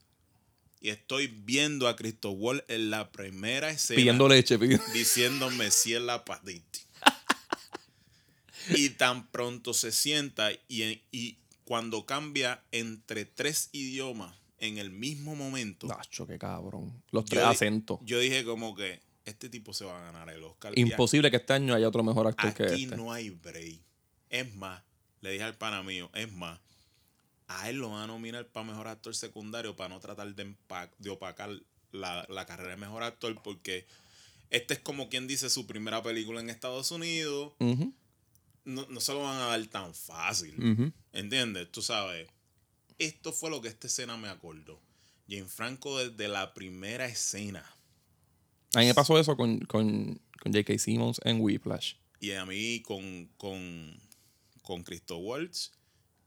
y 0.80 0.90
estoy 0.90 1.26
viendo 1.28 1.88
a 1.88 1.96
Cristo 1.96 2.30
World 2.30 2.64
en 2.68 2.90
la 2.90 3.10
primera 3.10 3.70
escena 3.70 3.96
pidiendo 3.96 4.28
leche. 4.28 4.58
pidiendo- 4.58 4.84
diciéndome 4.92 5.70
si 5.70 5.94
es 5.94 6.02
la 6.02 6.24
patiti. 6.24 6.80
y 8.70 8.90
tan 8.90 9.28
pronto 9.28 9.72
se 9.74 9.92
sienta 9.92 10.50
y, 10.68 11.02
y 11.10 11.38
cuando 11.64 12.06
cambia 12.06 12.62
entre 12.72 13.24
tres 13.24 13.68
idiomas 13.72 14.34
en 14.60 14.78
el 14.78 14.90
mismo 14.90 15.36
momento, 15.36 15.86
Nacho, 15.86 16.26
qué 16.26 16.38
cabrón. 16.38 17.02
Los 17.12 17.24
tres 17.24 17.44
acentos. 17.44 17.98
yo 18.02 18.18
dije 18.18 18.44
como 18.44 18.74
que 18.74 19.00
este 19.28 19.48
tipo 19.48 19.72
se 19.72 19.84
va 19.84 19.98
a 19.98 20.12
ganar 20.12 20.28
el 20.30 20.42
Oscar. 20.42 20.78
Imposible 20.78 21.30
que 21.30 21.38
este 21.38 21.52
año 21.52 21.74
haya 21.74 21.88
otro 21.88 22.02
mejor 22.02 22.26
actor 22.26 22.52
que 22.54 22.64
Aquí 22.64 22.84
este. 22.84 22.96
no 22.96 23.12
hay 23.12 23.30
break. 23.30 23.80
Es 24.30 24.54
más, 24.54 24.82
le 25.20 25.32
dije 25.32 25.44
al 25.44 25.56
pana 25.56 25.82
mío, 25.82 26.10
es 26.14 26.30
más, 26.32 26.60
a 27.46 27.70
él 27.70 27.76
lo 27.76 27.90
van 27.90 28.02
a 28.02 28.06
nominar 28.06 28.46
para 28.46 28.66
mejor 28.66 28.88
actor 28.88 29.14
secundario 29.14 29.74
para 29.74 29.88
no 29.88 30.00
tratar 30.00 30.34
de, 30.34 30.54
opacar 31.10 31.50
la, 31.92 32.26
la 32.28 32.46
carrera 32.46 32.70
de 32.70 32.76
mejor 32.76 33.02
actor 33.02 33.40
porque 33.42 33.86
este 34.50 34.74
es 34.74 34.80
como 34.80 35.08
quien 35.08 35.26
dice 35.26 35.50
su 35.50 35.66
primera 35.66 36.02
película 36.02 36.40
en 36.40 36.50
Estados 36.50 36.90
Unidos. 36.90 37.52
No, 38.64 38.86
no 38.86 39.00
se 39.00 39.12
lo 39.12 39.22
van 39.22 39.38
a 39.40 39.46
dar 39.46 39.66
tan 39.66 39.94
fácil. 39.94 40.92
¿Entiendes? 41.12 41.70
Tú 41.70 41.82
sabes. 41.82 42.28
Esto 42.98 43.32
fue 43.32 43.50
lo 43.50 43.60
que 43.62 43.68
esta 43.68 43.86
escena 43.86 44.16
me 44.16 44.28
acordó. 44.28 44.80
Jane 45.28 45.44
Franco 45.44 45.98
desde 45.98 46.28
la 46.28 46.54
primera 46.54 47.06
escena. 47.06 47.64
A 48.78 48.80
mí 48.82 48.86
me 48.86 48.94
pasó 48.94 49.18
eso 49.18 49.36
con, 49.36 49.58
con, 49.60 50.20
con 50.42 50.52
J.K. 50.52 50.78
Simmons 50.78 51.20
en 51.24 51.40
Whiplash. 51.40 51.94
Y 52.20 52.32
a 52.32 52.44
mí 52.46 52.80
con, 52.82 53.26
con, 53.36 54.00
con 54.62 54.82
Christo 54.82 55.18
Waltz 55.18 55.72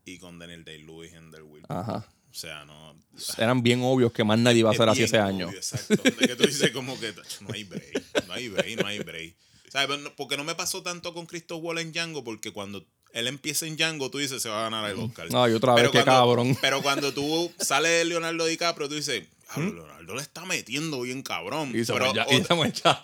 y 0.06 0.18
con 0.20 0.40
Daniel 0.40 0.64
Day-Lewis 0.64 1.14
en 1.14 1.32
The 1.32 1.42
Will. 1.42 1.64
Ajá. 1.70 2.08
O 2.30 2.34
sea, 2.34 2.64
no... 2.66 2.96
Eran 3.38 3.62
bien 3.62 3.82
obvios 3.84 4.14
que 4.14 4.24
más 4.24 4.40
nadie 4.40 4.60
iba 4.60 4.70
a 4.70 4.74
hacer 4.74 4.88
así 4.88 5.04
ese 5.04 5.18
obvio, 5.20 5.28
año. 5.28 5.50
Exacto. 5.50 5.96
De 6.02 6.12
que 6.28 6.36
tú 6.36 6.46
dices 6.46 6.72
como 6.72 6.98
que 7.00 7.14
no 7.42 7.54
hay 7.54 7.64
break, 7.66 8.26
no 8.28 8.34
hay 8.34 8.48
break, 8.48 8.80
no 8.82 8.88
hay 8.88 9.00
break. 9.00 9.36
¿Sabes? 9.70 9.88
Pero 9.88 9.98
no- 10.02 10.16
Porque 10.16 10.38
no 10.38 10.44
me 10.46 10.56
pasó 10.56 10.82
tanto 10.82 11.14
con 11.14 11.26
Christo 11.26 11.58
Waltz 11.58 11.82
en 11.82 11.92
Django, 11.92 12.24
porque 12.24 12.52
cuando 12.54 12.86
él 13.14 13.28
empieza 13.28 13.66
en 13.68 13.76
Django, 13.76 14.10
tú 14.10 14.18
dices, 14.20 14.42
se 14.42 14.48
va 14.48 14.62
a 14.62 14.64
ganar 14.70 14.90
el 14.90 14.98
Oscar. 14.98 15.28
Ay, 15.34 15.52
otra 15.54 15.74
vez, 15.76 15.86
qué 15.86 16.04
cuando- 16.04 16.06
cabrón. 16.06 16.58
Pero 16.62 16.82
cuando 16.82 17.14
tú 17.14 17.52
sale 17.60 18.06
Leonardo 18.06 18.46
DiCaprio, 18.46 18.88
tú 18.88 18.96
dices, 18.96 19.28
"Diablo, 19.56 19.86
Leonardo 19.88 20.16
le 20.16 20.22
está 20.22 20.46
metiendo 20.46 21.02
bien 21.02 21.22
cabrón. 21.22 21.72
Y 21.76 21.86
se 21.86 21.94
Pero 21.94 22.14
y 22.30 22.44
se 22.44 22.54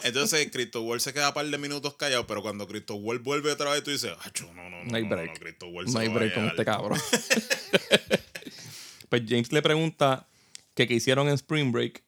entonces, 0.03 0.49
Cristo 0.51 0.81
World 0.81 1.01
se 1.01 1.13
queda 1.13 1.29
un 1.29 1.33
par 1.33 1.45
de 1.47 1.57
minutos 1.57 1.95
callado, 1.95 2.25
pero 2.27 2.41
cuando 2.41 2.67
Cristo 2.67 2.95
World 2.95 3.23
vuelve 3.23 3.51
otra 3.51 3.71
vez, 3.71 3.83
tú 3.83 3.91
dices, 3.91 4.11
no, 4.41 4.53
no, 4.53 4.69
no, 4.69 4.83
No 4.85 4.95
hay 4.95 5.03
break. 5.03 5.61
no, 5.61 5.67
World 5.67 5.97
hay 5.97 6.07
break 6.09 6.33
con 6.33 6.43
llevar". 6.43 6.55
este 6.55 6.65
cabrón. 6.65 6.99
pues 9.09 9.23
James 9.27 9.51
le 9.51 9.61
pregunta 9.61 10.27
que 10.73 10.87
qué 10.87 10.93
hicieron 10.93 11.27
en 11.27 11.33
Spring 11.33 11.71
Break, 11.71 12.03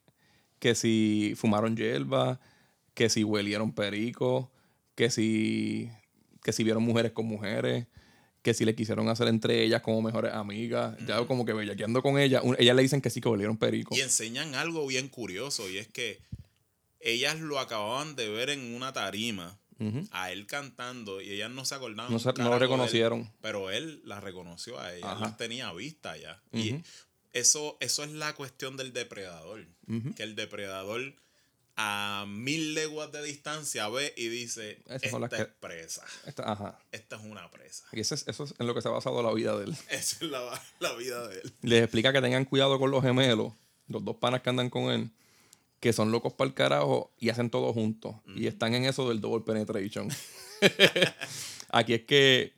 que 0.60 0.76
si 0.76 1.34
fumaron 1.36 1.76
hierba, 1.76 2.40
que 2.94 3.10
si 3.10 3.24
huelieron 3.24 3.74
perico, 3.74 4.52
que 4.96 5.10
si, 5.10 5.90
que 6.44 6.54
si 6.54 6.64
vieron 6.64 6.84
mujeres 6.84 7.14
con 7.14 7.26
mujeres, 7.26 7.88
que 8.50 8.54
si 8.56 8.66
le 8.66 8.74
quisieron 8.74 9.08
hacer 9.10 9.28
entre 9.28 9.64
ellas 9.64 9.82
como 9.84 10.02
mejores 10.02 10.34
amigas. 10.34 10.98
Ya 11.06 11.24
como 11.28 11.46
que 11.46 11.54
bellaqueando 11.54 12.02
con 12.02 12.18
ella. 12.18 12.42
un- 12.42 12.56
Ellas 12.58 12.76
le 12.76 12.82
dicen 12.82 13.00
que 13.02 13.10
sí 13.12 13.22
que 13.22 13.30
huelieron 13.30 13.58
perico. 13.58 13.96
Y 13.96 14.02
enseñan 14.02 14.56
algo 14.56 14.88
bien 14.88 15.08
curioso, 15.08 15.70
y 15.70 15.78
es 15.78 15.88
que 15.88 16.20
ellas 17.00 17.40
lo 17.40 17.60
acababan 17.60 18.16
de 18.16 18.28
ver 18.30 18.50
en 18.50 18.74
una 18.76 18.92
tarima, 18.94 19.58
a 20.12 20.32
él 20.32 20.46
cantando, 20.48 21.22
y 21.22 21.30
ellas 21.32 21.50
no 21.52 21.64
se 21.64 21.76
acordaban. 21.76 22.12
No 22.12 22.20
se- 22.20 22.34
no 22.34 22.50
lo 22.50 22.56
él, 22.56 22.60
reconocieron. 22.60 23.32
pero 23.42 23.70
él 23.72 24.02
las 24.04 24.22
reconoció 24.24 24.78
a 24.80 24.94
ellas, 24.94 25.06
Ajá. 25.10 25.22
las 25.28 25.38
tenía 25.38 25.72
vista 25.74 26.18
ya. 26.18 26.42
Y 26.52 26.76
eso, 27.32 27.78
eso 27.80 28.04
es 28.04 28.12
la 28.12 28.34
cuestión 28.34 28.76
del 28.76 28.92
depredador. 28.92 29.68
Que 30.16 30.24
el 30.24 30.36
depredador 30.36 31.14
a 31.82 32.26
mil 32.28 32.74
leguas 32.74 33.10
de 33.14 33.24
distancia 33.24 33.88
ve 33.88 34.14
y 34.18 34.28
dice, 34.28 34.82
esta 34.90 35.38
es 35.38 35.48
presa, 35.62 36.04
Esta- 36.26 36.52
ajá. 36.52 36.78
esta 36.92 37.16
es 37.16 37.22
una 37.24 37.50
presa. 37.50 37.86
Y 37.94 38.02
eso 38.02 38.16
es, 38.16 38.28
eso 38.28 38.44
es 38.44 38.54
en 38.60 38.68
lo 38.68 38.76
que 38.76 38.82
se 38.82 38.90
ha 38.90 38.92
basado 38.92 39.24
la 39.24 39.32
vida 39.34 39.58
de 39.58 39.64
él. 39.66 39.76
Esa 39.90 40.18
es 40.18 40.22
la, 40.24 40.62
la 40.82 40.94
vida 40.96 41.26
de 41.30 41.40
él. 41.40 41.54
les 41.62 41.84
explica 41.84 42.12
que 42.12 42.22
tengan 42.22 42.44
cuidado 42.44 42.78
con 42.80 42.92
los 42.92 43.02
gemelos, 43.02 43.54
los 43.88 44.04
dos 44.04 44.18
panas 44.18 44.42
que 44.42 44.50
andan 44.50 44.70
con 44.70 44.92
él, 44.92 45.10
que 45.80 45.94
son 45.94 46.12
locos 46.12 46.34
para 46.34 46.50
el 46.50 46.54
carajo 46.54 47.14
y 47.18 47.30
hacen 47.30 47.50
todo 47.50 47.72
juntos. 47.72 48.14
Y 48.36 48.48
están 48.48 48.74
en 48.76 48.84
eso 48.84 49.08
del 49.08 49.22
double 49.22 49.46
penetration. 49.46 50.10
Aquí 51.70 51.94
es 51.94 52.04
que 52.04 52.54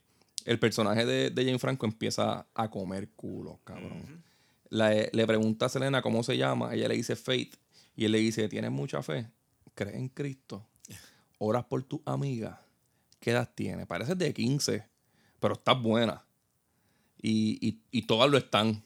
el 0.46 0.58
personaje 0.58 1.06
de, 1.06 1.30
de 1.30 1.46
Jane 1.46 1.60
Franco 1.60 1.86
empieza 1.86 2.48
a 2.56 2.70
comer 2.72 3.10
culo, 3.16 3.60
cabrón. 3.64 4.24
La- 4.70 4.90
le 5.12 5.28
pregunta 5.28 5.68
a 5.68 5.70
Selena 5.70 6.02
cómo 6.02 6.24
se 6.24 6.38
llama, 6.38 6.74
ella 6.74 6.88
le 6.88 6.96
dice 6.96 7.16
Faith, 7.16 7.56
y 7.96 8.06
él 8.06 8.12
le 8.12 8.20
dice, 8.20 8.48
¿tienes 8.48 8.72
mucha 8.72 9.02
fe? 9.04 9.28
¿Crees 9.76 9.96
en 9.96 10.10
Cristo? 10.10 10.68
¿Oras 11.38 11.66
por 11.66 11.84
tu 11.84 12.02
amiga? 12.06 12.62
¿Qué 13.20 13.32
edad 13.32 13.52
tiene? 13.54 13.86
Parece 13.86 14.16
de 14.16 14.34
15, 14.34 14.88
pero 15.40 15.54
estás 15.54 15.82
buena. 15.82 16.26
Y, 17.22 17.58
y, 17.66 17.82
y 17.92 18.04
todas 18.04 18.30
lo 18.30 18.38
están. 18.38 18.84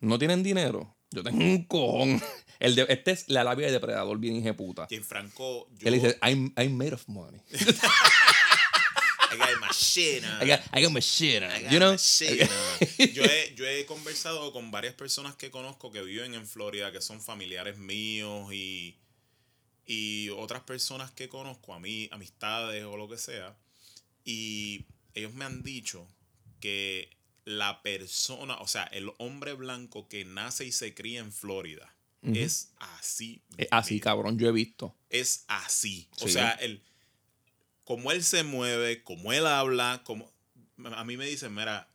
¿No 0.00 0.18
tienen 0.18 0.42
dinero? 0.42 0.94
Yo 1.10 1.22
tengo 1.22 1.38
un 1.38 1.64
cojón. 1.64 2.20
El 2.58 2.74
de, 2.74 2.86
este 2.88 3.10
es 3.10 3.28
la 3.28 3.44
labia 3.44 3.66
de 3.66 3.72
depredador 3.72 4.18
bien 4.18 4.54
puta. 4.54 4.86
Jane 4.88 5.02
Franco, 5.02 5.68
yo, 5.78 5.88
Él 5.88 5.94
dice, 5.94 6.18
I'm, 6.22 6.52
I'm 6.56 6.76
made 6.76 6.94
of 6.94 7.06
money. 7.08 7.40
I 9.34 9.36
got 9.52 9.60
my 9.60 9.68
shit 9.72 10.24
on. 10.24 10.42
I 10.42 10.46
got, 10.46 10.60
I 10.72 10.82
got 10.82 10.92
my 10.92 11.00
shit 11.00 11.42
on, 11.42 11.50
I 11.50 11.62
got 11.62 11.72
you 11.72 11.78
know? 11.78 11.90
my 11.92 11.96
shit 11.98 12.42
on. 12.42 12.88
yo, 13.14 13.22
he, 13.24 13.54
yo 13.54 13.64
he 13.66 13.84
conversado 13.86 14.52
con 14.52 14.70
varias 14.70 14.94
personas 14.94 15.34
que 15.36 15.50
conozco 15.50 15.90
que 15.92 16.02
viven 16.02 16.34
en 16.34 16.46
Florida, 16.46 16.92
que 16.92 17.00
son 17.00 17.20
familiares 17.20 17.76
míos 17.78 18.52
y, 18.52 18.96
y 19.86 20.28
otras 20.30 20.62
personas 20.62 21.10
que 21.10 21.28
conozco, 21.28 21.74
a 21.74 21.80
mí, 21.80 22.08
amistades 22.12 22.84
o 22.84 22.96
lo 22.96 23.08
que 23.08 23.18
sea. 23.18 23.56
Y 24.24 24.84
ellos 25.14 25.32
me 25.34 25.44
han 25.44 25.62
dicho 25.62 26.06
que 26.60 27.10
la 27.44 27.82
persona, 27.82 28.56
o 28.60 28.68
sea, 28.68 28.84
el 28.84 29.10
hombre 29.18 29.52
blanco 29.54 30.08
que 30.08 30.24
nace 30.24 30.64
y 30.64 30.72
se 30.72 30.94
cría 30.94 31.20
en 31.20 31.32
Florida, 31.32 31.92
es 32.22 32.70
así. 32.78 33.42
Es 33.56 33.66
así, 33.72 33.98
cabrón, 33.98 34.38
yo 34.38 34.48
he 34.48 34.52
visto. 34.52 34.94
Es 35.10 35.44
así. 35.48 36.08
O 36.20 36.26
Sí. 36.28 36.34
sea, 36.34 36.52
el, 36.52 36.80
como 37.84 38.12
él 38.12 38.22
se 38.22 38.42
mueve, 38.44 39.02
como 39.02 39.32
él 39.32 39.46
habla, 39.46 40.02
como 40.04 40.30
a 40.84 41.04
mí 41.04 41.16
me 41.16 41.26
dicen, 41.26 41.54
mira, 41.54 41.88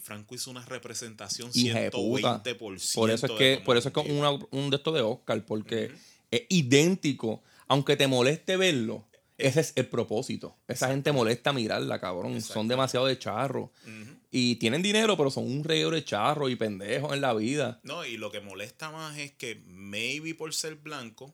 Franco 0.00 0.34
hizo 0.34 0.50
una 0.50 0.64
representación 0.64 1.50
Hija 1.54 1.78
de 1.80 1.90
puta. 1.92 2.42
120%. 2.42 2.94
Por 2.94 3.10
eso 3.10 3.26
es 3.26 3.32
que, 3.32 3.54
cómo 3.56 3.64
por 3.64 3.76
eso 3.76 3.88
es 3.88 3.94
que 3.94 4.00
una- 4.00 4.30
un 4.50 4.70
de 4.70 4.76
estos 4.76 4.92
de 4.94 5.00
Oscar, 5.00 5.44
porque 5.46 5.92
es 6.30 6.42
idéntico. 6.48 7.42
Aunque 7.68 7.96
te 7.96 8.06
moleste 8.08 8.56
verlo, 8.56 9.06
ese 9.38 9.60
es 9.60 9.72
el 9.76 9.86
propósito. 9.86 10.56
Esa 10.66 10.88
gente 10.88 11.12
molesta 11.12 11.52
mirarla, 11.52 12.00
cabrón. 12.00 12.40
Son 12.42 12.66
demasiado 12.66 13.06
de 13.06 13.16
charro. 13.18 13.72
Y 14.32 14.56
tienen 14.56 14.82
dinero, 14.82 15.16
pero 15.16 15.30
son 15.30 15.44
un 15.44 15.62
reguero 15.62 15.90
de 15.92 16.04
charro 16.04 16.48
y 16.48 16.56
pendejos 16.56 17.12
en 17.12 17.20
la 17.20 17.32
vida. 17.32 17.78
No, 17.84 18.04
y 18.04 18.16
lo 18.16 18.30
que 18.32 18.40
molesta 18.40 18.90
más 18.90 19.16
es 19.18 19.30
que 19.32 19.62
maybe 19.66 20.34
por 20.34 20.52
ser 20.52 20.74
blanco, 20.76 21.32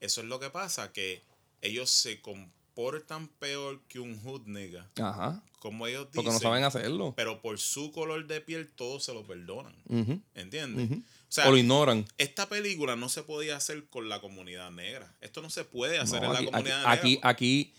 eso 0.00 0.22
es 0.22 0.26
lo 0.28 0.40
que 0.40 0.48
pasa, 0.50 0.92
que 0.92 1.22
ellos 1.60 1.90
se 1.90 2.20
comportan 2.74 3.28
peor 3.38 3.80
que 3.88 4.00
un 4.00 4.18
hood 4.22 4.42
nigga, 4.46 4.88
Ajá. 5.00 5.42
como 5.60 5.86
ellos 5.86 6.06
dicen. 6.06 6.24
Porque 6.24 6.30
no 6.30 6.38
saben 6.38 6.64
hacerlo. 6.64 7.12
Pero 7.16 7.40
por 7.42 7.58
su 7.58 7.92
color 7.92 8.26
de 8.26 8.40
piel 8.40 8.68
todos 8.74 9.04
se 9.04 9.12
lo 9.14 9.26
perdonan. 9.26 9.74
Ujú, 9.88 10.20
¿Entiendes? 10.34 10.98
O 10.98 11.02
sea, 11.28 11.48
o 11.48 11.50
lo 11.52 11.56
ignoran. 11.58 12.04
esta 12.18 12.48
película 12.48 12.96
no 12.96 13.08
se 13.08 13.22
podía 13.22 13.56
hacer 13.56 13.84
con 13.88 14.08
la 14.08 14.20
comunidad 14.20 14.70
negra. 14.70 15.14
Esto 15.20 15.42
no 15.42 15.50
se 15.50 15.64
puede 15.64 15.98
hacer 15.98 16.22
No, 16.22 16.26
en 16.28 16.32
la 16.32 16.38
aquí, 16.38 16.46
aquí, 16.46 16.52
comunidad 16.52 16.86
aquí, 16.86 17.14
negra. 17.16 17.28
aquí 17.30 17.72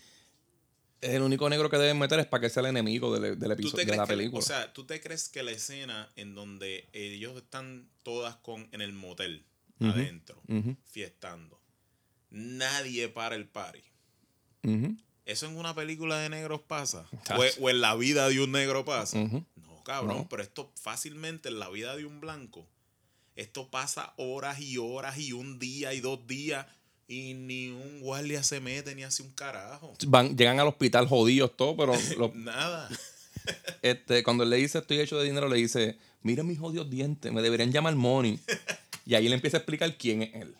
el 1.00 1.22
único 1.22 1.48
negro 1.50 1.68
que 1.68 1.76
deben 1.76 1.98
meter 1.98 2.18
es 2.20 2.26
para 2.26 2.40
que 2.40 2.50
sea 2.50 2.62
el 2.62 2.68
enemigo 2.70 3.12
del, 3.18 3.38
del 3.38 3.48
¿Tú 3.48 3.52
episodio 3.52 3.84
de 3.86 3.96
la 3.96 4.04
que- 4.06 4.14
película. 4.16 4.38
o 4.38 4.42
sea, 4.42 4.72
¿tú 4.72 4.84
te 4.86 5.00
crees 5.00 5.28
que 5.28 5.42
la 5.42 5.50
escena 5.50 6.10
en 6.16 6.34
donde 6.34 6.88
ellos 6.92 7.36
están 7.36 7.88
todas 8.02 8.36
con 8.36 8.68
en 8.72 8.80
el 8.80 8.92
motel 8.92 9.44
adentro, 9.80 10.40
fiestando, 10.84 11.60
nadie 12.30 13.08
para 13.08 13.34
el 13.36 13.46
party? 13.46 13.82
¿Eso 15.26 15.46
en 15.46 15.56
una 15.56 15.74
película 15.74 16.18
de 16.18 16.28
negros 16.28 16.60
pasa? 16.60 17.06
¿O, 17.36 17.64
o 17.64 17.70
en 17.70 17.80
la 17.80 17.94
vida 17.94 18.28
de 18.28 18.40
un 18.40 18.52
negro 18.52 18.84
pasa? 18.84 19.18
No, 19.18 19.44
cabrón, 19.84 20.16
No. 20.18 20.28
pero 20.28 20.42
esto 20.42 20.70
fácilmente 20.80 21.48
en 21.48 21.58
la 21.58 21.68
vida 21.70 21.96
de 21.96 22.04
un 22.04 22.20
blanco, 22.20 22.66
esto 23.36 23.68
pasa 23.70 24.12
horas 24.16 24.60
y 24.60 24.78
horas 24.78 25.18
y 25.18 25.32
un 25.32 25.58
día 25.58 25.92
y 25.94 26.00
dos 26.00 26.26
días 26.26 26.66
y 27.08 27.34
ni 27.34 27.68
un 27.70 28.00
guardia 28.00 28.42
se 28.42 28.60
mete 28.60 28.94
ni 28.94 29.02
hace 29.02 29.22
un 29.22 29.30
carajo. 29.32 29.94
Van, 30.06 30.36
llegan 30.36 30.60
al 30.60 30.68
hospital 30.68 31.06
jodidos 31.08 31.56
todos, 31.56 31.74
pero 31.76 32.32
Nada. 32.34 32.88
este, 33.82 34.22
cuando 34.22 34.44
él 34.44 34.50
le 34.50 34.56
dice 34.56 34.78
estoy 34.78 35.00
hecho 35.00 35.18
de 35.18 35.24
dinero, 35.24 35.48
le 35.48 35.56
dice, 35.56 35.98
mira 36.22 36.42
mis 36.42 36.58
jodidos 36.58 36.88
dientes, 36.90 37.32
me 37.32 37.42
deberían 37.42 37.72
llamar 37.72 37.94
Money. 37.96 38.38
y 39.06 39.14
ahí 39.14 39.28
le 39.28 39.34
empieza 39.34 39.56
a 39.56 39.60
explicar 39.60 39.96
quién 39.96 40.22
es 40.22 40.34
él. 40.34 40.54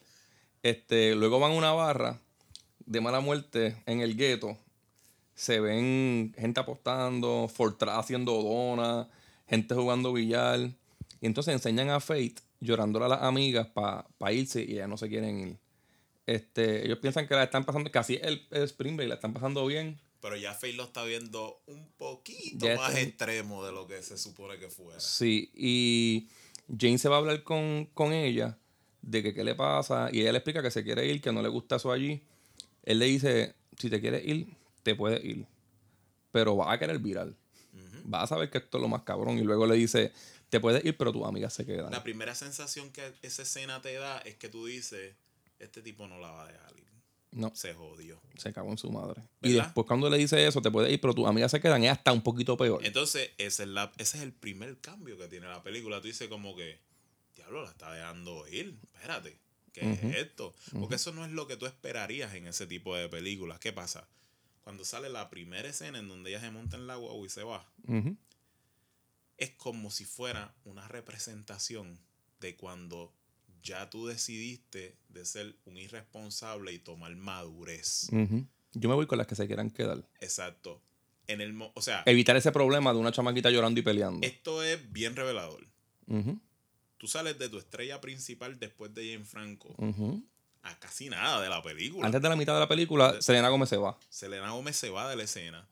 Este, 0.62 1.14
luego 1.14 1.38
van 1.40 1.52
a 1.52 1.54
una 1.54 1.72
barra 1.72 2.20
de 2.86 3.00
mala 3.00 3.20
muerte 3.20 3.76
en 3.86 4.00
el 4.00 4.16
gueto. 4.16 4.56
Se 5.34 5.60
ven 5.60 6.32
gente 6.38 6.60
apostando, 6.60 7.48
Fortran 7.52 7.98
haciendo 7.98 8.32
donas, 8.42 9.06
gente 9.48 9.74
jugando 9.74 10.12
billar. 10.12 10.60
Y 11.20 11.26
entonces 11.26 11.54
enseñan 11.54 11.90
a 11.90 12.00
Faith 12.00 12.40
llorándole 12.60 13.06
a 13.06 13.08
las 13.08 13.22
amigas 13.22 13.66
para 13.68 14.32
irse 14.32 14.62
y 14.62 14.72
ellas 14.74 14.88
no 14.88 14.96
se 14.96 15.08
quieren 15.08 15.40
ir. 15.40 15.56
Este, 16.26 16.86
ellos 16.86 16.98
piensan 16.98 17.26
que 17.26 17.34
la 17.34 17.44
están 17.44 17.64
pasando, 17.64 17.90
que 17.90 17.98
así 17.98 18.14
es 18.14 18.22
el, 18.22 18.46
el 18.50 18.62
Spring 18.62 18.96
Break, 18.96 19.08
la 19.08 19.14
están 19.16 19.32
pasando 19.34 19.66
bien. 19.66 19.98
Pero 20.20 20.36
ya 20.36 20.54
Faye 20.54 20.72
lo 20.72 20.84
está 20.84 21.04
viendo 21.04 21.60
un 21.66 21.86
poquito 21.98 22.64
Ya 22.66 22.76
más 22.76 22.90
está- 22.90 23.00
extremo 23.02 23.64
de 23.66 23.72
lo 23.72 23.86
que 23.86 24.02
se 24.02 24.16
supone 24.16 24.58
que 24.58 24.70
fuera. 24.70 24.98
Sí, 25.00 25.50
y 25.54 26.28
Jane 26.78 26.96
se 26.96 27.10
va 27.10 27.16
a 27.16 27.18
hablar 27.18 27.42
con, 27.42 27.90
con 27.92 28.12
ella 28.14 28.56
de 29.02 29.22
que 29.22 29.34
qué 29.34 29.44
le 29.44 29.54
pasa 29.54 30.08
y 30.10 30.20
ella 30.22 30.32
le 30.32 30.38
explica 30.38 30.62
que 30.62 30.70
se 30.70 30.82
quiere 30.82 31.06
ir, 31.06 31.20
que 31.20 31.30
no 31.32 31.42
le 31.42 31.48
gusta 31.50 31.76
eso 31.76 31.92
allí. 31.92 32.22
Él 32.84 32.98
le 32.98 33.06
dice, 33.06 33.54
si 33.78 33.90
te 33.90 34.00
quieres 34.00 34.24
ir, 34.26 34.46
te 34.82 34.94
puedes 34.94 35.24
ir, 35.24 35.46
pero 36.30 36.56
vas 36.56 36.72
a 36.74 36.78
querer 36.78 36.98
viral. 36.98 37.36
Vas 38.06 38.24
a 38.24 38.26
saber 38.26 38.50
que 38.50 38.58
esto 38.58 38.76
es 38.78 38.82
lo 38.82 38.88
más 38.88 39.02
cabrón. 39.02 39.38
Y 39.38 39.42
luego 39.42 39.66
le 39.66 39.76
dice, 39.76 40.12
te 40.50 40.60
puedes 40.60 40.84
ir, 40.84 40.96
pero 40.96 41.10
tus 41.12 41.24
amigas 41.24 41.54
se 41.54 41.64
quedan. 41.64 41.90
La 41.90 42.02
primera 42.02 42.34
sensación 42.34 42.90
que 42.90 43.02
esa 43.22 43.42
escena 43.42 43.80
te 43.80 43.94
da 43.94 44.18
es 44.18 44.36
que 44.36 44.48
tú 44.50 44.66
dices, 44.66 45.14
este 45.58 45.80
tipo 45.80 46.06
no 46.06 46.18
la 46.18 46.30
va 46.30 46.44
a 46.44 46.52
dejar 46.52 46.76
ir. 46.76 46.84
No, 47.32 47.50
Se 47.54 47.74
jodió. 47.74 48.20
se 48.36 48.52
cagó 48.52 48.70
en 48.70 48.78
su 48.78 48.90
madre. 48.92 49.22
Y 49.42 49.52
después 49.54 49.86
cuando 49.86 50.08
le 50.08 50.18
dice 50.18 50.46
eso, 50.46 50.60
te 50.62 50.70
puedes 50.70 50.92
ir, 50.92 51.00
pero 51.00 51.14
tus 51.14 51.26
amigas 51.26 51.50
se 51.50 51.60
quedan, 51.60 51.82
es 51.82 51.90
hasta 51.90 52.12
un 52.12 52.22
poquito 52.22 52.56
peor. 52.56 52.84
Entonces, 52.84 53.30
ese 53.38 53.64
es, 53.64 53.68
la, 53.70 53.90
ese 53.96 54.18
es 54.18 54.22
el 54.22 54.32
primer 54.32 54.78
cambio 54.78 55.18
que 55.18 55.26
tiene 55.26 55.48
la 55.48 55.62
película. 55.62 56.00
Tú 56.00 56.06
dices 56.06 56.28
como 56.28 56.54
que, 56.54 56.78
diablo, 57.34 57.64
la 57.64 57.70
está 57.70 57.92
dejando 57.92 58.46
ir. 58.48 58.76
Espérate, 58.94 59.36
¿qué 59.74 59.92
es 59.92 60.02
esto? 60.16 60.54
Porque 60.72 60.94
eso 60.94 61.12
no 61.12 61.24
es 61.26 61.30
lo 61.32 61.46
que 61.46 61.58
tú 61.58 61.66
esperarías 61.66 62.32
en 62.34 62.46
ese 62.46 62.66
tipo 62.66 62.96
de 62.96 63.08
películas. 63.10 63.58
¿Qué 63.60 63.72
pasa? 63.74 64.08
Cuando 64.62 64.86
sale 64.86 65.10
la 65.10 65.28
primera 65.28 65.68
escena 65.68 65.98
en 65.98 66.08
donde 66.08 66.30
ella 66.30 66.40
se 66.40 66.50
monta 66.50 66.76
en 66.76 66.86
la 66.86 66.96
guagua 66.96 67.26
y 67.26 67.28
se 67.28 67.42
va, 67.42 67.70
es 69.36 69.50
como 69.50 69.90
si 69.90 70.04
fuera 70.06 70.54
una 70.64 70.88
representación 70.88 71.98
de 72.40 72.56
cuando 72.56 73.12
ya 73.62 73.90
tú 73.90 74.06
decidiste 74.06 74.96
de 75.08 75.24
ser 75.24 75.56
un 75.64 75.76
irresponsable 75.76 76.72
y 76.72 76.78
tomar 76.78 77.14
madurez. 77.16 78.08
Yo 78.76 78.88
me 78.88 78.94
voy 78.94 79.06
con 79.06 79.18
las 79.18 79.26
que 79.26 79.34
se 79.34 79.46
quieran 79.46 79.70
quedar. 79.70 80.08
Exacto. 80.20 80.82
En 81.26 81.40
el, 81.40 81.58
o 81.74 81.80
sea, 81.82 82.02
Evitar 82.06 82.36
ese 82.36 82.52
problema 82.52 82.92
de 82.92 82.98
una 82.98 83.10
chamaquita 83.12 83.50
llorando 83.50 83.80
y 83.80 83.82
peleando. 83.82 84.26
esto 84.26 84.62
es 84.62 84.92
bien 84.92 85.16
revelador. 85.16 85.66
Ujú, 86.06 86.38
Tú 86.98 87.06
sales 87.08 87.38
de 87.38 87.48
tu 87.48 87.58
estrella 87.58 88.00
principal 88.00 88.58
después 88.58 88.94
de 88.94 89.12
Jane 89.12 89.24
Franco 89.24 89.74
a 90.62 90.78
casi 90.78 91.10
nada 91.10 91.42
de 91.42 91.48
la 91.48 91.62
película. 91.62 92.06
Antes 92.06 92.22
de 92.22 92.28
la 92.28 92.36
mitad 92.36 92.54
de 92.54 92.60
la 92.60 92.68
película, 92.68 93.20
Selena 93.20 93.50
Gómez 93.50 93.68
se 93.68 93.76
va. 93.76 93.98
Selena 94.08 94.50
Gómez 94.50 94.76
se 94.76 94.90
va 94.90 95.08
de 95.10 95.16
la 95.16 95.24
escena 95.24 95.68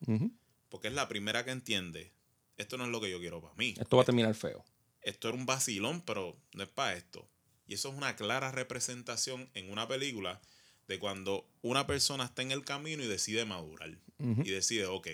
porque 0.68 0.88
es 0.88 0.94
la 0.94 1.08
primera 1.08 1.44
que 1.44 1.50
entiende. 1.50 2.12
Esto 2.56 2.78
no 2.78 2.84
es 2.84 2.90
lo 2.90 3.00
que 3.00 3.10
yo 3.10 3.18
quiero 3.18 3.40
para 3.40 3.54
mí. 3.54 3.74
Esto 3.78 3.96
va 3.96 4.02
a 4.02 4.06
terminar 4.06 4.34
feo. 4.34 4.64
Esto 5.02 5.28
era 5.28 5.36
un 5.36 5.46
vacilón, 5.46 6.02
pero 6.02 6.36
no 6.54 6.62
es 6.62 6.68
para 6.68 6.94
esto. 6.94 7.28
Y 7.66 7.74
eso 7.74 7.90
es 7.90 7.94
una 7.94 8.16
clara 8.16 8.52
representación 8.52 9.50
en 9.54 9.70
una 9.70 9.88
película 9.88 10.40
de 10.88 10.98
cuando 10.98 11.46
una 11.62 11.86
persona 11.86 12.24
está 12.24 12.42
en 12.42 12.52
el 12.52 12.64
camino 12.64 13.02
y 13.02 13.06
decide 13.06 13.44
madurar. 13.44 13.98
Y 14.18 14.50
decide, 14.50 14.86
ok, 14.86 15.08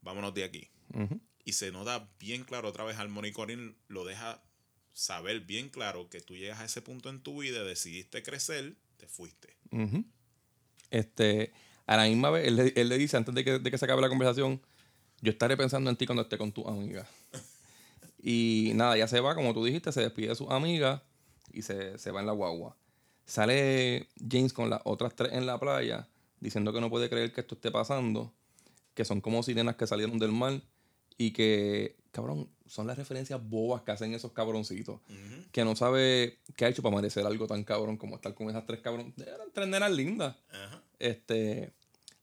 vámonos 0.00 0.34
de 0.34 0.44
aquí. 0.44 0.70
Y 1.44 1.52
se 1.52 1.70
nota 1.70 2.08
bien 2.18 2.44
claro 2.44 2.68
otra 2.68 2.84
vez, 2.84 2.96
Harmony 2.96 3.32
Corinne 3.32 3.74
lo 3.88 4.04
deja 4.04 4.42
saber 4.94 5.40
bien 5.40 5.68
claro 5.68 6.08
que 6.08 6.20
tú 6.20 6.36
llegas 6.36 6.60
a 6.60 6.64
ese 6.64 6.80
punto 6.80 7.10
en 7.10 7.20
tu 7.22 7.42
vida, 7.42 7.62
decidiste 7.64 8.22
crecer, 8.22 8.74
te 8.96 9.06
fuiste. 9.06 9.56
Este, 10.90 11.52
a 11.86 11.96
la 11.96 12.04
misma 12.04 12.30
vez, 12.30 12.46
él, 12.46 12.56
le- 12.56 12.72
él 12.76 12.88
le 12.88 12.96
dice 12.98 13.16
antes 13.16 13.34
de 13.34 13.44
que, 13.44 13.58
de 13.58 13.70
que 13.70 13.76
se 13.78 13.84
acabe 13.84 14.00
la 14.00 14.08
conversación, 14.08 14.60
yo 15.20 15.30
estaré 15.32 15.56
pensando 15.56 15.90
en 15.90 15.96
ti 15.96 16.06
cuando 16.06 16.22
esté 16.22 16.38
con 16.38 16.52
tu 16.52 16.66
amiga. 16.68 17.06
Y 18.26 18.72
nada, 18.74 18.96
ya 18.96 19.06
se 19.06 19.20
va, 19.20 19.34
como 19.34 19.52
tú 19.52 19.62
dijiste, 19.66 19.92
se 19.92 20.00
despide 20.00 20.28
de 20.28 20.34
sus 20.34 20.48
amigas 20.50 21.02
y 21.52 21.60
se, 21.60 21.98
se 21.98 22.10
va 22.10 22.20
en 22.20 22.26
la 22.26 22.32
guagua. 22.32 22.74
Sale 23.26 24.08
James 24.30 24.54
con 24.54 24.70
las 24.70 24.80
otras 24.84 25.14
tres 25.14 25.34
en 25.34 25.44
la 25.44 25.60
playa, 25.60 26.08
diciendo 26.40 26.72
que 26.72 26.80
no 26.80 26.88
puede 26.88 27.10
creer 27.10 27.34
que 27.34 27.42
esto 27.42 27.54
esté 27.54 27.70
pasando, 27.70 28.32
que 28.94 29.04
son 29.04 29.20
como 29.20 29.42
sirenas 29.42 29.76
que 29.76 29.86
salieron 29.86 30.18
del 30.18 30.32
mar 30.32 30.62
y 31.18 31.32
que, 31.32 31.96
cabrón, 32.12 32.48
son 32.66 32.86
las 32.86 32.96
referencias 32.96 33.40
bobas 33.42 33.82
que 33.82 33.92
hacen 33.92 34.14
esos 34.14 34.32
cabroncitos 34.32 35.00
que 35.52 35.64
no 35.64 35.76
sabe 35.76 36.38
qué 36.56 36.64
ha 36.64 36.68
hecho 36.68 36.82
para 36.82 36.96
merecer 36.96 37.26
algo 37.26 37.46
tan 37.46 37.64
cabrón 37.64 37.96
como 37.96 38.16
estar 38.16 38.34
con 38.34 38.48
esas 38.48 38.66
tres 38.66 38.80
cabrón. 38.80 39.14
Eran 39.18 39.48
tres 39.52 39.68
nenas 39.68 39.92
lindas. 39.92 40.36
Este, 40.98 41.72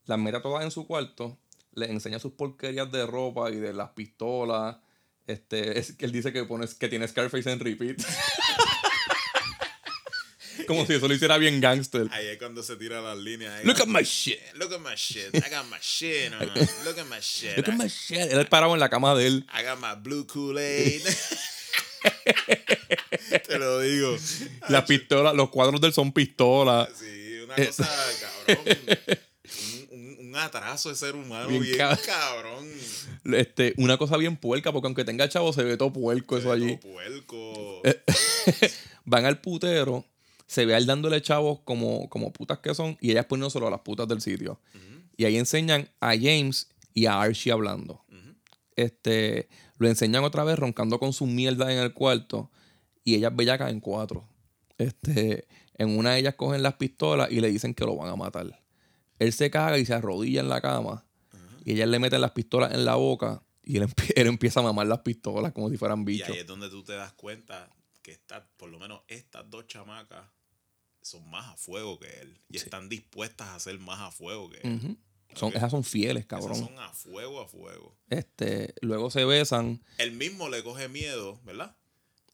las 0.05 0.19
mete 0.19 0.39
todas 0.39 0.63
en 0.63 0.71
su 0.71 0.87
cuarto, 0.87 1.37
les 1.73 1.89
enseña 1.89 2.19
sus 2.19 2.33
porquerías 2.33 2.91
de 2.91 3.05
ropa 3.05 3.51
y 3.51 3.55
de 3.57 3.73
las 3.73 3.91
pistolas. 3.91 4.77
Este, 5.27 5.79
es 5.79 5.95
él 5.99 6.11
dice 6.11 6.33
que 6.33 6.43
pones 6.43 6.73
que 6.73 6.89
tiene 6.89 7.07
Scarface 7.07 7.51
en 7.51 7.59
repeat. 7.59 8.01
como 10.67 10.85
si 10.85 10.93
eso 10.93 11.07
lo 11.07 11.13
hiciera 11.13 11.37
bien 11.37 11.59
gangster. 11.61 12.07
Ahí 12.11 12.27
es 12.27 12.37
cuando 12.37 12.63
se 12.63 12.75
tira 12.75 13.01
las 13.01 13.17
líneas. 13.17 13.63
Look 13.65 13.81
at 13.81 13.87
my 13.87 14.03
shit. 14.03 14.39
Look 14.55 14.73
at 14.73 14.79
my 14.81 14.95
shit. 14.95 15.33
I 15.35 15.49
got 15.49 15.65
my 15.69 15.77
shit 15.81 16.31
on. 16.39 16.47
Look 16.85 16.97
at 16.97 17.05
my 17.07 17.19
shit. 17.21 17.57
Look 17.57 17.69
at 17.69 17.75
my 17.77 17.89
shit. 17.89 18.31
Él 18.31 18.47
parado 18.47 18.73
en 18.73 18.79
la 18.79 18.89
cama 18.89 19.15
de 19.15 19.27
él. 19.27 19.45
I 19.53 19.63
got 19.63 19.79
my 19.79 19.95
blue 20.01 20.25
Kool-Aid. 20.25 21.01
Te 23.47 23.59
lo 23.59 23.79
digo. 23.79 24.17
Las 24.69 24.85
pistolas, 24.85 25.33
los 25.35 25.49
cuadros 25.49 25.79
de 25.81 25.87
él 25.87 25.93
son 25.93 26.11
pistolas. 26.11 26.89
Sí, 26.97 27.39
una 27.43 27.55
Eh. 27.57 27.67
cosa, 27.67 27.87
cabrón. 28.47 28.65
Un, 29.91 29.99
un- 29.99 30.17
un 30.29 30.35
atraso 30.35 30.89
de 30.89 30.95
ser 30.95 31.15
humano 31.15 31.47
Bien 31.49 31.61
bien, 31.61 31.77
cab- 31.77 31.99
cabrón. 32.05 32.69
Este, 33.33 33.73
una 33.77 33.97
cosa 33.97 34.17
bien 34.17 34.37
puerca, 34.37 34.71
porque 34.71 34.87
aunque 34.87 35.05
tenga 35.05 35.27
chavo, 35.29 35.53
se 35.53 35.63
ve 35.63 35.77
todo 35.77 35.93
puerco 35.93 36.37
eso 36.37 36.51
allí. 36.51 36.77
Todo 36.77 36.91
puerco. 36.93 37.81
van 39.05 39.25
al 39.25 39.39
putero, 39.41 40.05
se 40.51 40.65
ve 40.65 40.73
a 40.73 40.77
él 40.77 40.85
dándole 40.85 41.21
chavos 41.21 41.61
como, 41.63 42.09
como 42.09 42.33
putas 42.33 42.59
que 42.59 42.75
son, 42.75 42.97
y 42.99 43.11
ellas 43.11 43.25
poniéndoselo 43.25 43.67
a 43.67 43.71
las 43.71 43.79
putas 43.79 44.05
del 44.05 44.19
sitio. 44.19 44.59
Y 45.15 45.23
ahí 45.23 45.37
enseñan 45.37 45.89
a 46.01 46.09
James 46.09 46.67
y 46.93 47.05
a 47.05 47.21
Archie 47.21 47.53
hablando. 47.53 48.03
Este, 48.75 49.47
lo 49.77 49.87
enseñan 49.87 50.25
otra 50.25 50.43
vez 50.43 50.59
roncando 50.59 50.99
con 50.99 51.13
su 51.13 51.25
mierda 51.25 51.71
en 51.71 51.79
el 51.79 51.93
cuarto, 51.93 52.51
y 53.05 53.15
ellas 53.15 53.33
bellacas 53.33 53.71
en 53.71 53.79
cuatro. 53.79 54.27
Este, 54.77 55.47
en 55.75 55.97
una 55.97 56.11
de 56.11 56.19
ellas 56.19 56.35
cogen 56.35 56.63
las 56.63 56.73
pistolas 56.73 57.31
y 57.31 57.39
le 57.39 57.49
dicen 57.49 57.73
que 57.73 57.85
lo 57.85 57.95
van 57.95 58.09
a 58.09 58.17
matar. 58.17 58.61
Él 59.19 59.31
se 59.31 59.49
caga 59.49 59.77
y 59.77 59.85
se 59.85 59.93
arrodilla 59.93 60.41
en 60.41 60.49
la 60.49 60.59
cama. 60.59 61.05
Y 61.63 61.71
ellas 61.71 61.87
le 61.87 61.97
meten 61.99 62.19
las 62.19 62.31
pistolas 62.31 62.73
en 62.73 62.83
la 62.83 62.95
boca. 62.95 63.41
Y 63.63 63.77
él, 63.77 63.87
él 64.15 64.27
empieza 64.27 64.59
a 64.59 64.63
mamar 64.63 64.87
las 64.87 64.99
pistolas 64.99 65.53
como 65.53 65.69
si 65.69 65.77
fueran 65.77 66.01
Y 66.01 66.05
bichos. 66.05 66.29
ahí 66.29 66.39
es 66.39 66.47
donde 66.47 66.69
tú 66.69 66.83
te 66.83 66.91
das 66.93 67.13
cuenta 67.13 67.69
que 68.01 68.11
esta, 68.11 68.45
por 68.57 68.69
lo 68.69 68.79
menos 68.79 69.01
estas 69.07 69.49
dos 69.49 69.65
chamacas 69.67 70.25
son 71.01 71.29
más 71.29 71.47
a 71.49 71.57
fuego 71.57 71.99
que 71.99 72.07
él. 72.21 72.39
Y 72.49 72.57
están 72.57 72.89
dispuestas 72.89 73.49
a 73.49 73.59
ser 73.59 73.79
más 73.79 73.99
a 73.99 74.11
fuego 74.11 74.49
que 74.49 74.59
él. 74.63 74.97
Son. 75.35 75.53
Esas 75.55 75.71
son 75.71 75.83
fieles, 75.85 76.25
Esas 76.25 76.27
cabrón. 76.41 76.55
son 76.57 76.77
a 76.79 76.91
fuego, 76.93 77.39
a 77.39 77.47
fuego. 77.47 77.95
Este, 78.09 78.73
luego 78.81 79.09
se 79.11 79.23
besan. 79.23 79.81
Él 79.97 80.11
mismo 80.11 80.49
le 80.49 80.61
coge 80.63 80.89
miedo, 80.89 81.39
¿verdad? 81.45 81.75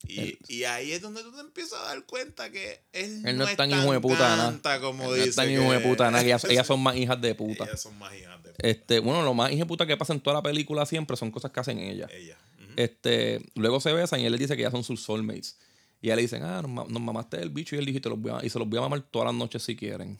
Y, 0.07 0.19
Él- 0.19 0.39
y 0.47 0.63
ahí 0.63 0.91
es 0.91 1.01
donde 1.01 1.21
tú 1.23 1.31
te 1.33 1.41
empiezas 1.41 1.79
a 1.79 1.83
dar 1.85 2.05
cuenta 2.05 2.51
que 2.51 2.81
él, 2.93 3.23
Él 3.25 3.37
no 3.37 3.47
es 3.47 3.55
tan 3.57 3.69
hijo 3.71 3.91
de 3.91 3.99
puta 3.99 4.59
como 4.81 5.03
No 5.05 5.13
dice. 5.13 5.29
están 5.29 5.51
hijo 5.51 5.71
de 5.71 5.79
puta, 5.79 6.09
nada, 6.11 6.23
ellas, 6.23 6.43
ellas 6.49 6.65
son 6.65 6.81
más 6.81 6.95
hijas 6.95 7.19
de 7.21 7.35
puta. 7.35 7.65
Ellas 7.65 7.81
son 7.81 7.97
más 7.99 8.15
hijas 8.15 8.41
de 8.43 8.49
puta. 8.51 8.67
Este, 8.67 8.99
bueno, 8.99 9.23
lo 9.23 9.33
más 9.33 9.51
hija 9.51 9.59
de 9.61 9.65
puta 9.67 9.85
que 9.85 9.97
pasa 9.97 10.13
en 10.13 10.19
toda 10.21 10.35
la 10.35 10.43
película 10.43 10.85
siempre 10.85 11.17
son 11.17 11.29
cosas 11.31 11.51
que 11.51 11.59
hacen 11.59 11.79
ellas. 11.79 12.09
Ella. 12.13 12.37
Este, 12.77 13.41
luego 13.55 13.79
se 13.79 13.91
besan 13.91 14.19
y 14.21 14.25
él 14.25 14.31
le 14.31 14.37
dice 14.37 14.55
que 14.55 14.61
ya 14.63 14.71
son 14.71 14.83
sus 14.83 15.01
soulmates. 15.03 15.57
Y 16.07 16.09
ella 16.09 16.15
le 16.15 16.21
dicen, 16.21 16.41
ah, 16.43 16.61
nos, 16.61 16.71
ma- 16.71 16.85
nos 16.87 17.01
mamaste 17.01 17.35
el 17.41 17.49
bicho 17.49 17.75
y 17.75 17.79
él 17.79 17.85
dijo, 17.85 17.97
"Y 17.97 18.01
te 18.01 18.07
los 18.09 18.17
voy 18.19 18.31
a, 18.31 18.45
y 18.45 18.49
se 18.49 18.57
los 18.57 18.67
voy 18.69 18.77
a 18.77 18.81
mamar 18.81 19.01
todas 19.01 19.25
las 19.25 19.35
noches 19.35 19.61
si 19.61 19.75
quieren. 19.75 20.17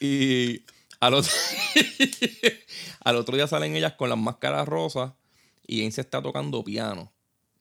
y 0.00 0.62
al 1.00 1.14
otro, 1.14 1.32
al 3.04 3.16
otro 3.16 3.36
día 3.36 3.46
salen 3.48 3.74
ellas 3.74 3.94
con 3.94 4.08
las 4.08 4.18
máscaras 4.18 4.66
rosas 4.68 5.12
y 5.66 5.80
Ain 5.82 5.90
se 5.92 6.00
está 6.02 6.22
tocando 6.22 6.62
piano. 6.62 7.12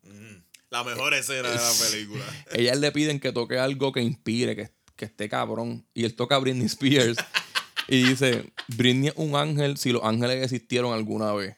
Ujú. 0.04 0.42
La 0.70 0.84
mejor 0.84 1.14
escena 1.16 1.50
de 1.50 1.56
la 1.56 1.72
película. 1.90 2.24
Ellas 2.54 2.78
le 2.80 2.92
piden 2.92 3.20
que 3.20 3.32
toque 3.34 3.58
algo 3.60 3.92
que 3.92 4.02
inspire, 4.02 4.56
que, 4.56 4.70
que 4.96 5.06
esté 5.06 5.28
cabrón. 5.28 5.86
Y 5.94 6.06
él 6.06 6.16
toca 6.16 6.36
a 6.36 6.40
Britney 6.40 6.66
Spears. 6.68 7.18
y 7.88 8.04
dice, 8.04 8.52
Britney 8.68 9.10
es 9.10 9.14
un 9.18 9.36
ángel 9.36 9.78
si 9.78 9.92
los 9.92 10.04
ángeles 10.04 10.44
existieron 10.44 10.94
alguna 10.94 11.34
vez. 11.34 11.58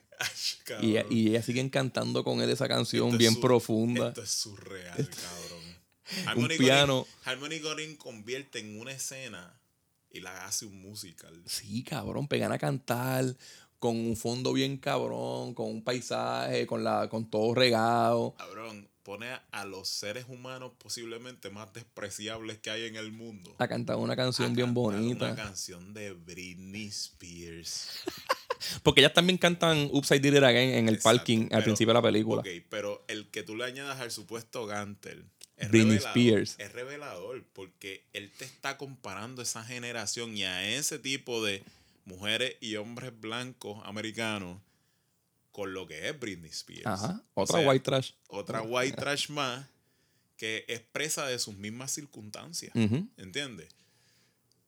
Ay, 0.79 0.97
Y, 1.09 1.15
y 1.15 1.27
ellas 1.29 1.45
siguen 1.45 1.69
cantando 1.69 2.23
con 2.23 2.41
él 2.41 2.49
esa 2.49 2.67
canción 2.67 3.07
Esto 3.09 3.17
bien 3.17 3.39
profunda. 3.41 4.07
Esto 4.09 4.23
es 4.23 4.29
surreal, 4.31 4.95
cabrón. 5.09 5.52
Harmony 6.27 6.57
piano. 6.57 7.05
Korine- 7.23 7.59
Harmony 7.61 7.95
convierte 7.97 8.59
en 8.59 8.79
una 8.79 8.91
escena 8.91 9.59
y 10.11 10.19
la 10.19 10.45
hace 10.45 10.65
un 10.65 10.81
musical. 10.81 11.41
Sí, 11.45 11.83
cabrón, 11.83 12.27
pegan 12.27 12.51
a 12.51 12.57
cantar 12.57 13.25
con 13.79 13.97
un 13.97 14.15
fondo 14.15 14.53
bien 14.53 14.77
cabrón, 14.77 15.53
con 15.53 15.67
un 15.69 15.83
paisaje, 15.83 16.65
con 16.67 16.83
la 16.83 17.09
con 17.09 17.29
todo 17.29 17.53
regado. 17.53 18.33
Cabrón, 18.37 18.87
pone 19.03 19.27
a, 19.51 19.65
los 19.65 19.89
seres 19.89 20.25
humanos 20.29 20.71
posiblemente 20.77 21.49
más 21.49 21.73
despreciables 21.73 22.59
que 22.59 22.69
hay 22.69 22.85
en 22.85 22.95
el 22.95 23.11
mundo. 23.11 23.53
A 23.57 23.67
cantar 23.67 23.97
una 23.97 24.15
canción 24.15 24.51
a 24.51 24.55
bien 24.55 24.73
bonita. 24.73 25.25
Una 25.25 25.35
canción 25.35 25.93
de 25.93 26.13
Britney 26.13 26.87
Spears. 26.87 27.89
Porque 28.83 29.01
ellas 29.01 29.13
también 29.13 29.37
cantan 29.37 29.89
Upside 29.91 30.25
It 30.25 30.35
Again 30.41 30.69
en 30.75 30.87
el 30.87 30.95
Exacto, 30.95 31.17
parking 31.17 31.41
al 31.43 31.49
pero- 31.49 31.63
principio 31.63 31.89
de 31.89 31.93
la 31.95 32.01
película. 32.01 32.39
Ok, 32.41 32.47
pero 32.69 33.03
el 33.09 33.29
que 33.29 33.43
tú 33.43 33.57
le 33.57 33.65
añadas 33.65 33.99
al 33.99 34.11
supuesto 34.11 34.65
Gantel 34.65 35.25
es 35.63 35.69
Britney 35.71 35.97
revelador, 35.97 36.17
Spears. 36.17 36.55
Es 36.59 36.71
revelador 36.73 37.43
porque 37.53 38.03
él 38.13 38.31
te 38.37 38.45
está 38.45 38.77
comparando 38.77 39.41
a 39.41 39.43
esa 39.43 39.63
generación 39.63 40.37
y 40.37 40.43
a 40.43 40.63
ese 40.75 40.99
tipo 40.99 41.43
de 41.43 41.63
mujeres 42.05 42.55
y 42.61 42.75
hombres 42.75 43.11
blancos 43.19 43.81
americanos 43.85 44.59
con 45.51 45.73
lo 45.73 45.87
que 45.87 46.09
es 46.09 46.19
Britney 46.19 46.49
Spears. 46.49 46.85
Ajá, 46.87 47.21
O 47.35 47.43
otra 47.43 47.59
sea, 47.59 47.69
white 47.69 47.83
trash. 47.83 48.11
Otra 48.27 48.61
white 48.61 48.97
trash 48.97 49.29
más 49.29 49.67
que 50.37 50.65
expresa 50.67 51.27
de 51.27 51.37
sus 51.39 51.55
mismas 51.55 51.91
circunstancias. 51.91 52.71
Ujú. 52.75 53.07
¿Entiendes? 53.17 53.69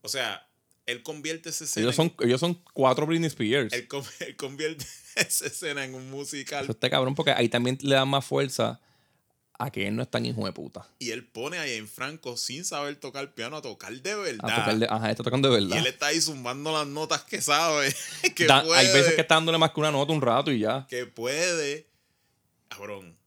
O 0.02 0.08
sea, 0.08 0.48
él 0.86 1.02
convierte 1.02 1.50
esa 1.50 1.64
escena. 1.64 1.86
Ellos 1.88 1.98
en- 2.00 2.10
son, 2.16 2.28
ellos 2.28 2.40
son 2.40 2.54
cuatro 2.74 3.08
Britney 3.08 3.28
Spears. 3.28 3.74
él, 3.74 3.88
él 4.20 4.36
convierte 4.36 4.86
esa 5.16 5.48
escena 5.48 5.84
en 5.84 5.96
un 5.96 6.10
musical. 6.12 6.64
Eso 6.64 6.74
está 6.74 6.90
cabrón 6.90 7.16
porque 7.16 7.32
ahí 7.32 7.50
también 7.50 7.78
le 7.82 7.96
dan 7.96 8.08
más 8.08 8.24
fuerza 8.24 8.80
a 9.58 9.72
que 9.72 9.88
él 9.88 9.96
no 9.96 10.02
es 10.04 10.10
tan 10.12 10.26
hijo 10.26 10.46
de 10.46 10.52
puta. 10.52 10.88
Y 11.00 11.12
él 11.12 11.26
pone 11.26 11.58
a 11.58 11.62
Jane 11.62 11.88
Franco 11.88 12.36
sin 12.38 12.66
saber 12.66 12.96
tocar 12.98 13.34
piano 13.34 13.58
a 13.58 13.62
tocar 13.62 13.94
de 13.94 14.16
verdad. 14.16 14.50
A 14.52 14.56
tocar 14.56 14.78
de- 14.78 14.88
ajá, 14.90 15.10
está 15.12 15.24
tocando 15.24 15.50
de 15.52 15.60
y 15.62 15.64
verdad. 15.66 15.78
él 15.80 15.88
está 15.88 16.08
ahí 16.08 16.20
zumbando 16.22 16.72
las 16.74 16.88
notas 16.88 17.24
que 17.24 17.42
sabe. 17.42 17.94
que 18.36 18.46
Da- 18.46 18.64
puede. 18.64 18.80
hay 18.80 18.94
veces 18.94 19.14
que 19.16 19.22
está 19.22 19.36
dándole 19.36 19.58
más 19.58 19.72
que 19.72 19.80
una 19.80 19.92
nota 19.92 20.12
un 20.14 20.22
rato 20.22 20.52
y 20.52 20.60
ya. 20.60 20.86
que 20.90 21.06
puede. 21.06 21.88
Cabrón. 22.70 23.18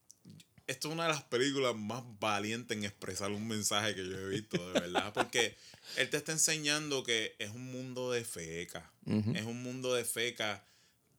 Esto 0.67 0.89
es 0.89 0.95
una 0.95 1.05
de 1.05 1.15
las 1.15 1.23
películas 1.23 1.75
más 1.75 2.03
valientes 2.21 2.77
en 2.77 2.85
expresar 2.85 3.31
un 3.31 3.49
mensaje 3.49 3.95
que 3.95 4.07
yo 4.07 4.19
he 4.19 4.29
visto, 4.29 4.59
de 4.73 4.81
verdad. 4.81 5.11
Porque 5.15 5.57
él 5.97 6.11
te 6.11 6.19
está 6.19 6.33
enseñando 6.33 7.03
que 7.03 7.35
es 7.39 7.49
un 7.53 7.73
mundo 7.73 8.13
de 8.13 8.23
feca. 8.25 8.91
Es 9.35 9.47
un 9.47 9.63
mundo 9.63 9.95
de 9.95 10.05
feca 10.05 10.63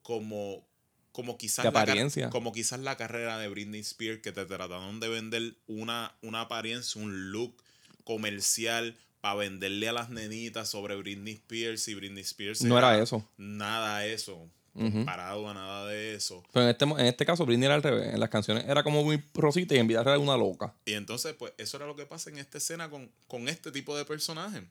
como, 0.04 0.69
como 1.12 1.38
quizás 1.38 1.66
De 1.66 1.72
la 1.72 2.30
como 2.30 2.52
quizás 2.52 2.80
la 2.80 2.96
carrera 2.98 3.38
de 3.38 3.48
Britney 3.50 3.82
Spears 3.82 4.22
que 4.22 4.32
te 4.32 4.46
trataron 4.46 5.00
de 5.00 5.10
vender 5.10 5.56
una, 5.68 6.16
una 6.22 6.42
apariencia, 6.42 7.02
un 7.02 7.32
look 7.32 7.56
comercial 8.04 8.96
para 9.22 9.36
venderle 9.36 9.90
a 9.90 9.94
las 9.94 10.10
nenitas 10.10 10.70
sobre 10.70 10.96
Britney 10.96 11.34
Spears 11.34 11.88
y 11.88 11.96
Britney 11.96 12.22
Spears 12.24 12.62
No 12.62 12.78
era 12.78 12.98
eso. 13.02 13.28
nada 13.38 14.06
eso 14.06 14.50
Ujú. 14.76 14.92
comparado 14.92 15.50
a 15.50 15.54
nada 15.54 15.88
de 15.88 16.14
eso 16.16 16.44
Pero 16.54 16.64
en 16.66 16.70
este, 16.72 16.86
en 16.86 17.00
este 17.06 17.26
caso, 17.26 17.46
Britney 17.46 17.66
era 17.66 17.76
al 17.76 17.84
revés. 17.84 18.14
En 18.14 18.20
las 18.20 18.30
canciones 18.30 18.66
era 18.66 18.84
como 18.84 19.04
muy 19.04 19.22
rosita 19.34 19.74
y 19.76 19.80
en 19.80 19.88
vida 19.88 20.02
era 20.02 20.18
una 20.20 20.38
loca. 20.38 20.74
y 20.86 20.94
entonces 20.94 21.34
pues 21.34 21.54
eso 21.58 21.78
era 21.78 21.88
lo 21.88 21.96
que 21.96 22.06
pasa 22.06 22.30
en 22.30 22.38
esta 22.38 22.60
escena 22.60 22.90
con, 22.90 23.12
con 23.28 23.50
este 23.50 23.72
tipo 23.72 23.98
de 23.98 24.06
personaje 24.06 24.64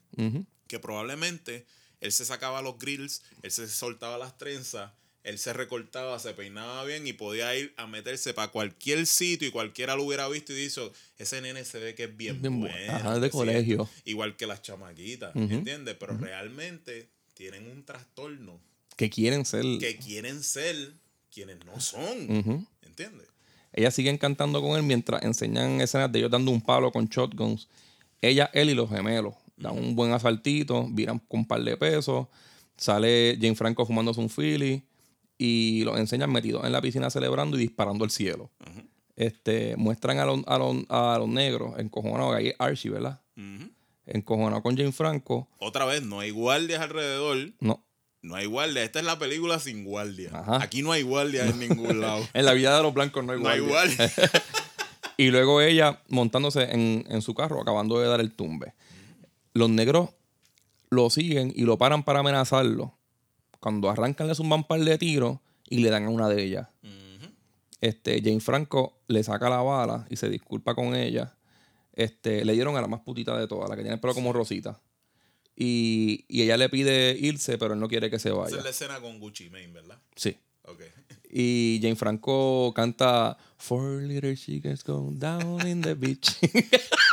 que 0.67 0.79
probablemente 0.79 1.67
él 2.01 2.13
se 2.13 2.25
sacaba 2.25 2.63
los 2.63 2.79
grills, 2.79 3.23
él 3.43 3.51
se 3.51 3.69
soltaba 3.69 4.19
las 4.19 4.39
trenzas, 4.39 4.93
él 5.25 5.39
se 5.39 5.53
recortaba, 5.53 6.19
se 6.19 6.33
peinaba 6.35 6.85
bien 6.85 7.07
y 7.07 7.13
podía 7.13 7.55
ir 7.57 7.75
a 7.77 7.87
meterse 7.87 8.33
para 8.35 8.49
cualquier 8.51 9.07
sitio 9.07 9.49
y 9.49 9.51
cualquiera 9.51 9.95
lo 9.97 10.05
hubiera 10.05 10.29
visto 10.29 10.53
y 10.53 10.57
dicho, 10.57 10.93
ese 11.19 11.41
nene 11.43 11.65
se 11.65 11.79
ve 11.79 11.95
que 11.95 12.05
es 12.05 12.17
bien, 12.17 12.41
Bien 12.41 12.61
bueno. 12.61 12.93
Ajá, 12.93 13.19
de 13.19 13.29
colegio. 13.31 13.89
Igual 14.05 14.37
que 14.37 14.47
las 14.47 14.63
chamaquitas, 14.63 15.35
Ujú. 15.37 15.53
¿entiendes? 15.55 15.97
Pero 15.99 16.17
realmente 16.17 17.09
tienen 17.35 17.71
un 17.71 17.85
trastorno 17.85 18.61
Que 18.97 19.11
quieren 19.11 19.45
ser. 19.45 19.65
que 19.81 19.97
quieren 19.97 20.43
ser 20.43 20.93
quienes 21.33 21.65
no 21.67 21.79
son, 21.81 22.39
Ujú. 22.39 22.67
¿entiendes? 22.83 23.27
Ellas 23.73 23.95
siguen 23.95 24.17
cantando 24.19 24.63
con 24.63 24.77
él 24.77 24.83
mientras 24.83 25.23
enseñan 25.23 25.81
escenas 25.81 26.11
de 26.11 26.21
ellos 26.21 26.31
dando 26.31 26.51
un 26.51 26.61
palo 26.63 26.91
con 26.91 27.07
shotguns. 27.07 27.69
Ella, 28.23 28.51
él 28.55 28.71
y 28.71 28.75
los 28.75 28.89
gemelos. 28.89 29.35
Dan 29.57 29.77
un 29.77 29.95
buen 29.95 30.13
asaltito, 30.13 30.89
viran 30.91 31.19
con 31.19 31.41
un 31.41 31.47
par 31.47 31.63
de 31.63 31.77
pesos. 31.77 32.27
Sale 32.77 33.37
Jane 33.41 33.55
Franco 33.57 33.85
fumándose 33.85 34.21
un 34.21 34.29
Philly. 34.31 34.83
Y 35.39 35.85
los 35.85 35.99
enseñan 35.99 36.33
metidos 36.33 36.65
en 36.65 36.73
la 36.73 36.83
piscina 36.83 37.11
celebrando 37.11 37.57
y 37.57 37.61
disparando 37.61 38.05
al 38.05 38.11
cielo. 38.11 38.51
Este, 39.15 39.77
muestran 39.77 40.19
a 40.19 40.25
los, 40.25 40.41
a 40.47 40.59
los, 40.59 40.77
a 40.89 41.17
los 41.19 41.29
negros 41.29 41.79
encojonados. 41.79 42.35
Ahí 42.35 42.49
es 42.49 42.55
Archie, 42.59 42.91
¿verdad? 42.91 43.21
Encojonado 44.07 44.63
con 44.63 44.77
Jane 44.77 44.93
Franco. 44.93 45.49
Otra 45.59 45.85
vez, 45.85 46.03
no 46.03 46.21
hay 46.21 46.31
guardias 46.31 46.81
alrededor. 46.81 47.53
No. 47.61 47.85
No 48.21 48.35
hay 48.35 48.47
guardia. 48.47 48.83
Esta 48.83 48.99
es 48.99 49.05
la 49.05 49.19
película 49.19 49.59
sin 49.61 49.85
guardia. 49.85 50.31
Ajá. 50.33 50.63
Aquí 50.63 50.83
no 50.83 50.91
hay 50.93 51.03
guardia 51.03 51.47
en 51.47 51.59
ningún 51.61 52.01
lado. 52.01 52.27
En 52.35 52.45
la 52.45 52.53
vida 52.53 52.77
de 52.77 52.83
los 52.83 52.93
blancos 52.93 53.25
no 53.25 53.33
hay 53.33 53.41
No 53.41 53.49
hay 53.49 53.61
guardia. 53.61 53.97
guardia. 53.97 54.31
Y 55.21 55.31
luego 55.33 55.61
ella 55.61 56.01
montándose 56.09 56.63
en, 56.73 57.05
en 57.09 57.23
su 57.23 57.35
carro, 57.35 57.61
acabando 57.61 57.99
de 57.99 58.07
dar 58.07 58.21
el 58.21 58.31
tumbe. 58.33 58.75
Los 59.53 59.69
negros 59.69 60.11
lo 60.91 61.11
siguen 61.11 61.53
y 61.57 61.63
lo 61.63 61.77
paran 61.77 62.05
para 62.05 62.21
amenazarlo. 62.21 62.97
Cuando 63.61 63.91
arrancan, 63.91 64.27
le 64.29 64.35
zumban 64.35 64.61
un 64.61 64.65
par 64.67 64.81
de 64.81 64.99
tiros 64.99 65.39
y 65.69 65.79
le 65.79 65.91
dan 65.91 66.05
a 66.05 66.11
una 66.11 66.29
de 66.29 66.43
ellas. 66.43 66.69
Este, 67.81 68.21
Jane 68.23 68.41
Franco 68.41 69.01
le 69.07 69.23
saca 69.23 69.49
la 69.49 69.63
bala 69.63 70.07
y 70.11 70.17
se 70.17 70.29
disculpa 70.29 70.75
con 70.75 70.95
ella. 70.97 71.37
Este, 71.93 72.45
le 72.45 72.53
dieron 72.53 72.77
a 72.77 72.81
la 72.81 72.89
más 72.89 73.01
putita 73.01 73.39
de 73.39 73.47
todas, 73.47 73.69
la 73.69 73.77
que 73.77 73.83
tiene 73.83 73.95
el 73.95 74.01
pelo 74.01 74.15
como 74.15 74.33
rosita. 74.33 74.81
Y, 75.57 76.25
y 76.29 76.43
ella 76.43 76.57
le 76.57 76.69
pide 76.69 77.17
irse, 77.19 77.59
pero 77.59 77.75
él 77.75 77.81
no 77.81 77.89
quiere 77.89 78.11
que 78.11 78.19
se 78.19 78.29
Esa 78.31 78.39
vaya. 78.39 78.57
es 78.59 78.65
la 78.65 78.71
escena 78.71 79.01
con 79.01 79.19
Gucci 79.19 79.51
Mane, 79.51 79.69
¿verdad? 79.69 79.99
Sí. 80.17 80.37
Ok. 80.63 80.81
Y 81.31 81.79
Jane 81.83 81.95
Franco 81.95 82.73
canta 82.75 83.37
Four 83.59 84.01
little 84.05 84.35
chickens 84.35 84.83
go 84.83 85.11
down 85.13 85.67
in 85.69 85.83
the 85.83 85.93
beach. 85.95 86.39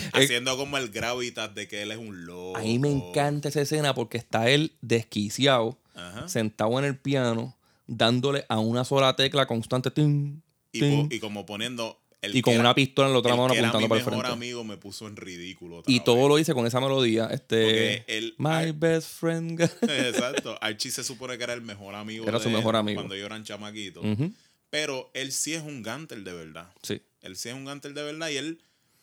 Haciendo 0.12 0.56
como 0.56 0.76
el 0.78 0.90
gravitas 0.90 1.54
de 1.54 1.68
que 1.68 1.82
él 1.82 1.90
es 1.92 1.98
un 1.98 2.26
loco. 2.26 2.56
A 2.56 2.60
mí 2.62 2.78
me 2.78 2.90
encanta 2.90 3.48
esa 3.48 3.60
escena 3.62 3.94
porque 3.94 4.18
está 4.18 4.48
él 4.50 4.72
desquiciado, 4.80 5.78
Ajá. 5.94 6.28
sentado 6.28 6.78
en 6.78 6.84
el 6.84 6.96
piano, 6.96 7.56
dándole 7.86 8.44
a 8.48 8.58
una 8.58 8.84
sola 8.84 9.14
tecla 9.16 9.46
constante. 9.46 9.90
tin, 9.90 10.42
Y, 10.72 10.80
tin, 10.80 11.08
po- 11.08 11.14
y 11.14 11.18
como 11.20 11.46
poniendo. 11.46 11.98
El 12.20 12.34
y 12.36 12.42
con 12.42 12.54
que 12.54 12.58
una 12.58 12.70
era- 12.70 12.74
pistola 12.74 13.06
en 13.06 13.12
la 13.12 13.20
otra 13.20 13.30
el 13.32 13.38
mano 13.38 13.54
era 13.54 13.68
apuntando 13.68 13.84
mi 13.86 13.88
para 13.90 14.00
el 14.00 14.06
mejor 14.06 14.24
frente. 14.24 14.32
amigo 14.34 14.64
me 14.64 14.76
puso 14.76 15.06
en 15.06 15.14
ridículo. 15.16 15.84
Y 15.86 16.00
todo 16.00 16.16
vez. 16.16 16.28
lo 16.28 16.36
dice 16.36 16.52
con 16.52 16.66
esa 16.66 16.80
melodía. 16.80 17.28
Este. 17.30 18.02
Él- 18.18 18.34
My 18.38 18.72
best 18.74 19.08
friend. 19.20 19.60
Exacto. 19.82 20.58
Archie 20.60 20.90
se 20.90 21.04
supone 21.04 21.38
que 21.38 21.44
era 21.44 21.52
el 21.54 21.62
mejor 21.62 21.94
amigo. 21.94 22.24
Era 22.26 22.38
de 22.38 22.42
su 22.42 22.48
él 22.50 22.56
mejor 22.56 22.74
amigo. 22.74 22.96
Cuando 23.00 23.14
ellos 23.14 23.26
eran 23.26 23.44
chamaquitos. 23.44 24.04
Ujú, 24.04 24.32
Pero 24.68 25.10
él 25.14 25.30
sí 25.30 25.54
es 25.54 25.62
un 25.62 25.82
Gantel 25.84 26.24
de 26.24 26.32
verdad. 26.32 26.68
Sí. 26.82 27.00
Él 27.22 27.36
sí 27.36 27.50
es 27.50 27.54
un 27.54 27.64
Gantel 27.66 27.94
de 27.94 28.02
verdad 28.02 28.28
y 28.30 28.36
él 28.36 28.58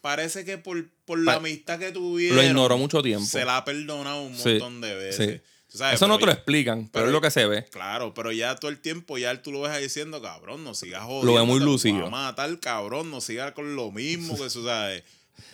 parece 0.06 0.46
que 0.46 0.60
por, 0.60 0.88
por 1.06 1.18
la 1.18 1.32
Pa- 1.34 1.38
amistad 1.40 1.80
que 1.80 1.92
tuvieron. 1.92 2.38
Lo 2.38 2.44
ignoró 2.44 2.78
mucho 2.78 3.02
tiempo. 3.02 3.26
Se 3.26 3.44
la 3.44 3.58
ha 3.58 3.66
perdonado 3.66 4.22
un 4.22 4.38
Sí, 4.38 4.50
montón 4.50 4.82
de 4.82 4.94
veces. 4.94 5.32
sí. 5.34 5.42
Tú 5.72 5.80
sabes, 5.80 5.96
Eso 5.96 6.08
no 6.08 6.20
te 6.20 6.28
lo 6.28 6.32
explican, 6.32 6.82
pero, 6.84 6.92
pero- 6.92 7.06
es 7.08 7.12
lo 7.14 7.22
que 7.22 7.32
se 7.32 7.48
ve. 7.48 7.66
Claro, 7.72 8.14
pero 8.14 8.32
ya 8.32 8.56
todo 8.56 8.70
el 8.70 8.80
tiempo 8.80 9.18
ya 9.18 9.42
tú 9.42 9.52
lo 9.52 9.62
ves 9.62 9.72
ahí 9.72 9.84
diciendo, 9.84 10.22
cabrón, 10.22 10.64
no 10.64 10.76
sigas 10.76 11.02
ve 11.02 11.08
jodiendo. 11.08 11.46
muy 11.48 11.58
te 11.60 11.66
voy 11.66 11.74
lucido. 11.74 12.06
A 12.06 12.10
matar, 12.12 12.60
cabrón, 12.60 13.10
no 13.10 13.20
sigas 13.20 13.54
con 13.54 13.76
lo 13.76 13.92
mismo 13.92 14.38
que 14.38 14.48
tú 14.50 14.64
sabes. 14.64 15.04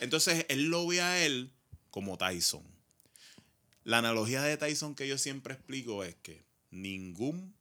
Entonces, 0.00 0.44
él 0.50 0.64
lo 0.66 0.86
ve 0.86 1.00
a 1.00 1.24
él 1.24 1.50
como 1.90 2.18
Tyson. 2.18 2.62
La 3.84 3.98
analogía 3.98 4.42
de 4.42 4.56
Tyson 4.58 4.94
que 4.94 5.08
yo 5.08 5.16
siempre 5.16 5.54
explico 5.54 6.04
es 6.04 6.14
que 6.16 6.44
ningún 6.70 7.54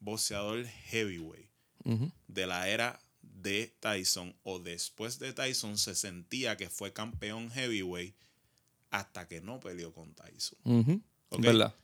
boxeador 0.00 0.64
heavyweight 0.66 1.48
de 2.28 2.46
la 2.46 2.66
era 2.68 2.98
de 3.42 3.74
Tyson 3.80 4.34
o 4.42 4.58
después 4.58 5.18
de 5.18 5.32
Tyson 5.32 5.78
se 5.78 5.94
sentía 5.94 6.56
que 6.56 6.70
fue 6.70 6.92
campeón 6.92 7.50
heavyweight 7.50 8.14
hasta 8.90 9.28
que 9.28 9.40
no 9.40 9.60
peleó 9.60 9.92
con 9.92 10.14
Tyson. 10.14 10.58
¿Verdad? 11.38 11.74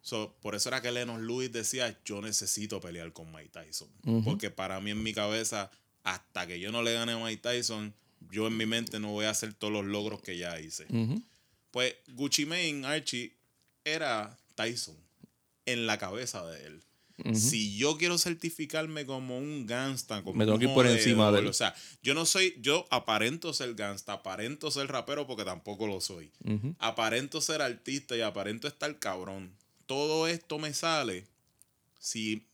So, 0.00 0.36
por 0.42 0.54
eso 0.54 0.68
era 0.68 0.82
que 0.82 0.92
Lennox 0.92 1.22
Lewis 1.22 1.50
decía, 1.50 1.98
yo 2.04 2.20
necesito 2.20 2.78
pelear 2.78 3.12
con 3.14 3.32
Mike 3.32 3.48
Tyson. 3.48 3.88
Porque 4.24 4.50
para 4.50 4.80
mí 4.80 4.90
en 4.90 5.02
mi 5.02 5.14
cabeza, 5.14 5.70
hasta 6.02 6.46
que 6.46 6.60
yo 6.60 6.70
no 6.70 6.82
le 6.82 6.92
gane 6.92 7.12
a 7.12 7.18
Mike 7.18 7.40
Tyson, 7.42 7.94
yo 8.30 8.46
en 8.46 8.56
mi 8.56 8.66
mente 8.66 9.00
no 9.00 9.12
voy 9.12 9.24
a 9.24 9.30
hacer 9.30 9.54
todos 9.54 9.72
los 9.72 9.84
logros 9.84 10.20
que 10.20 10.36
ya 10.36 10.60
hice. 10.60 10.86
Pues 11.70 11.94
Gucci 12.08 12.44
Mane, 12.44 12.86
Archie, 12.86 13.34
era 13.82 14.38
Tyson 14.54 14.96
en 15.66 15.86
la 15.86 15.98
cabeza 15.98 16.44
de 16.46 16.66
él. 16.66 16.84
Si 17.32 17.76
yo 17.76 17.96
quiero 17.96 18.18
certificarme 18.18 19.06
como 19.06 19.38
un 19.38 19.66
gangsta, 19.66 20.22
como 20.24 20.36
Me 20.36 20.44
tengo 20.44 20.54
un 20.54 20.60
que 20.60 20.66
ir 20.66 20.74
por 20.74 20.86
encima 20.86 21.30
de 21.30 21.40
él. 21.40 21.46
O 21.46 21.52
sea, 21.52 21.74
yo 22.02 22.12
no 22.12 22.26
soy, 22.26 22.56
yo 22.60 22.86
aparento 22.90 23.52
ser 23.52 23.74
gangsta, 23.74 24.14
aparento 24.14 24.70
ser 24.70 24.88
rapero 24.88 25.26
porque 25.26 25.44
tampoco 25.44 25.86
lo 25.86 26.00
soy. 26.00 26.32
Aparento 26.78 27.40
ser 27.40 27.62
artista 27.62 28.16
y 28.16 28.20
aparento 28.20 28.66
estar 28.66 28.98
cabrón. 28.98 29.52
Todo 29.86 30.26
esto 30.26 30.58
me 30.58 30.74
sale 30.74 31.26
si 32.00 32.46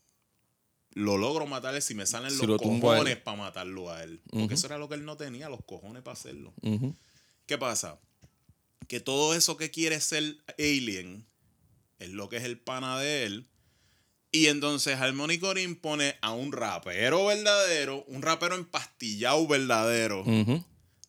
lo 0.93 1.17
logro 1.17 1.47
matar, 1.47 1.75
es 1.75 1.85
si 1.85 1.95
me 1.95 2.07
salen 2.07 2.31
Si 2.31 2.39
los 2.39 2.47
lo 2.47 2.57
cojones 2.59 3.17
para 3.17 3.37
matarlo 3.37 3.91
a 3.91 4.03
él. 4.03 4.21
Porque 4.31 4.55
eso 4.55 4.67
era 4.67 4.79
lo 4.79 4.89
que 4.89 4.97
él 4.97 5.05
no 5.05 5.17
tenía, 5.17 5.49
los 5.49 5.65
cojones 5.65 6.03
para 6.03 6.13
hacerlo. 6.13 6.53
¿Qué 7.47 7.59
pasa? 7.59 7.99
Que 8.89 9.01
todo 9.01 9.35
eso 9.35 9.57
que 9.57 9.71
quiere 9.71 10.01
ser 10.01 10.37
alien 10.59 11.27
es 11.99 12.11
lo 12.11 12.29
que 12.29 12.37
es 12.37 12.45
el 12.45 12.59
pana 12.59 12.99
de 12.99 13.25
él. 13.25 13.47
Y 14.33 14.47
entonces 14.47 14.97
Harmony 14.99 15.39
Corinne 15.39 15.75
pone 15.75 16.17
a 16.21 16.33
un 16.33 16.53
rapero 16.53 17.27
verdadero, 17.27 18.05
un 18.07 18.23
rapero 18.23 18.55
empastillado 18.55 19.47
verdadero, 19.47 20.25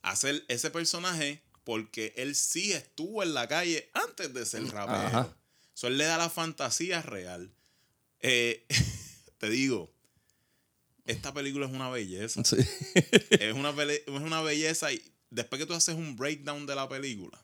a 0.02 0.12
hacer 0.12 0.44
ese 0.48 0.72
personaje 0.72 1.42
porque 1.64 2.14
él 2.18 2.34
sí 2.34 2.74
estuvo 2.74 3.22
en 3.22 3.36
la 3.36 3.48
calle 3.48 3.90
antes 3.94 4.34
de 4.34 4.46
ser 4.46 4.66
rapero. 4.68 5.08
Ajá. 5.08 5.36
Eso 5.76 5.88
él 5.88 5.98
le 5.98 6.06
da 6.06 6.18
la 6.18 6.30
fantasía 6.30 7.02
real. 7.02 7.52
Eh, 8.20 8.66
te 9.38 9.50
digo, 9.50 9.92
esta 11.06 11.34
película 11.34 11.66
es 11.66 11.72
una 11.72 11.90
belleza. 11.90 12.44
Sí. 12.44 12.58
es, 13.30 13.54
una 13.54 13.70
es 13.84 14.08
una 14.08 14.42
belleza 14.42 14.92
y 14.92 15.02
después 15.30 15.60
que 15.60 15.66
tú 15.66 15.74
haces 15.74 15.96
un 15.96 16.16
breakdown 16.16 16.66
de 16.66 16.76
la 16.76 16.90
película, 16.90 17.44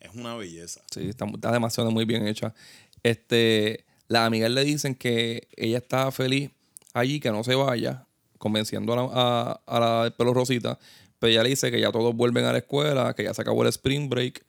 es 0.00 0.10
una 0.14 0.34
belleza. 0.36 0.82
Sí, 0.92 1.08
está, 1.08 1.26
está 1.26 1.52
demasiado 1.52 1.90
muy 1.90 2.04
bien 2.04 2.26
hecha. 2.26 2.54
Este, 3.02 3.84
las 4.08 4.26
amigas 4.26 4.50
le 4.50 4.64
dicen 4.64 4.94
que 4.94 5.48
ella 5.56 5.78
está 5.78 6.10
feliz 6.12 6.50
allí, 6.92 7.20
que 7.20 7.30
no 7.30 7.42
se 7.44 7.54
vaya, 7.54 8.06
convenciendo 8.38 8.92
a 8.92 8.96
la, 8.96 9.02
a, 9.12 9.60
a 9.66 9.80
la 9.80 10.02
del 10.04 10.12
pelo 10.12 10.34
rosita. 10.34 10.78
Pero 11.18 11.30
ella 11.32 11.42
le 11.42 11.48
dice 11.50 11.70
que 11.70 11.80
ya 11.80 11.90
todos 11.90 12.14
vuelven 12.14 12.44
a 12.44 12.52
la 12.52 12.58
escuela, 12.58 13.14
que 13.14 13.24
ya 13.24 13.32
se 13.34 13.42
acabó 13.42 13.62
el 13.62 13.68
spring 13.68 14.08
break 14.08 14.44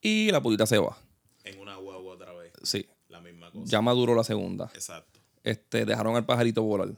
y 0.00 0.30
la 0.30 0.40
putita 0.40 0.66
se 0.66 0.78
va. 0.78 0.96
En 1.44 1.58
una 1.58 1.76
guagua 1.76 2.14
otra 2.14 2.32
vez, 2.34 2.52
Sí, 2.62 2.86
la 3.08 3.20
misma 3.20 3.50
cosa. 3.50 3.64
ya 3.66 3.80
maduró 3.80 4.14
la 4.14 4.22
segunda. 4.24 4.70
Exacto. 4.74 5.18
Este, 5.42 5.84
dejaron 5.86 6.16
al 6.16 6.24
pajarito 6.26 6.62
volar. 6.62 6.88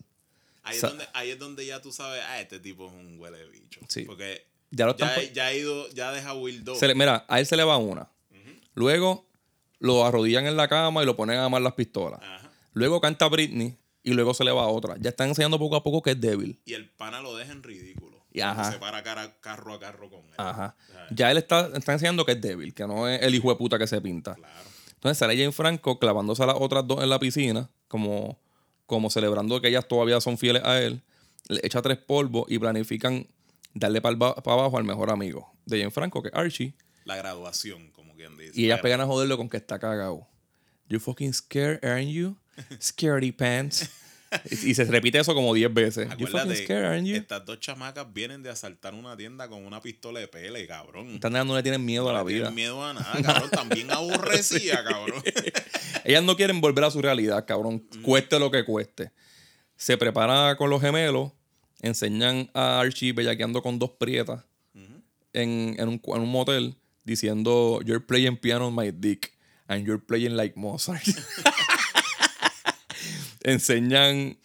Ahí, 0.65 0.77
es 0.77 0.83
donde, 0.83 1.05
ahí 1.15 1.31
es 1.31 1.39
donde 1.39 1.65
ya 1.67 1.81
tú 1.81 1.91
sabes, 1.93 2.23
ah, 2.29 2.41
este 2.41 2.61
tipo 2.61 2.87
es 2.89 2.93
un 2.93 3.19
huele 3.19 3.39
de 3.39 3.49
bicho. 3.49 3.81
Sí. 3.89 4.03
Porque 4.05 4.47
Ya 4.71 4.85
lo 4.85 4.93
están 4.93 5.11
ya, 5.17 5.33
ya 5.33 5.47
ha 5.47 5.55
ido, 5.55 5.89
ya 5.91 6.13
deja 6.13 6.35
Will 6.35 6.63
2. 6.65 6.79
Se 6.79 6.87
le- 6.87 6.95
mira, 6.95 7.25
a 7.29 7.41
él 7.41 7.47
se 7.47 7.57
le 7.57 7.65
va 7.65 7.77
una. 7.79 8.09
Luego 8.75 9.27
lo 9.83 10.07
arrodillan 10.07 10.47
en 10.47 10.57
la 10.57 10.69
cama 10.69 11.03
y 11.03 11.07
lo 11.07 11.17
ponen 11.17 11.39
a 11.39 11.47
amar 11.47 11.61
las 11.61 11.73
pistolas. 11.75 12.21
Ajá. 12.23 12.53
Luego 12.73 13.01
canta 13.01 13.29
Britney 13.29 13.77
y 14.05 14.13
luego 14.13 14.33
se 14.33 14.45
le 14.45 14.53
va 14.53 14.69
otra. 14.69 14.97
Ya 15.01 15.11
están 15.11 15.31
enseñando 15.31 15.59
poco 15.59 15.75
a 15.75 15.83
poco 15.83 16.03
que 16.03 16.13
es 16.13 16.21
débil. 16.21 16.61
Y 16.65 16.75
el 16.75 16.89
pana 16.89 17.21
lo 17.21 17.37
deja 17.37 17.51
en 17.51 17.65
ridículo. 17.65 18.25
Y 18.33 18.41
ajá. 18.41 18.71
Se 18.71 18.79
para 18.79 19.03
cara, 19.03 19.37
carro 19.41 19.75
a 19.75 19.81
carro 19.81 20.09
con 20.09 20.21
él. 20.21 20.35
Ajá. 20.37 20.77
Ajá. 20.89 21.07
Ya 21.11 21.33
él 21.33 21.37
está, 21.37 21.69
está 21.75 21.93
enseñando 21.93 22.25
que 22.25 22.33
es 22.33 22.41
débil, 22.41 22.73
que 22.73 22.87
no 22.87 23.09
es 23.09 23.21
el 23.23 23.35
hijo 23.35 23.51
de 23.51 23.57
puta 23.57 23.77
que 23.77 23.89
se 23.89 24.01
pinta. 24.01 24.37
Claro. 24.37 24.71
Entonces 24.95 25.19
sale 25.19 25.37
Jane 25.37 25.51
Franco 25.51 25.99
clavándose 25.99 26.45
a 26.45 26.47
las 26.47 26.57
otras 26.61 26.87
dos 26.87 27.03
en 27.03 27.11
la 27.11 27.19
piscina, 27.19 27.69
como, 27.89 28.39
como 28.87 29.11
celebrando 29.11 29.61
que 29.61 29.67
ellas 29.67 29.89
todavía 29.89 30.21
son 30.21 30.39
fieles 30.39 30.63
a 30.65 30.81
él. 30.81 31.03
Le 31.49 31.61
echa 31.65 31.83
tres 31.83 31.99
polvos 31.99 32.47
y 32.49 32.61
planifican 32.61 33.27
darle 33.75 34.01
para 34.01 34.15
abajo 34.15 34.79
al 34.79 34.85
mejor 34.85 35.11
amigo 35.11 35.53
de 35.67 35.79
Jane 35.79 35.91
Franco, 35.91 36.23
que 36.23 36.29
es 36.29 36.35
Archie. 36.35 36.75
La 37.05 37.17
graduación, 37.17 37.91
como 37.91 38.12
quien 38.23 38.37
dice. 38.37 38.61
Y 38.61 38.67
ellas 38.67 38.81
pegan 38.81 39.01
a 39.01 39.07
joderlo 39.07 39.37
con 39.37 39.49
que 39.49 39.57
está 39.57 39.79
cagado. 39.79 40.27
You 40.89 41.01
fucking 41.01 41.33
scared, 41.33 41.85
aren't 41.85 42.11
you? 42.11 42.37
Scaredy 42.81 43.33
pants. 43.33 43.91
y, 44.51 44.75
se 44.75 44.85
repite 44.85 45.19
eso 45.19 45.35
como 45.35 45.55
10 45.55 45.73
veces. 45.73 46.09
You 46.19 46.27
fucking 46.27 46.55
scared, 46.55 46.85
aren't 46.85 47.07
you? 47.07 47.17
estas 47.17 47.45
dos 47.45 47.61
chamacas 47.61 48.13
vienen 48.13 48.43
de 48.43 48.51
asaltar 48.51 48.95
una 48.95 49.17
tienda 49.17 49.49
con 49.49 49.65
una 49.65 49.81
pistola 49.81 50.21
de 50.21 50.29
pele, 50.29 50.67
cabrón. 50.67 51.19
Nenas 51.23 51.47
no 51.47 51.55
le 51.55 51.63
tienen 51.63 51.85
miedo 51.85 52.09
a 52.09 52.13
la 52.13 52.21
No 52.21 52.25
vida. 52.27 52.39
tienen 52.39 52.55
miedo 52.55 52.85
a 52.85 52.95
nada, 52.95 53.23
cabrón. 53.23 53.51
También 53.51 53.91
aborrecía, 53.91 54.83
cabrón. 54.85 55.23
Ellas 56.05 56.23
no 56.23 56.37
quieren 56.37 56.61
volver 56.61 56.85
a 56.85 56.91
su 56.91 57.01
realidad, 57.01 57.45
cabrón. 57.47 57.87
Mm. 57.99 58.03
Cueste 58.03 58.39
lo 58.39 58.51
que 58.51 58.65
cueste. 58.65 59.13
Se 59.77 59.97
prepara 59.97 60.57
con 60.57 60.71
los 60.71 60.81
gemelos. 60.81 61.33
Enseñan 61.81 62.49
a 62.55 62.81
Archie 62.81 63.13
bellaqueando 63.13 63.61
con 63.61 63.79
dos 63.79 63.91
prietas 63.91 64.45
en, 65.33 65.75
en 65.79 65.89
un, 65.89 66.01
en 66.05 66.21
un 66.21 66.29
motel 66.29 66.77
diciendo 67.05 67.81
You're 67.85 68.05
playing 68.05 68.37
piano 68.39 68.67
on 68.69 68.75
my 68.75 68.91
dick 68.93 69.33
and 69.69 69.87
you're 69.87 70.03
playing 70.03 70.37
like 70.37 70.59
Mozart. 70.59 71.03
Enseñan 73.45 74.37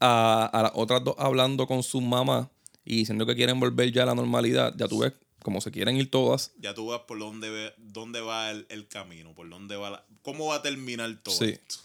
a, 0.00 0.44
a 0.52 0.62
las 0.62 0.72
otras 0.74 1.02
dos 1.04 1.14
hablando 1.18 1.66
con 1.66 1.82
su 1.82 2.00
mamá 2.00 2.50
y 2.84 2.96
diciendo 2.98 3.24
que 3.26 3.34
quieren 3.34 3.58
volver 3.58 3.90
ya 3.92 4.02
a 4.02 4.06
la 4.06 4.14
normalidad. 4.14 4.74
Ya 4.76 4.86
tú 4.88 4.98
ves 5.00 5.12
como 5.42 5.60
se 5.60 5.70
quieren 5.70 5.96
ir 5.96 6.10
todas. 6.10 6.52
Ya 6.58 6.74
tú 6.74 6.86
vas 6.86 7.00
por 7.00 7.18
dónde, 7.18 7.50
ve- 7.50 7.74
dónde 7.78 8.20
va 8.20 8.50
el, 8.50 8.66
el 8.68 8.86
camino, 8.88 9.34
por 9.34 9.48
dónde 9.48 9.76
va 9.76 9.90
la- 9.90 10.04
cómo 10.22 10.46
va 10.48 10.56
a 10.56 10.62
terminar 10.62 11.14
todo 11.22 11.34
Sí. 11.34 11.50
esto. 11.50 11.76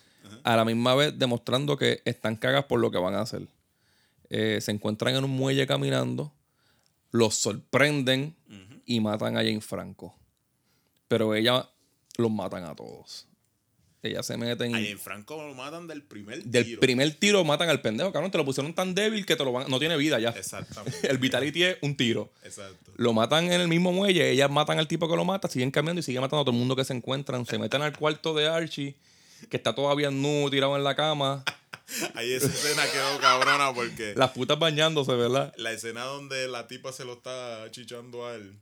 a 0.43 0.55
la 0.57 0.65
misma 0.65 0.95
vez 0.95 1.17
demostrando 1.17 1.77
que 1.77 2.01
están 2.05 2.35
cagas 2.35 2.65
por 2.65 2.79
lo 2.81 2.91
que 2.91 2.97
van 2.97 3.15
a 3.15 3.21
hacer. 3.21 3.47
Eh, 4.29 4.59
se 4.61 4.71
encuentran 4.71 5.15
en 5.15 5.23
un 5.23 5.31
muelle 5.31 5.65
caminando, 5.65 6.31
los 7.11 7.35
sorprenden 7.35 8.35
y 8.89 8.99
matan 9.01 9.37
a 9.37 9.41
Jane 9.41 9.61
Franco. 9.61 10.15
Pero 11.07 11.35
ella 11.35 11.69
los 12.17 12.31
matan 12.31 12.65
a 12.65 12.75
todos. 12.75 13.27
Ella 14.01 14.23
se 14.23 14.35
meten. 14.35 14.73
Ahí 14.73 14.87
en 14.87 14.97
Franco 14.99 15.45
lo 15.45 15.53
matan 15.53 15.85
del 15.85 16.01
primer 16.01 16.41
Del 16.43 16.65
tiro. 16.65 16.79
primer 16.79 17.13
tiro 17.15 17.43
matan 17.43 17.69
al 17.69 17.81
pendejo, 17.81 18.11
cabrón. 18.11 18.31
Te 18.31 18.37
lo 18.39 18.45
pusieron 18.45 18.73
tan 18.73 18.95
débil 18.95 19.25
que 19.27 19.35
te 19.35 19.43
lo 19.43 19.51
van, 19.51 19.69
no 19.69 19.77
tiene 19.77 19.95
vida 19.95 20.19
ya. 20.19 20.29
Exactamente. 20.29 21.07
El 21.09 21.19
Vitality 21.19 21.63
es 21.63 21.77
un 21.81 21.95
tiro. 21.95 22.31
Exacto. 22.43 22.91
Lo 22.95 23.13
matan 23.13 23.45
en 23.51 23.61
el 23.61 23.67
mismo 23.67 23.91
muelle, 23.91 24.31
ellas 24.31 24.49
matan 24.49 24.79
al 24.79 24.87
tipo 24.87 25.07
que 25.07 25.15
lo 25.15 25.25
mata, 25.25 25.47
siguen 25.49 25.69
cambiando 25.69 25.99
y 25.99 26.03
siguen 26.03 26.21
matando 26.21 26.41
a 26.41 26.45
todo 26.45 26.51
el 26.53 26.57
mundo 26.57 26.75
que 26.75 26.83
se 26.85 26.93
encuentran. 26.93 27.45
Se 27.45 27.59
meten 27.59 27.81
al 27.83 27.95
cuarto 27.95 28.33
de 28.33 28.47
Archie, 28.47 28.95
que 29.49 29.57
está 29.57 29.75
todavía 29.75 30.09
nudo, 30.09 30.49
tirado 30.49 30.75
en 30.77 30.83
la 30.83 30.95
cama. 30.95 31.43
Ahí 32.15 32.31
esa 32.33 32.47
escena 32.47 32.83
quedó 32.91 33.19
cabrona 33.19 33.73
porque 33.73 34.13
Las 34.15 34.31
putas 34.31 34.57
bañándose, 34.57 35.13
¿verdad? 35.13 35.53
la 35.57 35.71
escena 35.73 36.03
donde 36.05 36.47
la 36.47 36.67
tipa 36.67 36.91
se 36.93 37.03
lo 37.05 37.13
está 37.13 37.69
chichando 37.71 38.25
a 38.27 38.35
él. 38.35 38.57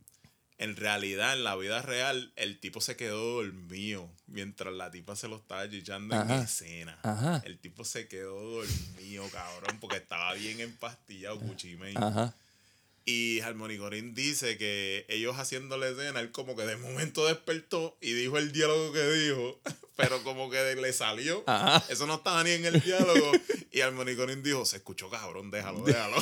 En 0.59 0.75
realidad, 0.75 1.33
en 1.33 1.43
la 1.43 1.55
vida 1.55 1.81
real, 1.83 2.31
el 2.35 2.59
tipo 2.59 2.81
se 2.81 2.95
quedó 2.95 3.43
dormido 3.43 4.09
mientras 4.25 4.73
la 4.73 4.89
tipa 4.89 5.15
se 5.15 5.27
lo 5.27 5.37
estaba 5.37 5.69
chichando 5.69 6.15
en 6.19 6.31
escena. 6.31 6.97
Ajá. 7.03 7.43
El 7.45 7.59
tipo 7.59 7.85
se 7.85 8.07
quedó 8.07 8.39
dormido, 8.39 9.29
cabrón, 9.29 9.77
porque 9.79 9.97
estaba 9.97 10.33
bien 10.33 10.59
empastillado, 10.59 11.39
Mane. 11.39 11.93
Ajá. 11.95 12.33
Y 13.09 13.39
Harmony 13.39 13.77
Corinne 13.77 14.11
dice 14.13 14.57
que 14.57 15.05
ellos 15.07 15.37
haciendo 15.37 15.77
la 15.77 15.87
escena, 15.87 16.19
él 16.19 16.33
como 16.33 16.57
que 16.57 16.63
de 16.63 16.75
momento 16.75 17.25
despertó 17.25 17.97
y 18.01 18.11
dijo 18.11 18.37
el 18.37 18.51
diálogo 18.51 18.91
que 18.91 19.01
dijo, 19.01 19.61
pero 19.95 20.21
como 20.23 20.49
que 20.49 20.75
le 20.75 20.91
salió. 20.91 21.41
Ajá. 21.47 21.85
Eso 21.87 22.05
no 22.05 22.15
estaba 22.15 22.43
ni 22.43 22.51
en 22.51 22.65
el 22.65 22.81
diálogo. 22.81 23.31
Y 23.71 23.79
Harmony 23.79 24.17
Corinne 24.17 24.41
dijo, 24.41 24.65
se 24.65 24.75
escuchó 24.75 25.09
cabrón, 25.09 25.51
déjalo, 25.51 25.83
déjalo. 25.85 26.21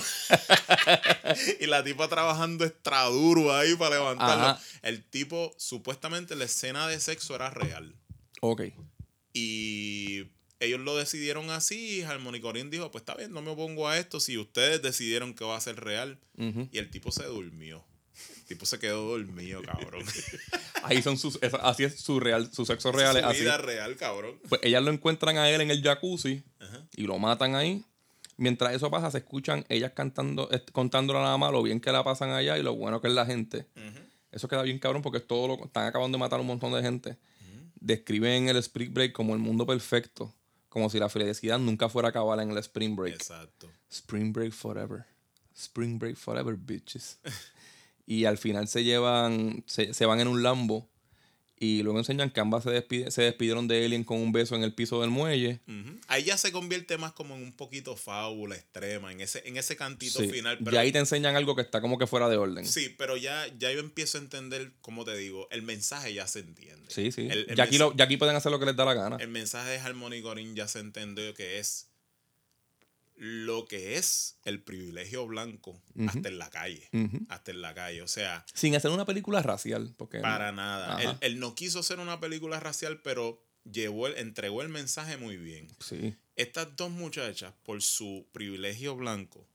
y 1.59 1.65
la 1.65 1.83
tipa 1.83 2.07
trabajando 2.07 2.65
extra 2.65 3.05
duro 3.05 3.51
ahí 3.55 3.73
para 3.75 3.95
levantarlo. 3.95 4.45
Ajá. 4.49 4.61
El 4.83 5.03
tipo, 5.03 5.55
supuestamente 5.57 6.35
la 6.35 6.45
escena 6.45 6.87
de 6.87 6.99
sexo 6.99 7.33
era 7.33 7.49
real. 7.49 7.95
Ok. 8.41 8.61
Y 9.33 10.25
ellos 10.59 10.79
lo 10.79 10.95
decidieron 10.95 11.49
así. 11.49 11.99
Y 11.99 12.01
Harmony 12.03 12.39
Corinne 12.41 12.69
dijo: 12.69 12.91
Pues 12.91 13.01
está 13.01 13.15
bien, 13.15 13.31
no 13.33 13.41
me 13.41 13.51
opongo 13.51 13.87
a 13.87 13.97
esto. 13.97 14.19
Si 14.19 14.37
ustedes 14.37 14.81
decidieron 14.81 15.33
que 15.33 15.43
va 15.45 15.55
a 15.57 15.61
ser 15.61 15.79
real. 15.79 16.19
Y 16.37 16.77
el 16.77 16.89
tipo 16.89 17.11
se 17.11 17.23
durmió. 17.25 17.83
tipo 18.47 18.65
se 18.65 18.79
quedó 18.79 19.09
dormido, 19.17 19.61
cabrón. 19.63 20.03
Ahí 20.83 21.01
son 21.01 21.17
sus, 21.17 21.39
esa- 21.41 21.57
así 21.57 21.83
es 21.83 21.99
su 21.99 22.19
real, 22.19 22.51
su 22.53 22.65
sexo 22.65 22.91
real. 22.91 23.15
es 23.17 23.23
Su 23.23 23.27
así. 23.29 23.41
vida 23.41 23.57
real, 23.57 23.95
cabrón. 23.97 24.39
Pues 24.47 24.61
ellas 24.63 24.83
lo 24.83 24.91
encuentran 24.91 25.37
a 25.37 25.49
él 25.49 25.61
en 25.61 25.71
el 25.71 25.81
jacuzzi 25.81 26.43
y 26.95 27.03
lo 27.03 27.17
matan 27.17 27.55
ahí. 27.55 27.83
Mientras 28.37 28.73
eso 28.75 28.91
pasa, 28.91 29.09
se 29.09 29.17
escuchan 29.19 29.65
ellas 29.69 29.93
cantando, 29.95 30.49
est- 30.51 30.69
contándole 30.71 31.19
nada 31.19 31.37
más 31.37 31.51
lo 31.51 31.63
bien 31.63 31.79
que 31.79 31.91
la 31.91 32.03
pasan 32.03 32.31
allá 32.31 32.57
y 32.57 32.63
lo 32.63 32.75
bueno 32.75 33.01
que 33.01 33.07
es 33.07 33.13
la 33.13 33.25
gente. 33.25 33.65
Eso 34.31 34.47
queda 34.47 34.61
bien 34.61 34.77
cabrón 34.77 35.01
porque 35.01 35.17
es 35.19 35.25
todo 35.27 35.47
lo 35.47 35.65
están 35.65 35.87
acabando 35.87 36.17
de 36.17 36.19
matar 36.19 36.37
a 36.37 36.41
un 36.41 36.47
montón 36.47 36.71
de 36.73 36.81
gente. 36.83 37.17
Describen 37.79 38.49
el 38.49 38.57
Spring 38.57 38.93
Break 38.93 39.11
como 39.13 39.33
el 39.33 39.39
mundo 39.39 39.65
perfecto. 39.65 40.33
Como 40.75 40.89
si 40.89 40.99
la 40.99 41.07
felicidad 41.07 41.57
nunca 41.57 41.87
fuera 41.87 42.09
a 42.09 42.11
acabar 42.11 42.37
en 42.41 42.51
el 42.51 42.57
Spring 42.57 42.97
Break. 42.97 43.15
Exacto. 43.15 43.71
Spring 43.89 44.33
Break 44.33 44.51
Forever. 44.51 45.05
Spring 45.55 45.97
Break 45.97 46.17
Forever, 46.17 46.57
bitches. 46.57 47.17
y 48.05 48.25
al 48.25 48.37
final 48.37 48.67
se 48.67 48.83
llevan, 48.83 49.63
se, 49.67 49.93
se 49.93 50.05
van 50.05 50.19
en 50.19 50.27
un 50.27 50.43
Lambo 50.43 50.89
y 51.57 51.83
luego 51.83 51.99
enseñan 51.99 52.29
que 52.31 52.39
ambas 52.41 52.63
se, 52.63 52.69
despide- 52.69 53.09
se 53.11 53.21
despidieron 53.21 53.67
de 53.69 53.85
Alien 53.85 54.03
con 54.03 54.17
un 54.19 54.31
beso 54.33 54.55
en 54.55 54.63
el 54.63 54.73
piso 54.73 54.99
del 55.01 55.09
muelle. 55.09 55.61
Ujú. 55.67 55.97
Ahí 56.07 56.23
ya 56.25 56.37
se 56.37 56.51
convierte 56.51 56.97
más 56.97 57.13
como 57.13 57.35
en 57.35 57.43
un 57.43 57.53
poquito 57.53 57.95
fábula 57.95 58.55
extrema, 58.55 59.11
en 59.11 59.21
ese, 59.21 59.41
en 59.47 59.55
ese 59.57 59.77
cantito 59.77 60.19
Sí. 60.19 60.27
final. 60.29 60.57
y 60.59 60.63
Pero, 60.65 60.79
ahí 60.79 60.91
te 60.91 60.99
enseñan 60.99 61.35
algo 61.37 61.55
que 61.55 61.61
está 61.61 61.79
como 61.79 61.97
que 61.97 62.07
fuera 62.07 62.27
de 62.27 62.35
orden. 62.37 62.65
Sí, 62.65 62.93
pero 62.97 63.15
ya, 63.15 63.47
ya 63.57 63.71
yo 63.71 63.79
empiezo 63.79 64.17
a 64.17 64.21
entender, 64.21 64.73
como 64.81 65.05
te 65.05 65.15
digo, 65.15 65.47
el 65.49 65.61
mensaje 65.61 66.13
ya 66.13 66.27
se 66.27 66.39
entiende. 66.39 66.85
sí. 66.89 67.11
sí. 67.13 67.27
El, 67.31 67.45
el 67.49 67.55
ya, 67.55 67.63
aquí 67.63 67.77
lo- 67.77 67.95
ya 67.95 68.03
aquí 68.05 68.17
pueden 68.17 68.35
hacer 68.35 68.51
lo 68.51 68.59
que 68.59 68.65
les 68.65 68.75
da 68.75 68.83
la 68.85 68.93
gana. 68.93 69.15
el 69.21 69.29
mensaje 69.29 69.69
de 69.71 69.79
Harmony 69.79 70.19
Gorin 70.21 70.55
ya 70.55 70.67
se 70.67 70.79
entendió 70.79 71.33
que 71.33 71.59
es 71.59 71.87
lo 73.15 73.65
que 73.65 73.97
es 73.97 74.37
el 74.43 74.61
privilegio 74.61 75.25
blanco 75.25 75.81
hasta 76.07 76.27
en 76.27 76.37
la 76.37 76.49
calle. 76.49 76.89
Hasta 77.29 77.51
en 77.51 77.61
la 77.61 77.73
calle. 77.73 78.01
O 78.01 78.07
sea, 78.07 78.45
Sin 78.53 78.75
hacer 78.75 78.91
una 78.91 79.05
película 79.05 79.41
racial. 79.41 79.93
Porque, 79.97 80.19
para 80.19 80.51
nada. 80.51 81.17
Él 81.21 81.39
no 81.39 81.55
quiso 81.55 81.79
hacer 81.79 81.99
una 81.99 82.19
película 82.19 82.59
racial, 82.59 83.01
pero 83.01 83.41
llevó 83.63 84.07
el, 84.07 84.17
entregó 84.17 84.61
el 84.61 84.69
mensaje 84.69 85.17
muy 85.17 85.37
bien. 85.37 85.67
Sí. 85.79 86.15
Estas 86.35 86.75
dos 86.75 86.91
muchachas, 86.91 87.53
por 87.63 87.81
su 87.81 88.27
privilegio 88.31 88.95
blanco, 88.95 89.47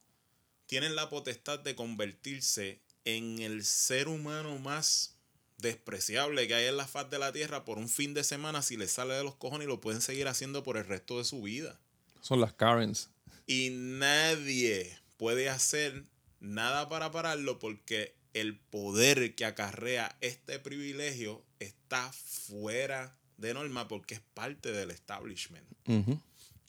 tienen 0.66 0.94
la 0.94 1.10
potestad 1.10 1.58
de 1.58 1.74
convertirse 1.74 2.80
en 3.04 3.40
el 3.40 3.64
ser 3.64 4.08
humano 4.08 4.58
más 4.58 5.16
despreciable 5.58 6.48
que 6.48 6.54
hay 6.54 6.66
en 6.66 6.76
la 6.76 6.86
faz 6.86 7.10
de 7.10 7.18
la 7.18 7.32
tierra 7.32 7.64
por 7.64 7.76
un 7.76 7.88
fin 7.88 8.14
de 8.14 8.24
semana 8.24 8.62
si 8.62 8.78
les 8.78 8.92
sale 8.92 9.14
de 9.14 9.24
los 9.24 9.34
cojones 9.34 9.66
y 9.66 9.68
lo 9.68 9.80
pueden 9.80 10.00
seguir 10.00 10.26
haciendo 10.26 10.62
por 10.62 10.78
el 10.78 10.86
resto 10.86 11.18
de 11.18 11.24
su 11.24 11.42
vida. 11.42 11.78
Son 12.22 12.40
las 12.40 12.52
Karens. 12.54 13.10
Y 13.50 13.70
nadie 13.70 14.96
puede 15.16 15.48
hacer 15.48 16.04
nada 16.38 16.88
para 16.88 17.10
pararlo 17.10 17.58
porque 17.58 18.14
el 18.32 18.56
poder 18.56 19.34
que 19.34 19.44
acarrea 19.44 20.16
este 20.20 20.60
privilegio 20.60 21.42
está 21.58 22.12
fuera 22.12 23.18
de 23.38 23.52
norma 23.52 23.88
porque 23.88 24.14
es 24.14 24.20
parte 24.34 24.70
del 24.70 24.92
establishment. 24.92 25.66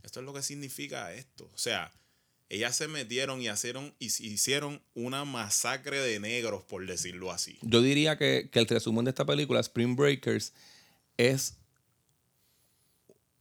Esto 0.02 0.22
es 0.22 0.26
lo 0.26 0.34
que 0.34 0.42
significa 0.42 1.14
esto. 1.14 1.48
O 1.54 1.58
sea, 1.60 1.92
ellas 2.50 2.76
se 2.76 2.88
metieron 2.88 3.44
y 3.44 3.50
hicieron, 3.52 3.94
hicieron 4.00 4.82
una 4.96 5.24
masacre 5.24 6.00
de 6.00 6.20
negros, 6.20 6.64
por 6.64 6.84
decirlo 6.88 7.32
así. 7.32 7.60
Yo 7.62 7.84
diría 7.84 8.18
que, 8.18 8.50
que 8.52 8.58
el 8.58 8.68
resumen 8.68 9.06
de 9.06 9.12
esta 9.12 9.28
película, 9.28 9.60
Spring 9.60 9.96
Breakers, 9.96 10.52
es 11.18 11.58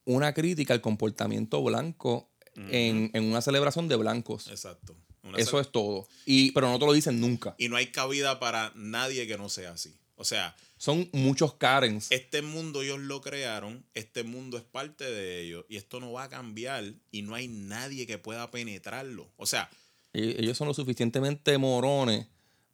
una 0.04 0.34
crítica 0.34 0.74
al 0.74 0.82
comportamiento 0.82 1.62
blanco 1.64 2.30
en, 2.56 3.10
en 3.14 3.24
una 3.24 3.40
celebración 3.42 3.88
de 3.88 3.96
blancos. 3.96 4.48
Exacto. 4.48 4.96
Una 5.22 5.38
Eso 5.38 5.60
es 5.60 5.70
todo. 5.70 6.08
Y, 6.26 6.50
pero 6.52 6.68
no 6.70 6.78
te 6.78 6.86
lo 6.86 6.92
dicen 6.92 7.20
nunca. 7.20 7.54
Y 7.58 7.68
no 7.68 7.76
hay 7.76 7.88
cabida 7.88 8.40
para 8.40 8.72
nadie 8.74 9.26
que 9.26 9.36
no 9.36 9.48
sea 9.48 9.72
así. 9.72 9.94
O 10.16 10.24
sea, 10.24 10.54
Son 10.76 11.08
muchos 11.12 11.54
Karens. 11.54 12.10
este 12.10 12.42
mundo 12.42 12.82
ellos 12.82 12.98
lo 13.00 13.20
crearon, 13.22 13.84
este 13.94 14.22
mundo 14.22 14.58
es 14.58 14.64
parte 14.64 15.04
de 15.10 15.42
ellos, 15.42 15.64
y 15.68 15.76
esto 15.76 15.98
no 16.00 16.12
va 16.12 16.24
a 16.24 16.28
cambiar, 16.28 16.92
y 17.10 17.22
no 17.22 17.34
hay 17.34 17.48
nadie 17.48 18.06
que 18.06 18.18
pueda 18.18 18.50
penetrarlo. 18.50 19.30
O 19.36 19.46
sea, 19.46 19.70
E- 20.12 20.36
Ellos 20.38 20.56
son 20.58 20.68
lo 20.68 20.74
suficientemente 20.74 21.56
morones 21.56 22.26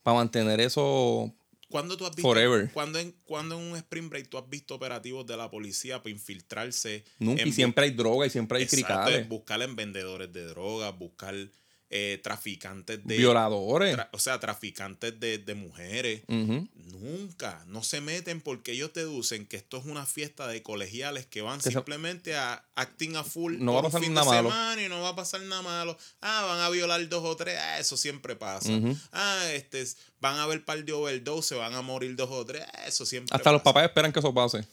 para 0.02 0.16
mantener 0.16 0.60
eso. 0.60 1.32
¿Cuándo 1.68 1.96
tú 1.96 2.06
has 2.06 2.14
visto? 2.14 2.28
Forever. 2.28 2.70
Cuando 2.72 2.98
en, 2.98 3.12
cuando 3.24 3.58
en 3.58 3.66
un 3.72 3.76
Spring 3.76 4.08
Break 4.08 4.28
tú 4.28 4.38
has 4.38 4.48
visto 4.48 4.74
operativos 4.74 5.26
de 5.26 5.36
la 5.36 5.50
policía 5.50 6.02
para 6.02 6.10
infiltrarse? 6.10 7.04
Nunca. 7.18 7.42
en 7.42 7.48
Y 7.48 7.52
siempre 7.52 7.84
hay 7.86 7.90
droga 7.90 8.26
y 8.26 8.30
siempre 8.30 8.58
hay 8.58 8.64
Exacto, 8.64 8.86
cricales. 8.86 9.28
buscar 9.28 9.60
en 9.62 9.74
vendedores 9.74 10.32
de 10.32 10.44
drogas, 10.44 10.96
buscar 10.96 11.34
eh, 11.90 12.20
traficantes 12.22 13.04
de. 13.04 13.16
Violadores. 13.16 13.96
tra- 13.96 14.08
o 14.12 14.18
sea, 14.18 14.40
traficantes 14.40 15.18
de, 15.20 15.38
de 15.38 15.54
mujeres. 15.54 16.22
Nunca. 16.28 17.64
No 17.68 17.82
se 17.82 18.00
meten 18.00 18.40
porque 18.40 18.72
ellos 18.72 18.92
deducen 18.92 19.46
que 19.46 19.56
esto 19.56 19.78
es 19.78 19.84
una 19.84 20.06
fiesta 20.06 20.46
de 20.48 20.62
colegiales 20.62 21.26
que 21.26 21.42
van 21.42 21.58
Que 21.58 21.64
se- 21.64 21.70
simplemente 21.72 22.34
a 22.36 22.64
acting 22.74 23.16
a 23.16 23.24
full. 23.24 23.56
No 23.58 23.72
va 23.74 23.80
a 23.80 23.82
pasar 23.84 24.02
fin 24.02 24.14
nada 24.14 24.26
de 24.30 24.36
malo. 24.36 24.50
semana 24.50 24.82
y 24.82 24.88
no 24.88 25.00
va 25.02 25.10
a 25.10 25.16
pasar 25.16 25.40
nada 25.42 25.62
malo. 25.62 25.96
Ah, 26.20 26.44
van 26.48 26.60
a 26.60 26.68
violar 26.70 27.06
dos 27.08 27.24
o 27.24 27.36
tres. 27.36 27.56
Ah, 27.60 27.78
eso 27.78 27.96
siempre 27.96 28.36
pasa. 28.36 28.70
Ah, 29.12 29.44
este, 29.52 29.80
es- 29.82 29.96
van 30.20 30.36
a 30.38 30.44
haber 30.44 30.64
par 30.64 30.84
de 30.84 30.92
overdose, 30.92 31.54
van 31.54 31.74
a 31.74 31.82
morir 31.82 32.16
dos 32.16 32.30
o 32.30 32.44
tres. 32.44 32.64
Ah, 32.72 32.86
eso 32.86 33.04
siempre 33.06 33.34
Hasta 33.36 33.52
los 33.52 33.62
papás 33.62 33.84
esperan 33.84 34.12
que 34.12 34.18
eso 34.20 34.32
pase. 34.34 34.64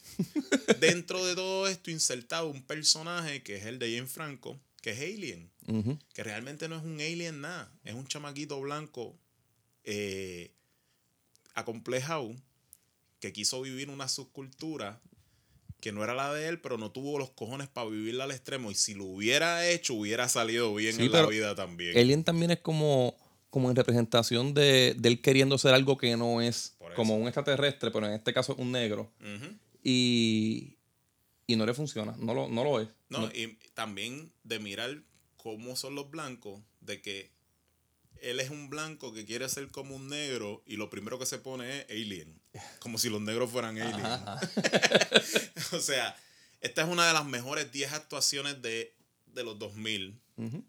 dentro 0.80 1.26
de 1.26 1.36
todo 1.36 1.68
esto 1.68 1.92
insertado 1.92 2.48
un 2.48 2.64
personaje 2.64 3.44
que 3.44 3.58
es 3.58 3.66
el 3.66 3.80
de 3.80 3.96
Jane 3.96 4.08
Franco, 4.08 4.60
que 4.82 4.92
es 4.92 5.00
Alien, 5.00 5.52
Que 6.14 6.24
realmente 6.24 6.68
no 6.68 6.76
es 6.78 6.84
un 6.84 7.00
alien 7.00 7.42
nada, 7.42 7.72
es 7.84 7.94
un 7.94 8.06
chamaquito 8.08 8.60
blanco 8.62 9.16
eh, 9.84 10.52
acomplejado 11.56 12.36
que 13.20 13.32
quiso 13.34 13.62
vivir 13.62 13.90
una 13.90 14.08
subcultura 14.08 15.02
que 15.80 15.92
no 15.92 16.04
era 16.04 16.14
la 16.14 16.34
de 16.34 16.48
él, 16.48 16.62
pero 16.62 16.78
no 16.78 16.92
tuvo 16.92 17.20
los 17.20 17.30
cojones 17.32 17.68
para 17.68 17.90
vivirla 17.90 18.24
al 18.24 18.32
extremo. 18.32 18.72
Y 18.72 18.76
si 18.76 18.94
lo 18.94 19.04
hubiera 19.06 19.68
hecho, 19.70 19.94
hubiera 19.96 20.30
salido 20.30 20.74
bien 20.74 20.96
Sí, 20.96 21.04
en 21.06 21.12
la 21.12 21.26
vida 21.26 21.56
también. 21.56 21.98
Alien 21.98 22.24
también 22.24 22.52
es 22.52 22.60
como, 22.60 23.16
como 23.50 23.70
en 23.70 23.76
representación 23.76 24.54
de, 24.54 24.96
de 24.98 25.10
él 25.10 25.22
queriendo 25.22 25.58
ser 25.58 25.74
algo 25.74 25.98
que 25.98 26.16
no 26.18 26.42
es. 26.42 26.78
Como 26.96 27.18
un 27.18 27.28
extraterrestre, 27.28 27.90
pero 27.92 28.06
en 28.08 28.14
este 28.14 28.34
caso 28.34 28.56
un 28.56 28.72
negro. 28.72 29.12
Y, 29.84 30.78
y 31.48 31.56
no 31.56 31.66
le 31.66 31.74
funciona. 31.74 32.16
No 32.18 32.34
lo, 32.34 32.48
no 32.48 32.64
lo 32.64 32.80
es. 32.80 32.88
No, 33.10 33.22
No. 33.22 33.28
y 33.34 33.58
también 33.74 34.32
de 34.44 34.60
mirar 34.60 35.02
cómo 35.44 35.76
son 35.76 35.94
los 35.94 36.10
blancos, 36.10 36.62
de 36.80 37.02
que 37.02 37.30
él 38.22 38.40
es 38.40 38.50
un 38.50 38.70
blanco 38.70 39.14
que 39.14 39.26
quiere 39.26 39.50
ser 39.50 39.68
como 39.70 39.96
un 39.98 40.08
negro 40.08 40.64
y 40.66 40.78
lo 40.78 40.90
primero 40.90 41.20
que 41.20 41.26
se 41.26 41.38
pone 41.38 41.82
es 41.82 41.86
alien. 41.90 42.40
Como 42.80 42.98
si 42.98 43.10
los 43.10 43.20
negros 43.22 43.52
fueran 43.52 43.78
alien. 43.78 44.06
o 45.74 45.80
sea, 45.82 46.16
esta 46.62 46.84
es 46.84 46.88
una 46.88 47.06
de 47.06 47.14
las 47.14 47.26
mejores 47.26 47.70
10 47.74 47.92
actuaciones 47.92 48.62
de, 48.62 48.96
de 49.26 49.44
los 49.44 49.60
2000. 49.60 50.18
Ujú. 50.38 50.64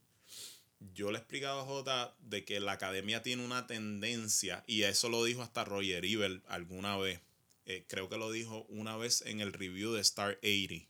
Yo 0.93 1.12
le 1.12 1.18
he 1.18 1.20
explicado 1.20 1.61
a 1.61 1.64
Jota 1.64 2.14
de 2.18 2.45
que 2.45 2.59
la 2.59 2.72
academia 2.72 3.22
tiene 3.22 3.45
una 3.45 3.66
tendencia, 3.68 4.64
y 4.66 4.83
eso 4.83 5.09
lo 5.09 5.22
dijo 5.25 5.43
hasta 5.43 5.64
Roger 5.64 6.05
Ebert 6.05 6.45
alguna 6.49 6.97
vez. 6.99 7.20
eh, 7.66 7.85
creo 7.89 8.09
que 8.09 8.18
lo 8.18 8.33
dijo 8.33 8.66
una 8.68 8.97
vez 8.97 9.22
en 9.22 9.41
el 9.41 9.53
review 9.53 9.93
de 9.93 10.01
Star 10.01 10.39
80 10.43 10.87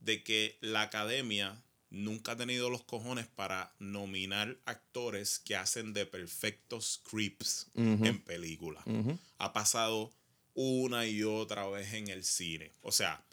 de 0.00 0.22
que 0.22 0.56
la 0.60 0.82
academia 0.82 1.60
nunca 1.90 2.32
ha 2.32 2.36
tenido 2.36 2.70
los 2.70 2.84
cojones 2.84 3.26
para 3.26 3.74
nominar 3.78 4.58
actores 4.64 5.38
que 5.38 5.56
hacen 5.56 5.92
de 5.92 6.06
perfectos 6.06 7.00
creeps 7.08 7.70
en 7.74 8.22
películas. 8.22 8.84
Ujú. 8.86 9.18
Ha 9.38 9.52
pasado 9.52 10.12
una 10.54 11.06
y 11.06 11.22
otra 11.22 11.66
vez 11.68 11.92
en 11.92 12.08
el 12.08 12.24
cine. 12.24 12.72
O 12.82 12.92
sea, 12.92 13.24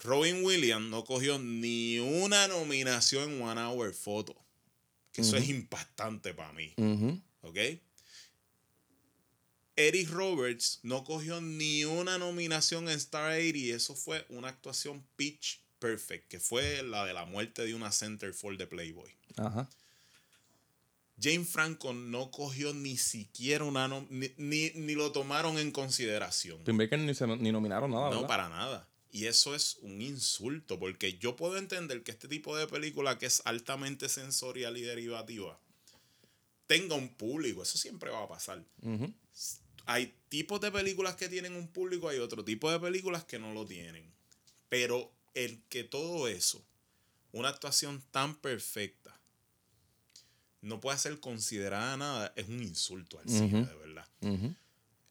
Robin 0.00 0.44
Williams 0.44 0.90
no 0.90 1.04
cogió 1.04 1.38
ni 1.38 1.98
una 1.98 2.46
nominación 2.46 3.32
en 3.32 3.42
One 3.42 3.60
Hour 3.60 3.94
Photo. 3.94 4.36
Que 5.12 5.22
eso 5.22 5.36
es 5.36 5.48
impactante 5.48 6.32
para 6.32 6.52
mí. 6.52 6.74
¿Ok? 7.40 7.58
Eric 9.74 10.10
Roberts 10.10 10.80
no 10.82 11.04
cogió 11.04 11.40
ni 11.40 11.84
una 11.84 12.18
nominación 12.18 12.88
en 12.88 12.96
Star 12.96 13.30
80 13.30 13.58
y 13.58 13.70
eso 13.70 13.94
fue 13.94 14.26
una 14.28 14.48
actuación 14.48 15.04
pitch 15.16 15.60
perfect, 15.78 16.28
que 16.28 16.40
fue 16.40 16.82
la 16.82 17.04
de 17.04 17.14
la 17.14 17.24
muerte 17.24 17.64
de 17.64 17.74
una 17.74 17.92
centerfold 17.92 18.58
de 18.58 18.66
Playboy. 18.66 19.10
Ajá. 19.36 19.68
Jane 21.20 21.44
Franco 21.44 21.92
no 21.92 22.30
cogió 22.30 22.72
ni 22.74 22.96
siquiera 22.96 23.64
una 23.64 23.88
ni, 24.08 24.30
ni, 24.36 24.70
ni 24.70 24.94
lo 24.94 25.10
tomaron 25.10 25.58
en 25.58 25.72
consideración. 25.72 26.62
Tim 26.64 26.78
Baker 26.78 26.98
ni, 26.98 27.14
se, 27.14 27.26
ni 27.26 27.50
nominaron 27.50 27.90
nada. 27.90 28.10
No, 28.10 28.10
¿verdad? 28.10 28.28
para 28.28 28.48
nada. 28.48 28.88
Y 29.10 29.26
eso 29.26 29.54
es 29.54 29.78
un 29.82 30.00
insulto, 30.00 30.78
porque 30.78 31.14
yo 31.18 31.34
puedo 31.34 31.56
entender 31.56 32.02
que 32.02 32.12
este 32.12 32.28
tipo 32.28 32.56
de 32.56 32.66
película 32.66 33.18
que 33.18 33.26
es 33.26 33.42
altamente 33.46 34.08
sensorial 34.08 34.76
y 34.76 34.82
derivativa 34.82 35.58
tenga 36.66 36.94
un 36.94 37.08
público. 37.08 37.62
Eso 37.62 37.78
siempre 37.78 38.10
va 38.10 38.22
a 38.22 38.28
pasar. 38.28 38.62
Hay 39.86 40.14
tipos 40.28 40.60
de 40.60 40.70
películas 40.70 41.16
que 41.16 41.28
tienen 41.28 41.56
un 41.56 41.66
público, 41.68 42.08
hay 42.08 42.18
otro 42.18 42.44
tipo 42.44 42.70
de 42.70 42.78
películas 42.78 43.24
que 43.24 43.38
no 43.38 43.54
lo 43.54 43.66
tienen. 43.66 44.12
Pero 44.68 45.10
el 45.34 45.62
que 45.68 45.84
todo 45.84 46.28
eso, 46.28 46.64
una 47.32 47.48
actuación 47.48 48.02
tan 48.10 48.34
perfecta, 48.36 49.18
no 50.60 50.80
puede 50.80 50.98
ser 50.98 51.20
considerada 51.20 51.96
nada, 51.96 52.32
es 52.36 52.48
un 52.48 52.62
insulto 52.62 53.18
al 53.18 53.28
cine, 53.28 53.64
de 53.64 53.74
verdad. 53.74 54.06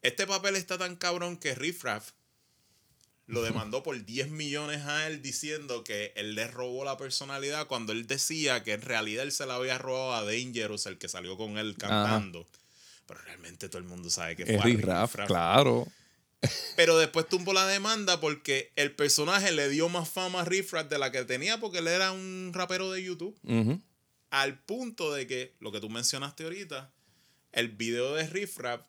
Este 0.02 0.26
papel 0.26 0.56
está 0.56 0.78
tan 0.78 0.96
cabrón 0.96 1.36
que 1.36 1.54
Riff 1.54 1.82
Raff 1.84 2.12
lo 3.26 3.42
demandó 3.42 3.82
por 3.82 4.02
10 4.02 4.30
millones 4.30 4.86
a 4.86 5.06
él 5.06 5.20
diciendo 5.20 5.84
que 5.84 6.12
él 6.16 6.34
le 6.34 6.48
robó 6.48 6.84
la 6.84 6.96
personalidad 6.96 7.66
cuando 7.66 7.92
él 7.92 8.06
decía 8.06 8.62
que 8.64 8.72
en 8.72 8.80
realidad 8.80 9.22
él 9.22 9.32
se 9.32 9.44
la 9.44 9.56
había 9.56 9.76
robado 9.76 10.14
a 10.14 10.24
Dangerous, 10.24 10.86
el 10.86 10.96
que 10.96 11.08
salió 11.08 11.36
con 11.36 11.58
él 11.58 11.76
cantando. 11.76 12.46
Pero 13.06 13.20
realmente 13.20 13.68
todo 13.68 13.78
el 13.78 13.84
mundo 13.84 14.08
sabe 14.08 14.34
que 14.34 14.46
fue 14.46 14.54
Es 14.54 14.62
Riff 14.62 14.82
Raff, 14.82 15.16
claro. 15.26 15.86
Pero 16.76 16.96
después 16.98 17.28
tumbó 17.28 17.52
la 17.52 17.66
demanda 17.66 18.20
porque 18.20 18.72
el 18.76 18.94
personaje 18.94 19.50
le 19.50 19.68
dio 19.68 19.88
más 19.88 20.08
fama 20.08 20.42
a 20.42 20.44
Riff 20.44 20.72
Raff 20.72 20.88
de 20.88 20.98
la 20.98 21.10
que 21.10 21.24
tenía 21.24 21.58
porque 21.58 21.78
él 21.78 21.88
era 21.88 22.12
un 22.12 22.52
rapero 22.54 22.92
de 22.92 23.02
YouTube. 23.02 23.36
Al 24.30 24.62
punto 24.62 25.12
de 25.12 25.26
que, 25.26 25.54
lo 25.58 25.72
que 25.72 25.80
tú 25.80 25.88
mencionaste 25.88 26.44
ahorita, 26.44 26.92
el 27.52 27.68
video 27.68 28.14
de 28.14 28.26
Riff 28.26 28.58
Raff, 28.58 28.82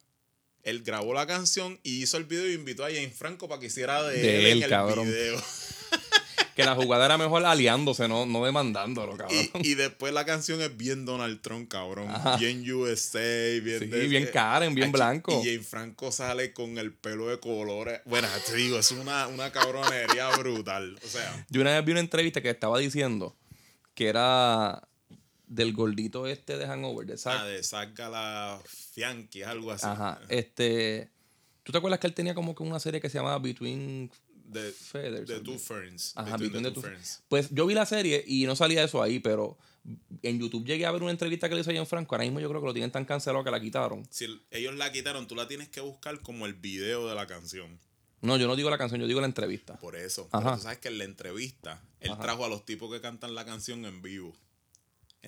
él 0.64 0.84
grabó 0.84 1.14
la 1.14 1.26
canción 1.26 1.80
y 1.82 2.04
hizo 2.04 2.18
el 2.18 2.26
video 2.26 2.48
y 2.50 2.54
invitó 2.54 2.84
a 2.86 2.90
James 2.90 3.16
Franco 3.16 3.48
para 3.48 3.62
que 3.62 3.68
hiciera 3.68 4.04
de, 4.04 4.20
De 4.20 4.40
él, 4.40 4.46
él, 4.46 4.58
en 4.58 4.64
el 4.64 4.70
cabrón. 4.70 5.08
video. 5.08 5.42
Que 6.60 6.66
la 6.66 6.76
jugada 6.76 7.06
era 7.06 7.18
mejor 7.18 7.46
aliándose, 7.46 8.08
no, 8.08 8.26
no 8.26 8.46
demandándolo, 8.46 9.16
cabrón. 9.18 9.38
Y, 9.62 9.70
y 9.72 9.76
después 9.76 10.14
la 10.14 10.26
canción 10.26 10.62
es 10.62 10.76
bien 10.76 11.06
Donald 11.06 11.42
Trump, 11.42 11.70
cabrón. 11.70 12.10
Ajá. 12.10 12.38
Bien 12.38 12.60
USA, 12.72 13.20
bien... 13.64 13.80
Sí, 13.80 13.86
de- 13.88 14.08
bien 14.08 14.30
Karen, 14.34 14.76
bien 14.76 14.92
blanco. 14.92 15.32
Y 15.42 15.46
James 15.46 15.68
Franco 15.68 16.12
sale 16.12 16.54
con 16.54 16.78
el 16.78 16.94
pelo 16.94 17.28
de 17.28 17.40
colores. 17.40 18.02
Bueno, 18.06 18.28
te 18.46 18.56
digo, 18.56 18.78
es 18.80 18.92
una, 18.92 19.28
una 19.28 19.52
cabronería 19.52 20.30
brutal. 20.38 20.98
O 21.04 21.08
sea, 21.08 21.46
Yo 21.50 21.62
una 21.62 21.76
vez 21.76 21.86
vi 21.86 21.92
una 21.92 22.02
entrevista 22.02 22.42
que 22.42 22.50
estaba 22.50 22.78
diciendo 22.80 23.36
que 23.96 24.08
era 24.08 24.88
del 25.48 25.74
gordito 25.74 26.28
este 26.28 26.58
de 26.58 26.68
Hangover, 26.68 27.08
de 27.08 27.18
Zac. 27.18 27.40
ah, 27.40 27.46
de 27.46 27.64
saca 27.64 28.08
la 28.10 28.62
Fianchi, 28.94 29.44
algo 29.44 29.72
así. 29.72 29.86
Ajá. 29.88 30.20
Este. 30.30 31.10
¿Tú 31.64 31.72
te 31.72 31.78
acuerdas 31.78 32.00
que 32.00 32.08
él 32.08 32.14
tenía 32.14 32.34
como 32.34 32.56
que 32.56 32.64
una 32.64 32.80
serie 32.80 33.00
que 33.02 33.10
se 33.10 33.18
llamaba 33.18 33.38
Between 33.40 34.10
De, 34.52 34.74
de 35.26 35.40
Two 35.42 35.60
Ferns. 35.60 36.14
Ajá, 36.16 36.38
Between 36.38 36.64
the 36.64 36.72
Two 36.72 36.82
Ferns. 36.82 37.22
Pues 37.28 37.50
yo 37.52 37.66
vi 37.66 37.74
la 37.74 37.86
serie 37.86 38.24
y 38.28 38.46
no 38.46 38.56
salía 38.56 38.84
eso 38.84 39.02
ahí, 39.02 39.20
pero 39.20 39.58
en 40.24 40.40
YouTube 40.40 40.66
llegué 40.66 40.86
a 40.86 40.92
ver 40.92 41.02
una 41.04 41.12
entrevista 41.12 41.48
que 41.50 41.56
le 41.56 41.62
hizo 41.62 41.72
a 41.82 41.86
Franco. 41.86 42.16
Ahora 42.16 42.26
mismo 42.26 42.40
yo 42.40 42.50
creo 42.50 42.62
que 42.62 42.68
lo 42.68 42.74
tienen 42.74 42.92
tan 42.92 43.06
cancelado 43.06 43.44
que 43.44 43.52
la 43.52 43.60
quitaron. 43.62 44.06
Si 44.10 44.26
el- 44.26 44.42
ellos 44.52 44.76
la 44.76 44.92
quitaron, 44.92 45.28
tú 45.28 45.36
la 45.36 45.48
tienes 45.48 45.70
que 45.70 45.82
buscar 45.82 46.20
como 46.22 46.46
el 46.46 46.54
video 46.54 47.08
de 47.08 47.16
la 47.16 47.28
canción. 47.28 47.80
No, 48.22 48.36
yo 48.38 48.48
no 48.48 48.56
digo 48.56 48.70
la 48.70 48.78
canción, 48.78 49.00
yo 49.00 49.08
digo 49.08 49.22
la 49.22 49.28
entrevista. 49.28 49.78
Por 49.80 49.96
eso. 49.96 50.28
Ajá. 50.32 50.44
Pero 50.44 50.56
tú 50.58 50.64
sabes 50.64 50.78
que 50.80 50.88
en 50.90 50.98
la 50.98 51.04
entrevista, 51.06 51.82
él 52.02 52.12
Ajá. 52.12 52.22
trajo 52.22 52.44
a 52.44 52.50
los 52.50 52.66
tipos 52.66 52.92
que 52.92 53.00
cantan 53.00 53.34
la 53.36 53.46
canción 53.46 53.86
en 53.86 54.02
vivo. 54.02 54.36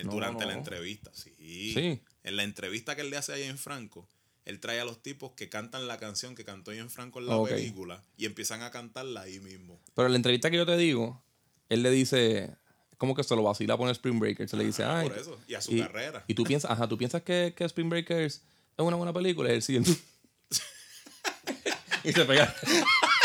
No, 0.04 0.12
durante 0.12 0.46
no. 0.46 0.52
la 0.52 0.58
entrevista. 0.58 1.12
Sí. 1.14 1.34
Sí. 1.74 2.02
En 2.24 2.36
la 2.38 2.44
entrevista 2.44 2.96
que 2.96 3.02
él 3.02 3.10
le 3.10 3.18
hace 3.18 3.34
a 3.34 3.38
James 3.46 3.60
Franco, 3.62 4.08
él 4.46 4.60
trae 4.60 4.80
a 4.80 4.86
los 4.86 5.02
tipos 5.02 5.34
que 5.34 5.50
cantan 5.50 5.88
la 5.88 5.98
canción 5.98 6.36
que 6.36 6.46
cantó 6.46 6.72
James 6.72 6.94
Franco 6.94 7.20
en 7.20 7.28
la 7.28 7.44
película 7.44 8.04
y 8.18 8.26
empiezan 8.26 8.62
a 8.62 8.72
cantarla 8.72 9.22
ahí 9.22 9.40
mismo. 9.40 9.80
Pero 9.94 10.08
en 10.08 10.14
la 10.14 10.18
entrevista 10.18 10.50
que 10.50 10.58
yo 10.58 10.66
te 10.66 10.78
digo, 10.78 11.22
él 11.70 11.84
le 11.84 11.92
dice, 11.92 12.56
como 13.02 13.16
que 13.16 13.24
se 13.24 13.36
lo 13.36 13.42
vacila 13.42 13.76
por 13.78 13.90
Spring 13.90 14.20
Breakers. 14.20 14.52
Se 14.52 14.58
le 14.58 14.64
dice, 14.64 14.84
ay. 14.84 15.10
por 15.10 15.18
eso. 15.18 15.40
Y 15.48 15.56
a 15.56 15.62
su 15.62 15.74
y, 15.74 15.82
carrera. 15.82 16.24
Y 16.28 16.36
tú 16.36 16.44
piensas, 16.44 16.70
ajá, 16.70 16.88
tú 16.88 17.00
piensas 17.00 17.24
que, 17.24 17.52
que 17.56 17.64
Spring 17.64 17.90
Breakers 17.90 18.36
es 18.36 18.44
una 18.78 18.96
buena 18.96 19.12
película. 19.12 19.50
Y 19.50 19.54
él 19.54 19.62
sigue. 19.64 19.80
y 22.04 22.12
se 22.12 22.26
pega. 22.26 22.54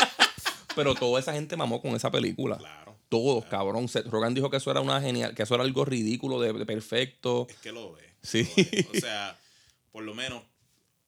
Pero 0.74 0.94
toda 0.94 1.20
esa 1.20 1.34
gente 1.34 1.56
mamó 1.56 1.82
con 1.82 1.94
esa 1.94 2.10
película. 2.10 2.56
Claro. 2.56 2.96
Todos, 3.10 3.44
cabrón. 3.46 3.86
Seth 3.88 4.06
Rogen 4.06 4.32
dijo 4.32 4.50
que 4.50 4.56
eso 4.56 4.70
era 4.70 4.80
una 4.80 4.98
genial, 5.00 5.34
que 5.34 5.42
eso 5.42 5.54
era 5.54 5.64
algo 5.64 5.84
ridículo, 5.84 6.40
de, 6.40 6.54
de 6.54 6.64
perfecto. 6.64 7.46
Es 7.50 7.56
que 7.56 7.72
lo 7.72 7.92
ve. 7.92 8.14
Sí. 8.22 8.48
lo 8.56 8.64
ve. 8.64 8.88
O 8.94 9.00
sea, 9.00 9.38
por 9.92 10.04
lo 10.04 10.14
menos, 10.14 10.42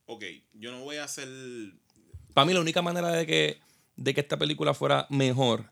ok, 0.08 0.24
yo 0.54 0.72
no 0.72 0.80
voy 0.80 0.96
a 0.96 1.04
hacer. 1.04 1.28
Para 2.34 2.44
mí 2.46 2.52
la 2.54 2.60
única 2.60 2.82
manera 2.82 3.08
de 3.12 3.26
que, 3.26 3.60
de 3.96 4.14
que 4.14 4.20
esta 4.20 4.36
película 4.38 4.74
fuera 4.74 5.06
mejor 5.10 5.70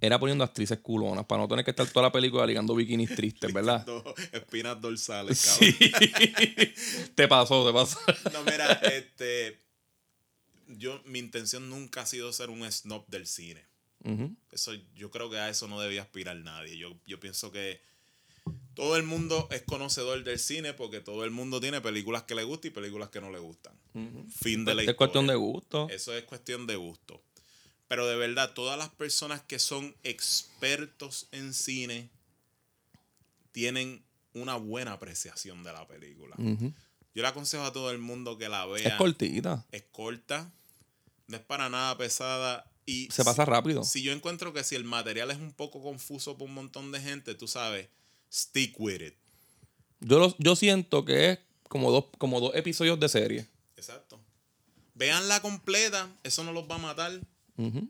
era 0.00 0.18
poniendo 0.18 0.44
actrices 0.44 0.78
culonas, 0.80 1.24
para 1.24 1.42
no 1.42 1.48
tener 1.48 1.64
que 1.64 1.70
estar 1.70 1.86
toda 1.86 2.02
la 2.08 2.12
película 2.12 2.44
ligando 2.44 2.74
bikinis 2.74 3.14
tristes, 3.14 3.50
¿verdad? 3.52 3.86
Espinas 4.32 4.78
dorsales, 4.80 5.38
Sí. 5.38 5.72
cabrón. 5.90 6.14
te 7.14 7.26
pasó, 7.28 7.66
te 7.66 7.72
pasó. 7.72 7.98
No, 8.32 8.42
mira, 8.44 8.72
este. 8.82 9.60
Yo, 10.66 11.00
mi 11.06 11.18
intención 11.20 11.70
nunca 11.70 12.02
ha 12.02 12.06
sido 12.06 12.32
ser 12.32 12.50
un 12.50 12.70
snob 12.70 13.06
del 13.08 13.26
cine. 13.26 13.64
Eso, 14.50 14.74
yo 14.94 15.10
creo 15.10 15.30
que 15.30 15.38
a 15.38 15.48
eso 15.48 15.66
no 15.68 15.80
debía 15.80 16.02
aspirar 16.02 16.36
nadie. 16.36 16.76
Yo, 16.76 16.94
yo 17.06 17.18
pienso 17.18 17.50
que 17.50 17.80
todo 18.74 18.96
el 18.96 19.02
mundo 19.04 19.48
es 19.50 19.62
conocedor 19.62 20.22
del 20.24 20.38
cine 20.38 20.72
porque 20.74 21.00
todo 21.00 21.24
el 21.24 21.30
mundo 21.30 21.60
tiene 21.60 21.80
películas 21.80 22.24
que 22.24 22.34
le 22.34 22.44
gustan 22.44 22.70
y 22.70 22.74
películas 22.74 23.08
que 23.10 23.20
no 23.20 23.30
le 23.30 23.38
gustan. 23.38 23.72
Fin 24.30 24.64
de 24.64 24.74
la 24.74 24.82
Es 24.82 24.94
cuestión 24.94 25.26
de 25.26 25.34
historia. 25.34 25.52
gusto. 25.52 25.88
Eso 25.90 26.12
es 26.14 26.24
cuestión 26.24 26.66
de 26.66 26.76
gusto. 26.76 27.22
Pero 27.88 28.06
de 28.06 28.16
verdad, 28.16 28.52
todas 28.54 28.76
las 28.78 28.88
personas 28.88 29.42
que 29.42 29.58
son 29.58 29.94
expertos 30.02 31.28
en 31.32 31.54
cine 31.54 32.10
tienen 33.52 34.02
una 34.32 34.56
buena 34.56 34.92
apreciación 34.92 35.62
de 35.62 35.72
la 35.72 35.86
película. 35.86 36.34
Yo 36.36 37.22
le 37.22 37.28
aconsejo 37.28 37.62
a 37.64 37.72
todo 37.72 37.90
el 37.92 37.98
mundo 37.98 38.36
que 38.38 38.48
la 38.48 38.66
vea. 38.66 38.88
Es 38.88 38.94
cortita. 38.94 39.64
Es 39.70 39.84
corta, 39.92 40.50
no 41.28 41.36
es 41.36 41.42
para 41.42 41.68
nada 41.68 41.96
pesada 41.96 42.68
y 42.86 43.08
Se 43.12 43.24
pasa 43.24 43.44
rápido. 43.44 43.84
si 43.84 44.02
yo 44.02 44.12
encuentro 44.12 44.52
que 44.52 44.64
si 44.64 44.74
el 44.74 44.84
material 44.84 45.30
es 45.30 45.38
un 45.38 45.52
poco 45.52 45.80
confuso 45.82 46.34
para 46.36 46.46
un 46.46 46.54
montón 46.54 46.90
de 46.90 47.00
gente, 47.00 47.34
tú 47.34 47.46
sabes, 47.46 47.88
stick 48.34 48.74
with 48.80 49.00
it. 49.00 49.14
Yo, 50.00 50.18
lo- 50.18 50.34
yo 50.38 50.56
siento 50.56 51.04
que 51.04 51.30
es 51.30 51.38
como 51.68 51.90
dos, 51.90 52.06
como 52.18 52.40
dos 52.40 52.54
episodios 52.54 52.98
de 53.00 53.08
serie. 53.08 53.46
Exacto. 53.76 54.20
Veanla 54.94 55.40
completa, 55.40 56.08
eso 56.22 56.44
no 56.44 56.52
los 56.52 56.68
va 56.70 56.76
a 56.76 56.78
matar. 56.78 57.12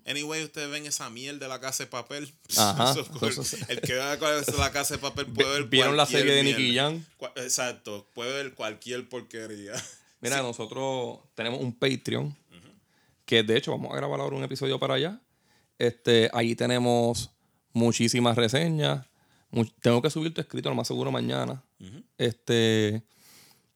Anyway, 0.06 0.44
ustedes 0.44 0.70
ven 0.70 0.84
esa 0.84 1.08
mierda 1.08 1.38
de 1.38 1.48
la 1.48 1.58
casa 1.58 1.84
de 1.84 1.90
papel. 1.90 2.30
Ajá. 2.58 2.94
El 3.68 3.80
que 3.80 3.94
vea 3.94 4.18
la 4.58 4.70
casa 4.72 4.94
de 4.94 4.98
papel 4.98 5.24
puede 5.26 5.48
ver 5.60 5.64
¿Vieron 5.64 5.96
la 5.96 6.04
serie 6.04 6.34
de. 6.34 6.42
Nicky? 6.44 6.74
Cua- 7.18 7.32
Exacto, 7.36 8.06
puede 8.14 8.30
ver 8.42 8.54
cualquier 8.54 9.08
porquería. 9.08 9.72
Mira, 10.20 10.42
nosotros 10.42 11.20
tenemos 11.34 11.60
un 11.60 11.72
Patreon. 11.72 12.36
Que 13.24 13.42
de 13.42 13.56
hecho 13.56 13.70
vamos 13.70 13.90
a 13.92 13.96
grabar 13.96 14.20
ahora 14.20 14.36
un 14.36 14.44
episodio 14.44 14.78
para 14.78 14.94
allá. 14.94 15.18
Este, 15.78 16.30
allí 16.34 16.54
tenemos 16.54 17.30
muchísimas 17.72 18.36
reseñas. 18.36 19.06
Tengo 19.80 20.02
que 20.02 20.10
subir 20.10 20.32
tu 20.34 20.40
escrito, 20.40 20.68
lo 20.68 20.74
más 20.74 20.88
seguro 20.88 21.10
mañana. 21.12 21.62
Este, 22.18 23.02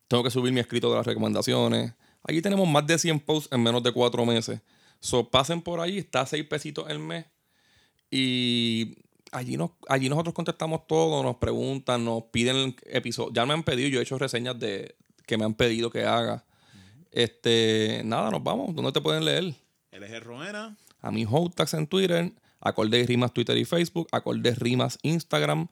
tengo 0.08 0.22
que 0.22 0.30
subir 0.30 0.52
mi 0.52 0.60
escrito 0.60 0.90
de 0.90 0.96
las 0.96 1.06
recomendaciones. 1.06 1.92
Allí 2.24 2.42
tenemos 2.42 2.68
más 2.68 2.86
de 2.86 2.98
100 2.98 3.20
posts 3.20 3.52
en 3.52 3.62
menos 3.62 3.82
de 3.82 3.92
cuatro 3.92 4.24
meses. 4.26 4.60
So, 5.00 5.30
pasen 5.30 5.62
por 5.62 5.80
allí, 5.80 5.98
está 5.98 6.22
a 6.22 6.26
6 6.26 6.44
pesitos 6.44 6.88
el 6.88 6.98
mes. 6.98 7.26
Y 8.10 8.96
allí, 9.32 9.56
nos, 9.56 9.70
allí 9.88 10.08
nosotros 10.08 10.34
contestamos 10.34 10.86
todo, 10.86 11.22
nos 11.22 11.36
preguntan, 11.36 12.04
nos 12.04 12.24
piden 12.24 12.74
episodios. 12.86 13.32
Ya 13.34 13.46
me 13.46 13.54
han 13.54 13.62
pedido, 13.62 13.88
yo 13.88 14.00
he 14.00 14.02
hecho 14.02 14.18
reseñas 14.18 14.58
de 14.58 14.96
que 15.26 15.36
me 15.36 15.44
han 15.44 15.54
pedido 15.54 15.90
que 15.90 16.04
haga. 16.04 16.44
Este, 17.12 18.02
nada, 18.04 18.30
nos 18.30 18.42
vamos. 18.42 18.74
¿Dónde 18.74 18.92
te 18.92 19.00
pueden 19.00 19.24
leer? 19.24 19.54
LG 19.92 20.20
Roena, 20.22 20.76
A 21.00 21.10
mi 21.10 21.24
Hotax 21.24 21.74
en 21.74 21.86
Twitter, 21.86 22.32
Acorde 22.60 22.98
y 22.98 23.06
Rimas 23.06 23.32
Twitter 23.32 23.56
y 23.56 23.64
Facebook, 23.64 24.08
Acorde 24.12 24.54
Rimas 24.54 24.98
Instagram, 25.02 25.68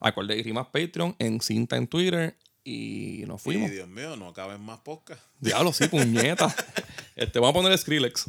Acorde 0.00 0.36
y 0.36 0.42
Rimas 0.42 0.66
Patreon, 0.66 1.16
en 1.18 1.40
cinta 1.40 1.76
en 1.76 1.86
Twitter 1.86 2.36
y 2.64 3.24
nos 3.26 3.40
fuimos. 3.40 3.70
Y 3.70 3.74
Dios 3.74 3.88
mío, 3.88 4.16
no 4.16 4.32
caben 4.32 4.60
más 4.60 4.80
podcast. 4.80 5.22
Diablo, 5.40 5.72
sí, 5.72 5.86
puñeta. 5.88 6.54
este, 7.16 7.38
vamos 7.38 7.60
a 7.60 7.62
poner 7.62 7.78
Skrillex. 7.78 8.28